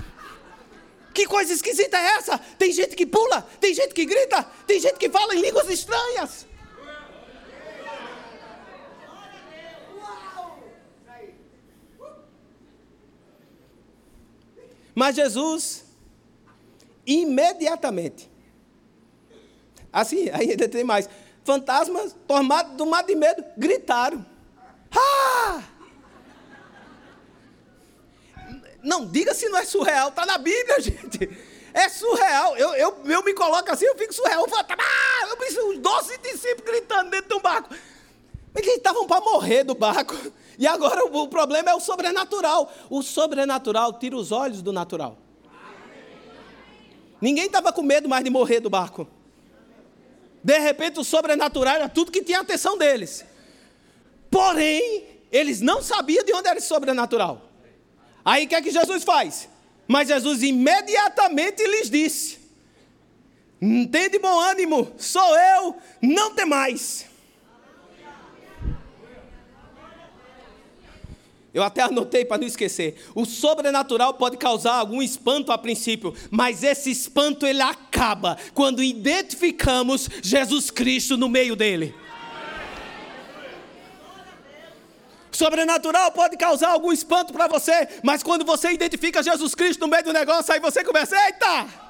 Que 1.14 1.26
coisa 1.26 1.54
esquisita 1.54 1.98
é 1.98 2.18
essa? 2.18 2.38
Tem 2.60 2.72
gente 2.72 2.96
que 2.96 3.06
pula, 3.06 3.42
tem 3.60 3.74
gente 3.74 3.94
que 3.94 4.06
grita, 4.06 4.44
tem 4.68 4.80
gente 4.80 4.98
que 4.98 5.10
fala 5.10 5.34
em 5.34 5.42
línguas 5.42 5.70
estranhas. 5.70 6.46
Mas 14.96 15.18
Jesus, 15.18 15.84
imediatamente, 17.06 18.32
assim, 19.92 20.30
ainda 20.32 20.70
tem 20.70 20.86
mais, 20.86 21.10
fantasmas, 21.44 22.16
tomados 22.26 22.78
do 22.78 22.86
mar 22.86 23.04
de 23.04 23.14
medo, 23.14 23.44
gritaram. 23.58 24.26
Ah! 24.92 25.62
Não, 28.82 29.06
diga 29.06 29.34
se 29.34 29.50
não 29.50 29.60
é 29.60 29.66
surreal, 29.66 30.10
está 30.10 30.26
na 30.26 30.38
Bíblia, 30.38 30.80
gente. 30.82 31.30
É 31.74 31.90
surreal. 31.90 32.56
Eu, 32.56 32.74
eu, 32.76 33.02
eu 33.06 33.24
me 33.24 33.34
coloco 33.34 33.70
assim, 33.70 33.86
eu 33.86 33.98
fico 33.98 34.14
surreal. 34.14 34.44
Eu, 34.44 34.48
falo, 34.48 34.66
ah, 34.70 35.28
eu 35.28 35.36
preciso 35.36 35.68
os 35.70 35.80
doze 35.80 36.18
discípulos 36.20 36.72
gritando 36.72 37.10
dentro 37.10 37.28
de 37.28 37.36
um 37.36 37.42
barco. 37.42 37.76
Eles 38.56 38.76
estavam 38.76 39.06
para 39.06 39.20
morrer 39.20 39.66
do 39.66 39.76
barco. 39.76 40.16
E 40.58 40.66
agora 40.68 41.06
o, 41.06 41.28
problema 41.28 41.72
é 41.72 41.76
o 41.76 41.80
sobrenatural. 41.80 42.72
O 42.90 43.02
sobrenatural 43.02 43.94
tira 43.94 44.16
os 44.16 44.32
olhos 44.32 44.62
do 44.62 44.72
natural. 44.72 45.18
Ninguém 47.20 47.46
estava 47.46 47.72
com 47.72 47.82
medo 47.82 48.08
mais 48.08 48.24
de 48.24 48.30
morrer 48.30 48.60
do 48.60 48.70
barco. 48.70 49.08
De 50.44 50.60
repente, 50.60 51.00
o 51.00 51.04
sobrenatural 51.04 51.76
era 51.76 51.90
tudo 51.90 52.12
que 52.12 52.24
tinha 52.24 52.40
atenção 52.40 52.78
deles. 52.78 53.26
Porém, 54.30 55.04
eles 55.32 55.62
não 55.62 55.82
sabiam 55.82 56.24
de 56.24 56.34
onde 56.34 56.48
era 56.48 56.58
esse 56.58 56.68
sobrenatural. 56.68 57.42
Aí 58.24 58.46
o 58.46 58.48
que 58.48 58.56
é 58.56 58.62
que 58.62 58.72
Jesus 58.72 59.04
faz? 59.04 59.50
Mas 59.88 60.08
Jesus 60.08 60.44
imediatamente 60.44 61.66
lhes 61.66 61.90
disse: 61.90 62.40
Tende 63.92 64.20
bom 64.20 64.40
ânimo, 64.40 64.92
sou 64.98 65.38
eu, 65.38 65.76
não 66.02 66.34
temais. 66.34 67.06
Eu 71.56 71.64
até 71.64 71.84
anotei 71.84 72.26
para 72.26 72.38
não 72.38 72.46
esquecer. 72.46 73.02
O 73.16 73.24
sobrenatural 73.24 74.14
pode 74.16 74.36
causar 74.36 74.74
algum 74.74 75.02
espanto 75.02 75.54
a 75.54 75.58
princípio, 75.58 76.14
mas 76.30 76.64
esse 76.64 76.92
espanto 76.92 77.48
ele 77.48 77.62
acaba 77.62 78.38
quando 78.54 78.84
identificamos 78.84 80.10
Jesus 80.22 80.70
Cristo 80.70 81.16
no 81.16 81.30
meio 81.30 81.56
dele. 81.56 81.96
Sobrenatural 85.32 86.12
pode 86.12 86.36
causar 86.36 86.72
algum 86.72 86.92
espanto 86.92 87.32
para 87.32 87.48
você, 87.48 87.88
mas 88.04 88.22
quando 88.22 88.44
você 88.44 88.74
identifica 88.74 89.24
Jesus 89.24 89.56
Cristo 89.56 89.80
no 89.80 89.88
meio 89.88 90.04
do 90.04 90.12
negócio, 90.12 90.54
aí 90.54 90.60
você 90.60 90.84
começa, 90.84 91.16
eita! 91.26 91.85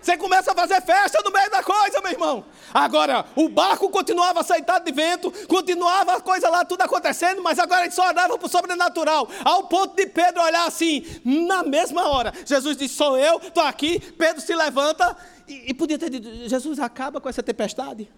Você 0.00 0.16
começa 0.16 0.52
a 0.52 0.54
fazer 0.54 0.80
festa 0.82 1.20
no 1.22 1.30
meio 1.30 1.50
da 1.50 1.62
coisa, 1.62 2.00
meu 2.00 2.12
irmão. 2.12 2.44
Agora, 2.72 3.26
o 3.36 3.48
barco 3.48 3.88
continuava 3.90 4.40
aceitado 4.40 4.84
de 4.84 4.92
vento, 4.92 5.30
continuava 5.46 6.14
a 6.16 6.20
coisa 6.20 6.48
lá, 6.48 6.64
tudo 6.64 6.82
acontecendo, 6.82 7.42
mas 7.42 7.58
agora 7.58 7.84
ele 7.84 7.92
só 7.92 8.10
andava 8.10 8.38
para 8.38 8.46
o 8.46 8.48
sobrenatural, 8.48 9.28
ao 9.44 9.64
ponto 9.64 9.94
de 9.96 10.06
Pedro 10.06 10.42
olhar 10.42 10.66
assim, 10.66 11.04
na 11.24 11.62
mesma 11.62 12.08
hora. 12.08 12.32
Jesus 12.46 12.76
disse: 12.76 12.94
Sou 12.94 13.18
eu, 13.18 13.38
estou 13.38 13.62
aqui. 13.62 14.00
Pedro 14.00 14.40
se 14.40 14.54
levanta 14.54 15.16
e, 15.46 15.70
e 15.70 15.74
podia 15.74 15.98
ter 15.98 16.10
dito: 16.10 16.48
Jesus, 16.48 16.78
acaba 16.78 17.20
com 17.20 17.28
essa 17.28 17.42
tempestade. 17.42 18.10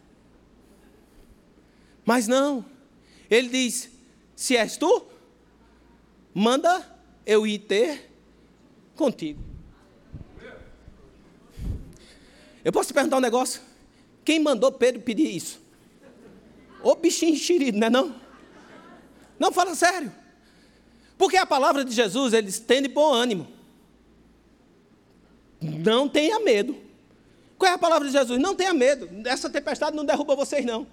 Mas 2.05 2.29
não. 2.29 2.65
Ele 3.31 3.49
diz: 3.49 3.91
Se 4.37 4.57
és 4.57 4.77
tu, 4.77 5.07
manda 6.35 6.87
eu 7.27 7.47
ir 7.47 7.59
ter 7.59 8.11
contigo. 8.95 9.52
Eu 12.65 12.73
posso 12.73 12.89
te 12.89 12.95
perguntar 12.95 13.17
um 13.17 13.21
negócio? 13.21 13.61
Quem 14.25 14.39
mandou 14.39 14.71
Pedro 14.71 15.01
pedir 15.01 15.35
isso? 15.35 15.61
Ô 16.83 16.95
bichinho 16.95 17.35
enxerido, 17.35 17.79
não 17.79 17.87
é 17.87 17.91
não? 17.91 18.15
Não, 19.39 19.53
fala 19.53 19.75
sério. 19.75 20.13
Porque 21.19 21.37
a 21.37 21.47
palavra 21.47 21.85
de 21.85 21.93
Jesus, 21.93 22.33
ele 22.33 22.49
estende 22.49 22.89
bom 22.89 23.13
ânimo. 23.13 23.47
Não 25.61 26.09
tenha 26.09 26.41
medo. 26.41 26.77
Qual 27.59 27.71
é 27.71 27.75
a 27.75 27.79
palavra 27.79 28.07
de 28.07 28.13
Jesus? 28.13 28.41
Não 28.41 28.55
tenha 28.55 28.75
medo. 28.75 29.09
Essa 29.25 29.49
tempestade 29.49 29.97
não 29.97 30.05
derruba 30.05 30.35
vocês, 30.35 30.65
não. 30.65 30.87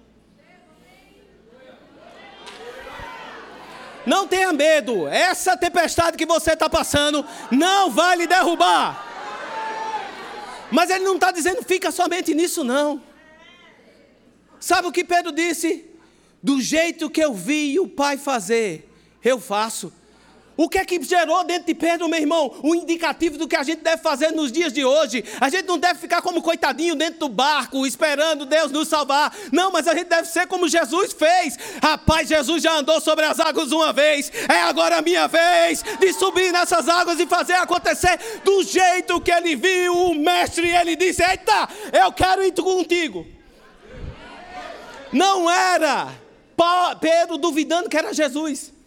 Não 4.06 4.26
tenha 4.26 4.52
medo, 4.52 5.06
essa 5.08 5.56
tempestade 5.56 6.16
que 6.16 6.24
você 6.24 6.52
está 6.52 6.70
passando 6.70 7.24
não 7.50 7.90
vai 7.90 8.16
lhe 8.16 8.26
derrubar. 8.26 9.09
Mas 10.70 10.90
ele 10.90 11.04
não 11.04 11.16
está 11.16 11.32
dizendo 11.32 11.62
fica 11.62 11.90
somente 11.90 12.34
nisso, 12.34 12.62
não. 12.62 13.02
Sabe 14.58 14.88
o 14.88 14.92
que 14.92 15.04
Pedro 15.04 15.32
disse? 15.32 15.86
Do 16.42 16.60
jeito 16.60 17.10
que 17.10 17.22
eu 17.22 17.34
vi 17.34 17.78
o 17.80 17.88
Pai 17.88 18.16
fazer, 18.16 18.88
eu 19.22 19.40
faço. 19.40 19.92
O 20.60 20.68
que 20.68 20.76
é 20.76 20.84
que 20.84 21.02
gerou 21.02 21.42
dentro 21.42 21.68
de 21.68 21.74
Pedro, 21.74 22.06
meu 22.06 22.20
irmão? 22.20 22.54
O 22.62 22.74
indicativo 22.74 23.38
do 23.38 23.48
que 23.48 23.56
a 23.56 23.62
gente 23.62 23.80
deve 23.80 24.02
fazer 24.02 24.30
nos 24.30 24.52
dias 24.52 24.74
de 24.74 24.84
hoje. 24.84 25.24
A 25.40 25.48
gente 25.48 25.64
não 25.64 25.78
deve 25.78 25.98
ficar 25.98 26.20
como 26.20 26.42
coitadinho 26.42 26.94
dentro 26.94 27.20
do 27.20 27.28
barco, 27.30 27.86
esperando 27.86 28.44
Deus 28.44 28.70
nos 28.70 28.86
salvar. 28.86 29.34
Não, 29.50 29.72
mas 29.72 29.88
a 29.88 29.94
gente 29.94 30.08
deve 30.08 30.28
ser 30.28 30.46
como 30.46 30.68
Jesus 30.68 31.14
fez. 31.14 31.56
Rapaz, 31.82 32.28
Jesus 32.28 32.62
já 32.62 32.74
andou 32.74 33.00
sobre 33.00 33.24
as 33.24 33.40
águas 33.40 33.72
uma 33.72 33.90
vez. 33.90 34.30
É 34.50 34.60
agora 34.60 34.98
a 34.98 35.00
minha 35.00 35.26
vez 35.26 35.82
de 35.98 36.12
subir 36.12 36.52
nessas 36.52 36.90
águas 36.90 37.18
e 37.18 37.26
fazer 37.26 37.54
acontecer 37.54 38.18
do 38.44 38.62
jeito 38.62 39.18
que 39.22 39.32
ele 39.32 39.56
viu 39.56 40.10
o 40.10 40.14
mestre. 40.14 40.68
E 40.68 40.76
ele 40.76 40.94
disse: 40.94 41.22
Eita, 41.22 41.70
eu 41.90 42.12
quero 42.12 42.44
ir 42.44 42.52
contigo. 42.52 43.26
Não 45.10 45.50
era 45.50 46.12
Pedro 47.00 47.38
duvidando 47.38 47.88
que 47.88 47.96
era 47.96 48.12
Jesus. 48.12 48.78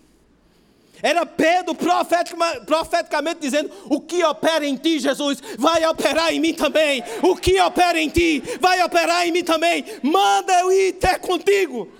Era 1.04 1.26
Pedro 1.26 1.76
profeticamente 1.76 3.42
dizendo: 3.42 3.70
O 3.90 4.00
que 4.00 4.24
opera 4.24 4.66
em 4.66 4.78
ti, 4.78 5.00
Jesus, 5.00 5.44
vai 5.58 5.86
operar 5.86 6.34
em 6.34 6.40
mim 6.40 6.54
também. 6.54 7.04
O 7.22 7.36
que 7.36 7.60
opera 7.60 8.00
em 8.00 8.08
ti, 8.08 8.42
vai 8.62 8.82
operar 8.82 9.28
em 9.28 9.32
mim 9.34 9.44
também. 9.44 9.84
Manda 10.02 10.58
eu 10.62 10.72
ir 10.72 10.94
ter 10.94 11.20
contigo. 11.20 11.92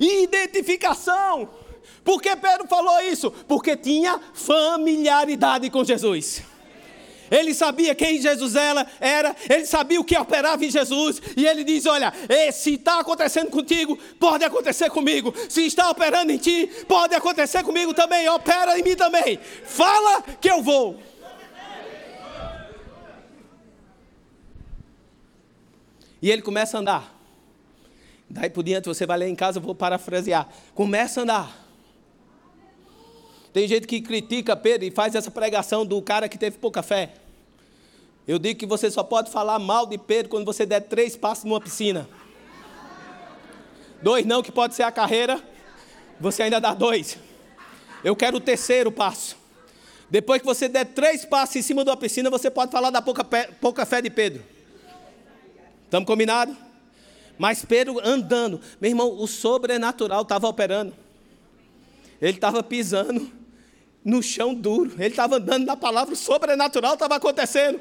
Identificação. 0.00 1.50
Por 2.02 2.22
que 2.22 2.34
Pedro 2.34 2.66
falou 2.66 2.98
isso? 3.02 3.30
Porque 3.46 3.76
tinha 3.76 4.18
familiaridade 4.32 5.68
com 5.68 5.84
Jesus. 5.84 6.42
Ele 7.30 7.54
sabia 7.54 7.94
quem 7.94 8.20
Jesus 8.20 8.54
era, 8.56 8.86
ele 9.48 9.66
sabia 9.66 10.00
o 10.00 10.04
que 10.04 10.16
operava 10.16 10.64
em 10.64 10.70
Jesus, 10.70 11.22
e 11.36 11.46
ele 11.46 11.62
diz: 11.62 11.86
Olha, 11.86 12.12
se 12.52 12.74
está 12.74 13.00
acontecendo 13.00 13.50
contigo, 13.50 13.96
pode 14.18 14.44
acontecer 14.44 14.90
comigo. 14.90 15.32
Se 15.48 15.64
está 15.64 15.90
operando 15.90 16.32
em 16.32 16.38
ti, 16.38 16.68
pode 16.88 17.14
acontecer 17.14 17.62
comigo 17.62 17.94
também. 17.94 18.28
Opera 18.28 18.78
em 18.78 18.82
mim 18.82 18.96
também. 18.96 19.38
Fala 19.64 20.22
que 20.40 20.50
eu 20.50 20.62
vou. 20.62 21.00
E 26.22 26.30
ele 26.30 26.42
começa 26.42 26.76
a 26.76 26.80
andar. 26.80 27.20
Daí 28.28 28.50
por 28.50 28.62
diante, 28.62 28.86
você 28.86 29.06
vai 29.06 29.18
ler 29.18 29.28
em 29.28 29.34
casa, 29.34 29.58
eu 29.58 29.62
vou 29.62 29.74
parafrasear. 29.74 30.48
Começa 30.74 31.20
a 31.20 31.22
andar. 31.22 31.69
Tem 33.52 33.66
gente 33.66 33.86
que 33.86 34.00
critica 34.00 34.56
Pedro 34.56 34.86
e 34.86 34.90
faz 34.90 35.14
essa 35.14 35.30
pregação 35.30 35.84
do 35.84 36.00
cara 36.00 36.28
que 36.28 36.38
teve 36.38 36.58
pouca 36.58 36.82
fé. 36.82 37.10
Eu 38.26 38.38
digo 38.38 38.60
que 38.60 38.66
você 38.66 38.90
só 38.90 39.02
pode 39.02 39.30
falar 39.30 39.58
mal 39.58 39.86
de 39.86 39.98
Pedro 39.98 40.30
quando 40.30 40.44
você 40.44 40.64
der 40.64 40.82
três 40.82 41.16
passos 41.16 41.44
numa 41.44 41.60
piscina. 41.60 42.08
Dois 44.00 44.24
não, 44.24 44.42
que 44.42 44.52
pode 44.52 44.74
ser 44.74 44.84
a 44.84 44.92
carreira, 44.92 45.42
você 46.20 46.44
ainda 46.44 46.60
dá 46.60 46.72
dois. 46.72 47.18
Eu 48.04 48.14
quero 48.14 48.36
o 48.36 48.40
terceiro 48.40 48.92
passo. 48.92 49.36
Depois 50.08 50.40
que 50.40 50.46
você 50.46 50.68
der 50.68 50.86
três 50.86 51.24
passos 51.24 51.56
em 51.56 51.62
cima 51.62 51.84
de 51.84 51.90
uma 51.90 51.96
piscina, 51.96 52.30
você 52.30 52.50
pode 52.50 52.70
falar 52.70 52.90
da 52.90 53.02
pouca, 53.02 53.24
pouca 53.60 53.84
fé 53.84 54.00
de 54.00 54.10
Pedro. 54.10 54.42
Estamos 55.84 56.06
combinados? 56.06 56.56
Mas 57.36 57.64
Pedro 57.64 58.00
andando, 58.04 58.60
meu 58.80 58.90
irmão, 58.90 59.12
o 59.18 59.26
sobrenatural 59.26 60.22
estava 60.22 60.46
operando. 60.46 60.94
Ele 62.20 62.36
estava 62.36 62.62
pisando 62.62 63.39
no 64.04 64.22
chão 64.22 64.54
duro. 64.54 64.92
Ele 64.98 65.08
estava 65.08 65.36
andando 65.36 65.66
na 65.66 65.76
palavra, 65.76 66.14
sobrenatural 66.14 66.94
estava 66.94 67.16
acontecendo. 67.16 67.80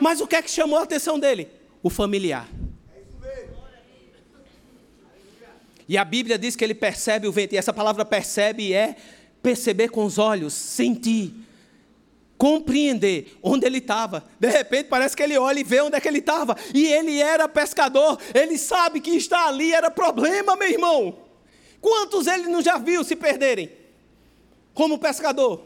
Mas 0.00 0.20
o 0.20 0.26
que 0.26 0.36
é 0.36 0.42
que 0.42 0.50
chamou 0.50 0.78
a 0.78 0.82
atenção 0.82 1.18
dele? 1.18 1.48
O 1.82 1.90
familiar. 1.90 2.48
E 5.88 5.96
a 5.96 6.04
Bíblia 6.04 6.38
diz 6.38 6.54
que 6.54 6.62
ele 6.62 6.74
percebe 6.74 7.26
o 7.26 7.32
vento, 7.32 7.54
e 7.54 7.56
essa 7.56 7.72
palavra 7.72 8.04
percebe 8.04 8.74
é 8.74 8.94
perceber 9.42 9.88
com 9.88 10.04
os 10.04 10.18
olhos, 10.18 10.52
sentir, 10.52 11.32
compreender 12.36 13.38
onde 13.42 13.64
ele 13.64 13.78
estava. 13.78 14.24
De 14.38 14.48
repente 14.48 14.88
parece 14.88 15.16
que 15.16 15.22
ele 15.22 15.38
olha 15.38 15.58
e 15.58 15.64
vê 15.64 15.80
onde 15.80 15.96
é 15.96 16.00
que 16.00 16.06
ele 16.06 16.18
estava. 16.18 16.54
E 16.74 16.86
ele 16.86 17.20
era 17.20 17.48
pescador, 17.48 18.18
ele 18.34 18.58
sabe 18.58 19.00
que 19.00 19.12
estar 19.12 19.46
ali 19.46 19.72
era 19.72 19.90
problema, 19.90 20.54
meu 20.56 20.68
irmão. 20.68 21.18
Quantos 21.80 22.26
ele 22.26 22.48
não 22.48 22.60
já 22.60 22.76
viu 22.76 23.02
se 23.02 23.16
perderem? 23.16 23.70
Como 24.78 24.96
pescador. 24.96 25.60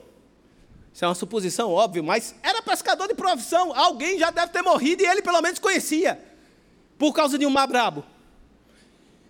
Isso 0.91 1.05
é 1.05 1.09
uma 1.09 1.15
suposição, 1.15 1.71
óbvio, 1.71 2.03
mas 2.03 2.35
era 2.43 2.63
pescador 2.63 3.07
de 3.07 3.15
profissão. 3.15 3.71
Alguém 3.77 4.19
já 4.19 4.31
deve 4.31 4.51
ter 4.53 4.63
morrido 4.63 5.03
e 5.03 5.07
ele 5.07 5.21
pelo 5.21 5.43
menos 5.43 5.59
conhecia. 5.59 6.19
Por 6.97 7.13
causa 7.13 7.37
de 7.37 7.45
um 7.45 7.51
mar 7.51 7.69
brabo. 7.69 8.03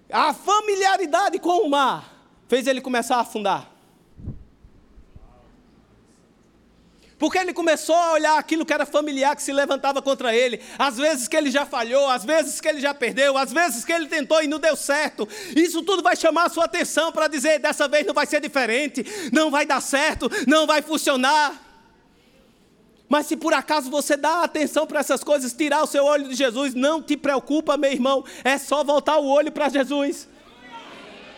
A 0.08 0.32
familiaridade 0.32 1.40
com 1.40 1.66
o 1.66 1.68
mar 1.68 2.14
fez 2.46 2.68
ele 2.68 2.80
começar 2.80 3.16
a 3.16 3.22
afundar. 3.22 3.71
Porque 7.22 7.38
ele 7.38 7.52
começou 7.52 7.94
a 7.94 8.14
olhar 8.14 8.36
aquilo 8.36 8.66
que 8.66 8.72
era 8.72 8.84
familiar 8.84 9.36
que 9.36 9.42
se 9.44 9.52
levantava 9.52 10.02
contra 10.02 10.34
ele. 10.34 10.60
Às 10.76 10.96
vezes 10.96 11.28
que 11.28 11.36
ele 11.36 11.52
já 11.52 11.64
falhou, 11.64 12.10
às 12.10 12.24
vezes 12.24 12.60
que 12.60 12.66
ele 12.66 12.80
já 12.80 12.92
perdeu, 12.92 13.38
às 13.38 13.52
vezes 13.52 13.84
que 13.84 13.92
ele 13.92 14.08
tentou 14.08 14.42
e 14.42 14.48
não 14.48 14.58
deu 14.58 14.74
certo. 14.74 15.28
Isso 15.54 15.84
tudo 15.84 16.02
vai 16.02 16.16
chamar 16.16 16.46
a 16.46 16.48
sua 16.48 16.64
atenção 16.64 17.12
para 17.12 17.28
dizer: 17.28 17.60
dessa 17.60 17.86
vez 17.86 18.04
não 18.04 18.12
vai 18.12 18.26
ser 18.26 18.40
diferente, 18.40 19.04
não 19.32 19.52
vai 19.52 19.64
dar 19.64 19.80
certo, 19.80 20.28
não 20.48 20.66
vai 20.66 20.82
funcionar. 20.82 21.62
Mas 23.08 23.26
se 23.26 23.36
por 23.36 23.54
acaso 23.54 23.88
você 23.88 24.16
dá 24.16 24.42
atenção 24.42 24.84
para 24.84 24.98
essas 24.98 25.22
coisas, 25.22 25.52
tirar 25.52 25.84
o 25.84 25.86
seu 25.86 26.04
olho 26.04 26.28
de 26.28 26.34
Jesus, 26.34 26.74
não 26.74 27.00
te 27.00 27.16
preocupa, 27.16 27.76
meu 27.76 27.92
irmão, 27.92 28.24
é 28.42 28.58
só 28.58 28.82
voltar 28.82 29.18
o 29.18 29.28
olho 29.28 29.52
para 29.52 29.68
Jesus. 29.68 30.26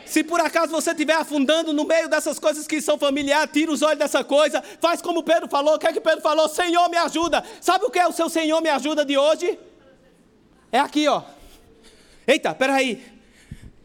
Se 0.07 0.23
por 0.23 0.41
acaso 0.41 0.73
você 0.73 0.91
estiver 0.91 1.15
afundando 1.15 1.73
no 1.73 1.85
meio 1.85 2.09
dessas 2.09 2.39
coisas 2.39 2.67
que 2.67 2.81
são 2.81 2.99
familiares, 2.99 3.53
tira 3.53 3.73
os 3.73 3.83
olhos 3.83 3.99
dessa 3.99 4.23
coisa, 4.25 4.63
faz 4.81 5.01
como 5.01 5.23
Pedro 5.23 5.49
falou. 5.49 5.75
O 5.75 5.79
que 5.79 5.87
é 5.87 5.93
que 5.93 6.01
Pedro 6.01 6.21
falou? 6.21 6.49
Senhor, 6.49 6.89
me 6.89 6.97
ajuda. 6.97 7.45
Sabe 7.61 7.85
o 7.85 7.91
que 7.91 7.99
é 7.99 8.07
o 8.07 8.13
seu 8.13 8.29
Senhor 8.29 8.61
me 8.61 8.69
ajuda 8.69 9.05
de 9.05 9.17
hoje? 9.17 9.59
É 10.71 10.79
aqui, 10.79 11.07
ó. 11.09 11.23
Eita, 12.27 12.55
peraí. 12.55 13.14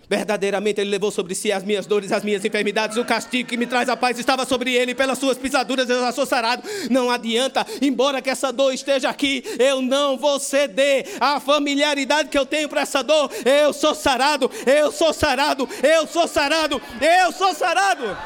Verdadeiramente 0.09 0.81
ele 0.81 0.89
levou 0.89 1.11
sobre 1.11 1.35
si 1.35 1.51
as 1.51 1.63
minhas 1.63 1.85
dores, 1.85 2.11
as 2.11 2.23
minhas 2.23 2.43
enfermidades, 2.43 2.97
o 2.97 3.05
castigo 3.05 3.47
que 3.47 3.55
me 3.55 3.67
traz 3.67 3.87
a 3.89 3.95
paz 3.95 4.17
estava 4.17 4.43
sobre 4.43 4.73
ele, 4.73 4.95
pelas 4.95 5.19
suas 5.19 5.37
pisaduras 5.37 5.87
eu 5.87 5.99
já 5.99 6.11
sou 6.11 6.25
sarado. 6.25 6.63
Não 6.89 7.11
adianta, 7.11 7.63
embora 7.79 8.19
que 8.19 8.29
essa 8.29 8.51
dor 8.51 8.73
esteja 8.73 9.07
aqui, 9.07 9.43
eu 9.59 9.83
não 9.83 10.17
vou 10.17 10.39
ceder 10.39 11.05
à 11.19 11.39
familiaridade 11.39 12.29
que 12.29 12.37
eu 12.37 12.45
tenho 12.45 12.67
para 12.67 12.81
essa 12.81 13.03
dor. 13.03 13.29
Eu 13.45 13.71
sou 13.71 13.93
sarado, 13.93 14.49
eu 14.65 14.91
sou 14.91 15.13
sarado, 15.13 15.69
eu 15.83 16.07
sou 16.07 16.27
sarado, 16.27 16.81
eu 16.99 17.31
sou 17.31 17.53
sarado. 17.53 18.17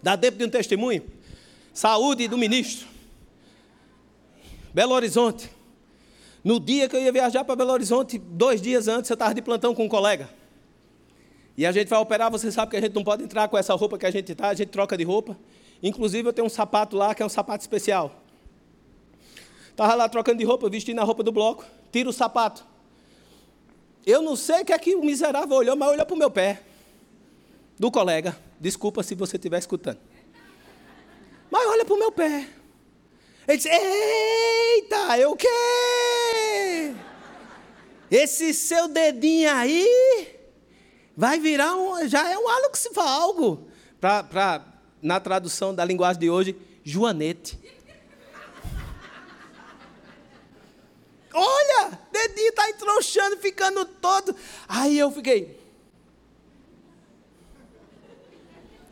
Dá 0.00 0.16
tempo 0.16 0.38
de 0.38 0.44
um 0.44 0.48
testemunho? 0.48 1.02
Saúde 1.74 2.28
do 2.28 2.38
ministro. 2.38 2.91
Belo 4.72 4.94
Horizonte. 4.94 5.50
No 6.42 6.58
dia 6.58 6.88
que 6.88 6.96
eu 6.96 7.00
ia 7.00 7.12
viajar 7.12 7.44
para 7.44 7.54
Belo 7.54 7.72
Horizonte, 7.72 8.18
dois 8.18 8.60
dias 8.60 8.88
antes, 8.88 9.08
eu 9.10 9.14
estava 9.14 9.34
de 9.34 9.42
plantão 9.42 9.74
com 9.74 9.84
um 9.84 9.88
colega. 9.88 10.28
E 11.56 11.66
a 11.66 11.72
gente 11.72 11.88
vai 11.88 11.98
operar, 11.98 12.30
você 12.30 12.50
sabe 12.50 12.70
que 12.70 12.76
a 12.76 12.80
gente 12.80 12.94
não 12.94 13.04
pode 13.04 13.22
entrar 13.22 13.46
com 13.48 13.58
essa 13.58 13.74
roupa 13.74 13.98
que 13.98 14.06
a 14.06 14.10
gente 14.10 14.32
está, 14.32 14.48
a 14.48 14.54
gente 14.54 14.70
troca 14.70 14.96
de 14.96 15.04
roupa. 15.04 15.36
Inclusive, 15.82 16.28
eu 16.28 16.32
tenho 16.32 16.46
um 16.46 16.50
sapato 16.50 16.96
lá 16.96 17.14
que 17.14 17.22
é 17.22 17.26
um 17.26 17.28
sapato 17.28 17.62
especial. 17.62 18.22
Estava 19.70 19.94
lá 19.94 20.08
trocando 20.08 20.38
de 20.38 20.44
roupa, 20.44 20.68
vestindo 20.68 20.98
a 21.00 21.04
roupa 21.04 21.22
do 21.22 21.30
bloco, 21.30 21.64
tiro 21.90 22.10
o 22.10 22.12
sapato. 22.12 22.64
Eu 24.04 24.22
não 24.22 24.34
sei 24.34 24.62
o 24.62 24.64
que 24.64 24.72
é 24.72 24.78
que 24.78 24.94
o 24.94 25.04
miserável 25.04 25.56
olhou, 25.56 25.76
mas 25.76 25.88
olhou 25.90 26.06
para 26.06 26.14
o 26.14 26.18
meu 26.18 26.30
pé. 26.30 26.62
Do 27.78 27.90
colega. 27.90 28.36
Desculpa 28.58 29.02
se 29.02 29.14
você 29.14 29.36
estiver 29.36 29.58
escutando. 29.58 29.98
Mas 31.50 31.66
olha 31.68 31.84
para 31.84 31.94
o 31.94 31.98
meu 31.98 32.10
pé. 32.10 32.48
Ele 33.46 33.56
disse: 33.56 33.68
Eita, 33.68 35.18
eu 35.18 35.36
quê? 35.36 36.94
Esse 38.10 38.52
seu 38.52 38.88
dedinho 38.88 39.50
aí 39.50 40.38
vai 41.16 41.40
virar 41.40 41.74
um, 41.76 42.06
já 42.06 42.30
é 42.30 42.36
um 42.38 42.48
algo 43.00 43.68
para 44.00 44.64
na 45.00 45.18
tradução 45.18 45.74
da 45.74 45.84
linguagem 45.84 46.20
de 46.20 46.30
hoje, 46.30 46.56
Joanete. 46.84 47.58
Olha, 51.34 51.98
dedinho 52.12 52.50
está 52.50 52.68
entrouxando, 52.68 53.38
ficando 53.38 53.84
todo. 53.84 54.36
Aí 54.68 54.98
eu 54.98 55.10
fiquei. 55.10 55.58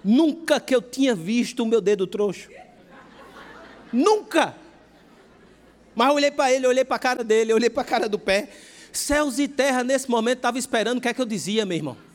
Nunca 0.03 0.59
que 0.59 0.75
eu 0.75 0.81
tinha 0.81 1.15
visto 1.15 1.63
o 1.63 1.67
meu 1.67 1.81
dedo 1.81 2.07
trouxo. 2.07 2.49
Nunca! 3.93 4.55
Mas 5.95 6.09
eu 6.09 6.15
olhei 6.15 6.31
para 6.31 6.53
ele, 6.53 6.67
olhei 6.67 6.85
para 6.85 6.97
a 6.97 7.01
cara 7.01 7.25
dele, 7.25 7.53
olhei 7.53 7.71
para 7.71 7.83
a 7.83 7.87
cara 7.87 8.09
do 8.09 8.19
pé. 8.19 8.49
Céus 8.93 9.39
e 9.39 9.47
terra 9.47 9.85
nesse 9.85 10.11
momento 10.11 10.39
estavam 10.39 10.59
esperando 10.59 10.99
o 10.99 11.01
que 11.01 11.09
é 11.09 11.15
que 11.15 11.21
eu 11.21 11.27
dizia, 11.27 11.67
meu 11.67 11.77
irmão 11.77 12.11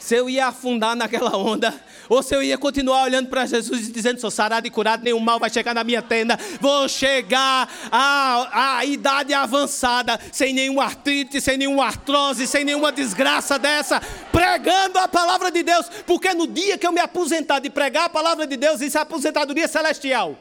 se 0.00 0.14
eu 0.14 0.28
ia 0.28 0.46
afundar 0.46 0.96
naquela 0.96 1.36
onda, 1.36 1.72
ou 2.08 2.22
se 2.22 2.34
eu 2.34 2.42
ia 2.42 2.56
continuar 2.56 3.04
olhando 3.04 3.28
para 3.28 3.46
Jesus 3.46 3.88
e 3.88 3.92
dizendo: 3.92 4.20
sou 4.20 4.30
sarado 4.30 4.66
e 4.66 4.70
curado, 4.70 5.04
nenhum 5.04 5.20
mal 5.20 5.38
vai 5.38 5.50
chegar 5.50 5.74
na 5.74 5.84
minha 5.84 6.02
tenda, 6.02 6.38
vou 6.60 6.88
chegar 6.88 7.68
à, 7.92 8.78
à 8.78 8.84
idade 8.84 9.34
avançada, 9.34 10.18
sem 10.32 10.52
nenhum 10.52 10.80
artrite, 10.80 11.40
sem 11.40 11.58
nenhuma 11.58 11.84
artrose, 11.84 12.46
sem 12.46 12.64
nenhuma 12.64 12.90
desgraça 12.90 13.58
dessa, 13.58 14.00
pregando 14.32 14.98
a 14.98 15.06
palavra 15.06 15.50
de 15.50 15.62
Deus, 15.62 15.86
porque 16.06 16.32
no 16.32 16.46
dia 16.46 16.78
que 16.78 16.86
eu 16.86 16.92
me 16.92 17.00
aposentar 17.00 17.60
de 17.60 17.68
pregar 17.68 18.06
a 18.06 18.08
palavra 18.08 18.46
de 18.46 18.56
Deus, 18.56 18.80
isso 18.80 18.96
é 18.96 19.00
aposentadoria 19.02 19.68
celestial. 19.68 20.36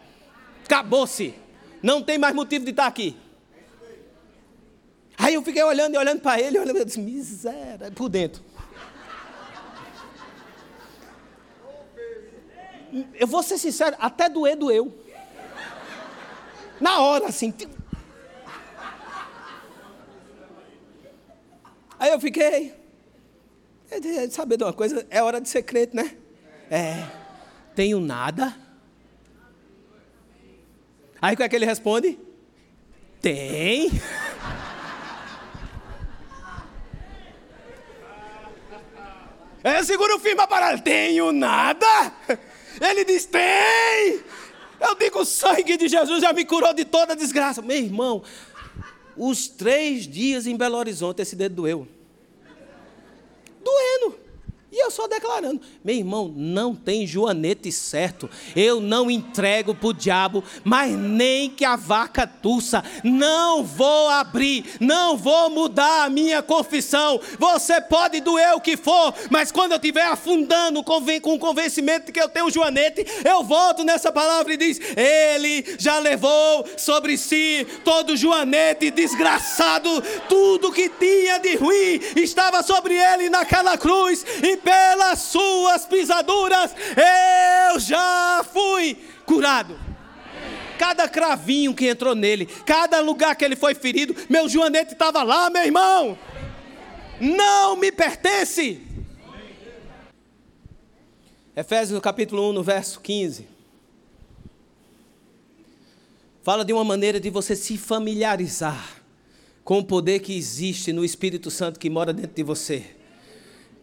Acabou-se, 0.70 1.34
não 1.82 2.04
tem 2.04 2.20
mais 2.20 2.36
motivo 2.36 2.64
de 2.64 2.70
estar 2.70 2.86
aqui. 2.86 3.18
Aí 5.18 5.34
eu 5.34 5.42
fiquei 5.42 5.64
olhando 5.64 5.96
e 5.96 5.98
olhando 5.98 6.22
para 6.22 6.40
ele, 6.40 6.60
olhando, 6.60 6.78
eu 6.78 6.86
disse, 6.86 7.00
miséria, 7.00 7.90
por 7.90 8.08
dentro. 8.08 8.44
eu 13.16 13.26
vou 13.26 13.42
ser 13.42 13.58
sincero, 13.58 13.96
até 14.00 14.30
doer 14.30 14.56
doeu. 14.56 14.96
Na 16.80 17.02
hora, 17.02 17.26
assim. 17.26 17.52
Aí 22.00 22.12
eu 22.12 22.20
fiquei. 22.20 22.76
Saber 24.30 24.58
de 24.58 24.64
uma 24.66 24.74
coisa, 24.74 25.04
é 25.10 25.24
hora 25.24 25.42
de 25.42 25.50
ser 25.50 25.64
crente, 25.64 25.96
né? 25.96 26.16
É. 26.70 27.08
Tenho 27.74 28.00
nada. 28.00 28.69
Aí 31.22 31.34
o 31.34 31.38
que 31.38 31.44
é 31.44 31.50
que 31.50 31.56
ele 31.56 31.66
responde? 31.66 32.18
Tem. 33.22 33.92
É, 39.64 39.84
segura 39.84 40.16
o 40.16 40.20
firme 40.20 40.48
para 40.48 40.78
Tenho 40.78 41.32
nada. 41.32 41.86
Ele 42.80 43.04
diz: 43.04 43.26
tem! 43.26 44.24
Eu 44.80 44.96
digo: 44.96 45.20
o 45.20 45.26
sangue 45.26 45.76
de 45.76 45.88
Jesus 45.88 46.22
já 46.22 46.32
me 46.32 46.46
curou 46.46 46.74
de 46.74 46.86
toda 46.86 47.16
desgraça. 47.16 47.62
Meu 47.62 47.78
irmão, 47.78 48.24
os 49.18 49.50
três 49.50 50.08
dias 50.08 50.48
em 50.48 50.56
Belo 50.56 50.78
Horizonte, 50.78 51.22
esse 51.22 51.36
dedo 51.36 51.56
doeu. 51.56 51.88
Doendo. 53.62 54.29
E 54.72 54.84
eu 54.84 54.92
só 54.92 55.08
declarando, 55.08 55.60
meu 55.84 55.96
irmão, 55.96 56.32
não 56.36 56.76
tem 56.76 57.08
joanete 57.08 57.72
certo. 57.72 58.30
Eu 58.56 58.80
não 58.80 59.10
entrego 59.10 59.74
para 59.74 59.88
o 59.88 59.94
diabo, 59.94 60.44
mas 60.64 60.96
nem 60.96 61.50
que 61.50 61.66
a 61.66 61.76
vaca 61.76 62.28
tussa. 62.28 62.84
Não 63.04 63.64
vou 63.64 64.10
abrir, 64.10 64.64
não 64.80 65.18
vou 65.18 65.50
mudar 65.50 66.04
a 66.04 66.10
minha 66.10 66.44
confissão. 66.44 67.20
Você 67.40 67.82
pode 67.82 68.22
doer 68.22 68.54
o 68.54 68.62
que 68.62 68.78
for, 68.78 69.12
mas 69.32 69.52
quando 69.52 69.72
eu 69.72 69.78
estiver 69.78 70.06
afundando 70.06 70.84
com 70.84 71.00
o 71.34 71.40
convencimento 71.40 72.06
de 72.08 72.12
que 72.12 72.22
eu 72.22 72.30
tenho 72.30 72.52
joanete, 72.52 73.08
eu 73.26 73.44
volto 73.44 73.84
nessa 73.84 74.12
palavra 74.12 74.54
e 74.54 74.58
diz: 74.58 74.80
Ele 74.96 75.66
já 75.80 75.98
levou 75.98 76.64
sobre 76.78 77.18
si 77.18 77.66
todo 77.84 78.16
joanete 78.16 78.92
desgraçado, 78.92 79.90
tudo 80.28 80.72
que 80.72 80.90
tinha 80.90 81.40
de 81.40 81.56
ruim 81.56 82.00
estava 82.16 82.62
sobre 82.62 82.94
ele 82.94 83.32
naquela 83.32 83.76
cruz. 83.76 84.24
E 84.44 84.59
pelas 84.60 85.20
suas 85.20 85.86
pisaduras 85.86 86.76
eu 87.72 87.80
já 87.80 88.46
fui 88.52 88.98
curado. 89.26 89.78
Cada 90.78 91.10
cravinho 91.10 91.74
que 91.74 91.88
entrou 91.88 92.16
nele, 92.16 92.46
cada 92.66 93.02
lugar 93.02 93.36
que 93.36 93.44
ele 93.44 93.56
foi 93.56 93.76
ferido, 93.76 94.16
meu 94.30 94.48
joanete 94.48 94.94
estava 94.94 95.24
lá, 95.24 95.50
meu 95.50 95.64
irmão. 95.64 96.18
Não 97.20 97.76
me 97.76 97.92
pertence. 97.92 98.82
Efésios 101.56 102.00
capítulo 102.00 102.50
1, 102.52 102.54
no 102.54 102.64
verso 102.64 103.02
15. 103.02 103.46
Fala 106.42 106.64
de 106.64 106.72
uma 106.72 106.86
maneira 106.86 107.20
de 107.20 107.30
você 107.30 107.56
se 107.56 107.78
familiarizar 107.78 109.02
com 109.64 109.80
o 109.80 109.84
poder 109.84 110.20
que 110.20 110.36
existe 110.36 110.94
no 110.94 111.04
Espírito 111.04 111.52
Santo 111.52 111.80
que 111.80 111.90
mora 111.90 112.14
dentro 112.14 112.34
de 112.34 112.44
você 112.44 112.96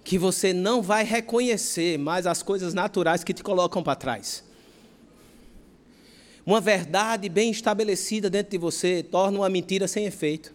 que 0.07 0.17
você 0.17 0.53
não 0.53 0.81
vai 0.81 1.03
reconhecer 1.03 1.99
mais 1.99 2.29
as 2.29 2.41
coisas 2.41 2.73
naturais 2.73 3.25
que 3.25 3.35
te 3.35 3.43
colocam 3.43 3.83
para 3.83 3.97
trás. 3.97 4.45
Uma 6.47 6.61
verdade 6.61 7.29
bem 7.29 7.51
estabelecida 7.51 8.31
dentro 8.31 8.53
de 8.53 8.57
você 8.57 9.03
torna 9.03 9.41
uma 9.41 9.49
mentira 9.49 9.89
sem 9.89 10.07
efeito. 10.07 10.55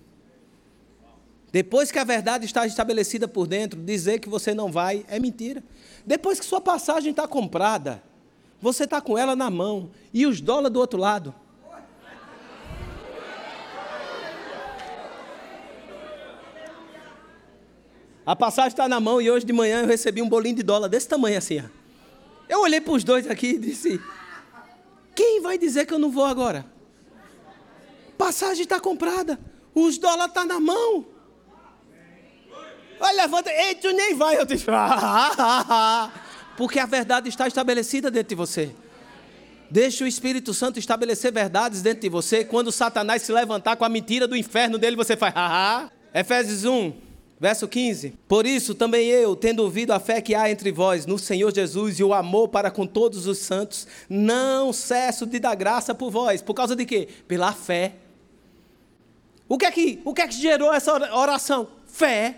Depois 1.52 1.92
que 1.92 2.00
a 2.00 2.06
verdade 2.06 2.46
está 2.46 2.66
estabelecida 2.66 3.28
por 3.28 3.46
dentro, 3.46 3.78
dizer 3.78 4.20
que 4.20 4.30
você 4.30 4.54
não 4.54 4.72
vai 4.72 5.06
é 5.10 5.20
mentira. 5.20 5.62
Depois 6.06 6.40
que 6.40 6.46
sua 6.46 6.62
passagem 6.62 7.12
está 7.12 7.28
comprada, 7.28 8.02
você 8.62 8.86
está 8.86 9.02
com 9.02 9.18
ela 9.18 9.36
na 9.36 9.50
mão 9.50 9.92
e 10.14 10.26
os 10.26 10.40
dólares 10.40 10.72
do 10.72 10.80
outro 10.80 10.98
lado. 10.98 11.36
A 18.26 18.36
passagem 18.36 18.70
está 18.70 18.88
na 18.88 19.00
mão 19.00 19.22
e 19.22 19.32
hoje 19.32 19.46
de 19.46 19.54
manhã 19.54 19.82
eu 19.82 19.88
recebi 19.88 20.22
um 20.22 20.30
bolinho 20.30 20.56
de 20.56 20.64
dólar 20.64 20.88
desse 20.88 21.08
tamanho 21.08 21.38
assim. 21.38 21.60
Ó. 21.60 21.64
Eu 22.48 22.62
olhei 22.62 22.80
para 22.80 22.94
os 22.94 23.04
dois 23.04 23.30
aqui 23.30 23.52
e 23.52 23.58
disse: 23.58 24.00
Quem 25.16 25.42
vai 25.42 25.58
dizer 25.58 25.86
que 25.86 25.94
eu 25.94 26.00
não 26.00 26.12
vou 26.12 26.26
agora? 26.26 26.66
Passagem 28.18 28.64
está 28.64 28.80
comprada, 28.80 29.40
os 29.74 29.98
dólares 29.98 30.28
estão 30.28 30.48
tá 30.48 30.54
na 30.54 30.60
mão. 30.60 31.06
Olha, 33.00 33.24
levanta, 33.24 33.50
ei, 33.50 33.76
tu 33.76 33.92
nem 33.92 34.14
vai. 34.14 34.38
Eu 34.38 34.46
disse: 34.46 34.66
Porque 36.56 36.78
a 36.78 36.86
verdade 36.86 37.30
está 37.30 37.48
estabelecida 37.48 38.12
dentro 38.12 38.30
de 38.30 38.36
você. 38.36 38.72
Deixa 39.72 40.04
o 40.04 40.08
Espírito 40.08 40.54
Santo 40.54 40.78
estabelecer 40.78 41.32
verdades 41.32 41.82
dentro 41.82 42.02
de 42.02 42.10
você. 42.10 42.44
Quando 42.44 42.72
Satanás 42.72 43.22
se 43.22 43.32
levantar 43.32 43.78
com 43.78 43.86
a 43.86 43.90
mentira 43.90 44.28
do 44.28 44.36
inferno 44.36 44.78
dele, 44.78 44.96
você 44.96 45.18
faz. 45.18 45.34
Efésios 46.14 46.66
1, 46.66 46.94
Verso 47.42 47.68
15: 47.68 48.14
Por 48.28 48.46
isso 48.46 48.76
também 48.76 49.08
eu, 49.08 49.36
tendo 49.36 49.64
ouvido 49.64 49.90
a 49.94 50.00
fé 50.00 50.22
que 50.22 50.36
há 50.36 50.52
entre 50.52 50.72
vós 50.72 51.08
no 51.08 51.18
Senhor 51.18 51.52
Jesus 51.52 51.98
e 51.98 52.04
o 52.04 52.14
amor 52.14 52.50
para 52.50 52.70
com 52.70 52.86
todos 52.86 53.26
os 53.26 53.40
santos, 53.40 53.88
não 54.08 54.72
cesso 54.72 55.26
de 55.26 55.40
dar 55.40 55.56
graça 55.56 55.96
por 55.96 56.12
vós. 56.12 56.40
Por 56.44 56.54
causa 56.54 56.76
de 56.76 56.86
quê? 56.86 57.08
Pela 57.28 57.52
fé. 57.52 57.94
O 59.50 59.58
que 59.58 59.66
é 59.66 59.72
que, 59.72 60.00
o 60.06 60.14
que, 60.14 60.22
é 60.22 60.28
que 60.28 60.36
gerou 60.36 60.72
essa 60.72 60.94
oração? 61.18 61.68
Fé. 61.88 62.36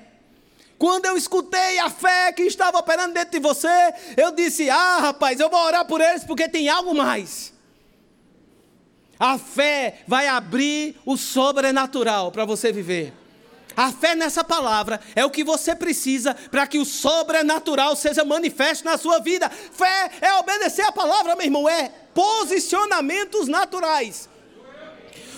Quando 0.80 1.06
eu 1.06 1.18
escutei 1.18 1.80
a 1.80 1.90
fé 1.90 2.32
que 2.32 2.44
estava 2.44 2.78
operando 2.78 3.14
dentro 3.14 3.32
de 3.32 3.40
você, 3.40 3.94
eu 4.16 4.32
disse: 4.32 4.70
Ah, 4.70 5.00
rapaz, 5.02 5.38
eu 5.38 5.50
vou 5.50 5.60
orar 5.60 5.86
por 5.86 6.00
eles 6.00 6.24
porque 6.24 6.48
tem 6.48 6.70
algo 6.70 6.96
mais. 6.96 7.52
A 9.20 9.38
fé 9.38 10.00
vai 10.08 10.30
abrir 10.30 10.96
o 11.06 11.18
sobrenatural 11.18 12.32
para 12.32 12.46
você 12.46 12.72
viver. 12.72 13.14
A 13.76 13.92
fé 13.92 14.16
nessa 14.16 14.44
palavra 14.44 15.00
é 15.16 15.26
o 15.26 15.30
que 15.30 15.44
você 15.44 15.76
precisa 15.76 16.36
para 16.52 16.68
que 16.68 16.80
o 16.80 16.86
sobrenatural 16.86 17.96
seja 17.96 18.24
manifesto 18.24 18.86
na 18.86 18.98
sua 18.98 19.20
vida. 19.20 19.50
Fé 19.50 20.12
é 20.22 20.34
obedecer 20.36 20.84
a 20.84 20.92
palavra, 20.92 21.36
meu 21.36 21.46
irmão, 21.46 21.68
é 21.68 21.90
posicionamentos 22.14 23.48
naturais. 23.48 24.30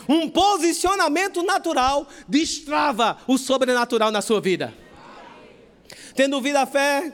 Um 0.08 0.30
posicionamento 0.30 1.42
natural 1.44 2.08
destrava 2.28 3.18
o 3.28 3.38
sobrenatural 3.38 4.12
na 4.12 4.22
sua 4.22 4.40
vida. 4.40 4.74
Tendo 6.14 6.42
vida 6.42 6.62
a 6.62 6.66
fé, 6.66 7.12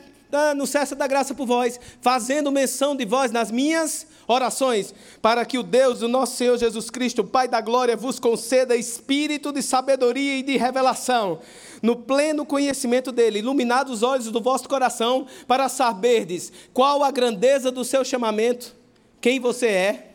no 0.55 0.65
cessa 0.65 0.95
da 0.95 1.07
graça 1.07 1.34
por 1.34 1.45
vós, 1.45 1.79
fazendo 2.01 2.51
menção 2.51 2.95
de 2.95 3.05
vós 3.05 3.32
nas 3.32 3.51
minhas 3.51 4.07
orações, 4.27 4.93
para 5.21 5.45
que 5.45 5.57
o 5.57 5.63
Deus, 5.63 6.01
o 6.01 6.07
nosso 6.07 6.38
Senhor 6.38 6.57
Jesus 6.57 6.89
Cristo, 6.89 7.23
Pai 7.23 7.47
da 7.47 7.59
glória, 7.61 7.97
vos 7.97 8.19
conceda 8.19 8.75
espírito 8.75 9.51
de 9.51 9.61
sabedoria 9.61 10.38
e 10.38 10.43
de 10.43 10.57
revelação, 10.57 11.39
no 11.82 11.95
pleno 11.95 12.45
conhecimento 12.45 13.11
dele, 13.11 13.39
iluminados 13.39 13.93
os 13.93 14.03
olhos 14.03 14.32
do 14.32 14.41
vosso 14.41 14.69
coração, 14.69 15.25
para 15.47 15.67
saberdes 15.67 16.51
qual 16.73 17.03
a 17.03 17.11
grandeza 17.11 17.71
do 17.71 17.84
seu 17.84 18.05
chamamento, 18.05 18.75
quem 19.19 19.39
você 19.39 19.67
é, 19.67 20.07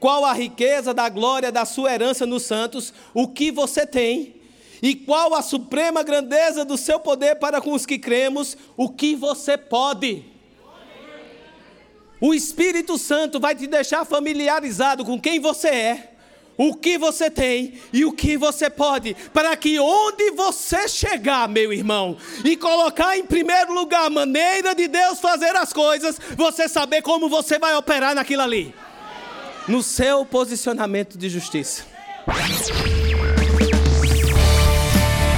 qual 0.00 0.24
a 0.24 0.32
riqueza 0.32 0.92
da 0.92 1.08
glória 1.08 1.52
da 1.52 1.64
sua 1.64 1.92
herança 1.92 2.26
nos 2.26 2.42
santos, 2.42 2.92
o 3.14 3.28
que 3.28 3.52
você 3.52 3.86
tem 3.86 4.41
e 4.82 4.96
qual 4.96 5.32
a 5.34 5.40
suprema 5.40 6.02
grandeza 6.02 6.64
do 6.64 6.76
seu 6.76 6.98
poder 6.98 7.36
para 7.36 7.60
com 7.60 7.72
os 7.72 7.86
que 7.86 7.98
cremos, 7.98 8.56
o 8.76 8.88
que 8.88 9.14
você 9.14 9.56
pode. 9.56 10.24
O 12.20 12.34
Espírito 12.34 12.98
Santo 12.98 13.38
vai 13.38 13.54
te 13.54 13.66
deixar 13.68 14.04
familiarizado 14.04 15.04
com 15.04 15.20
quem 15.20 15.38
você 15.38 15.68
é, 15.68 16.12
o 16.56 16.74
que 16.74 16.98
você 16.98 17.30
tem 17.30 17.80
e 17.92 18.04
o 18.04 18.12
que 18.12 18.36
você 18.36 18.68
pode, 18.68 19.14
para 19.32 19.56
que 19.56 19.78
onde 19.78 20.30
você 20.32 20.88
chegar, 20.88 21.48
meu 21.48 21.72
irmão, 21.72 22.16
e 22.44 22.56
colocar 22.56 23.16
em 23.16 23.24
primeiro 23.24 23.72
lugar 23.72 24.06
a 24.06 24.10
maneira 24.10 24.74
de 24.74 24.86
Deus 24.88 25.20
fazer 25.20 25.56
as 25.56 25.72
coisas, 25.72 26.18
você 26.36 26.68
saber 26.68 27.02
como 27.02 27.28
você 27.28 27.58
vai 27.58 27.74
operar 27.76 28.14
naquilo 28.14 28.42
ali, 28.42 28.74
no 29.66 29.82
seu 29.82 30.24
posicionamento 30.24 31.16
de 31.16 31.28
justiça. 31.28 31.84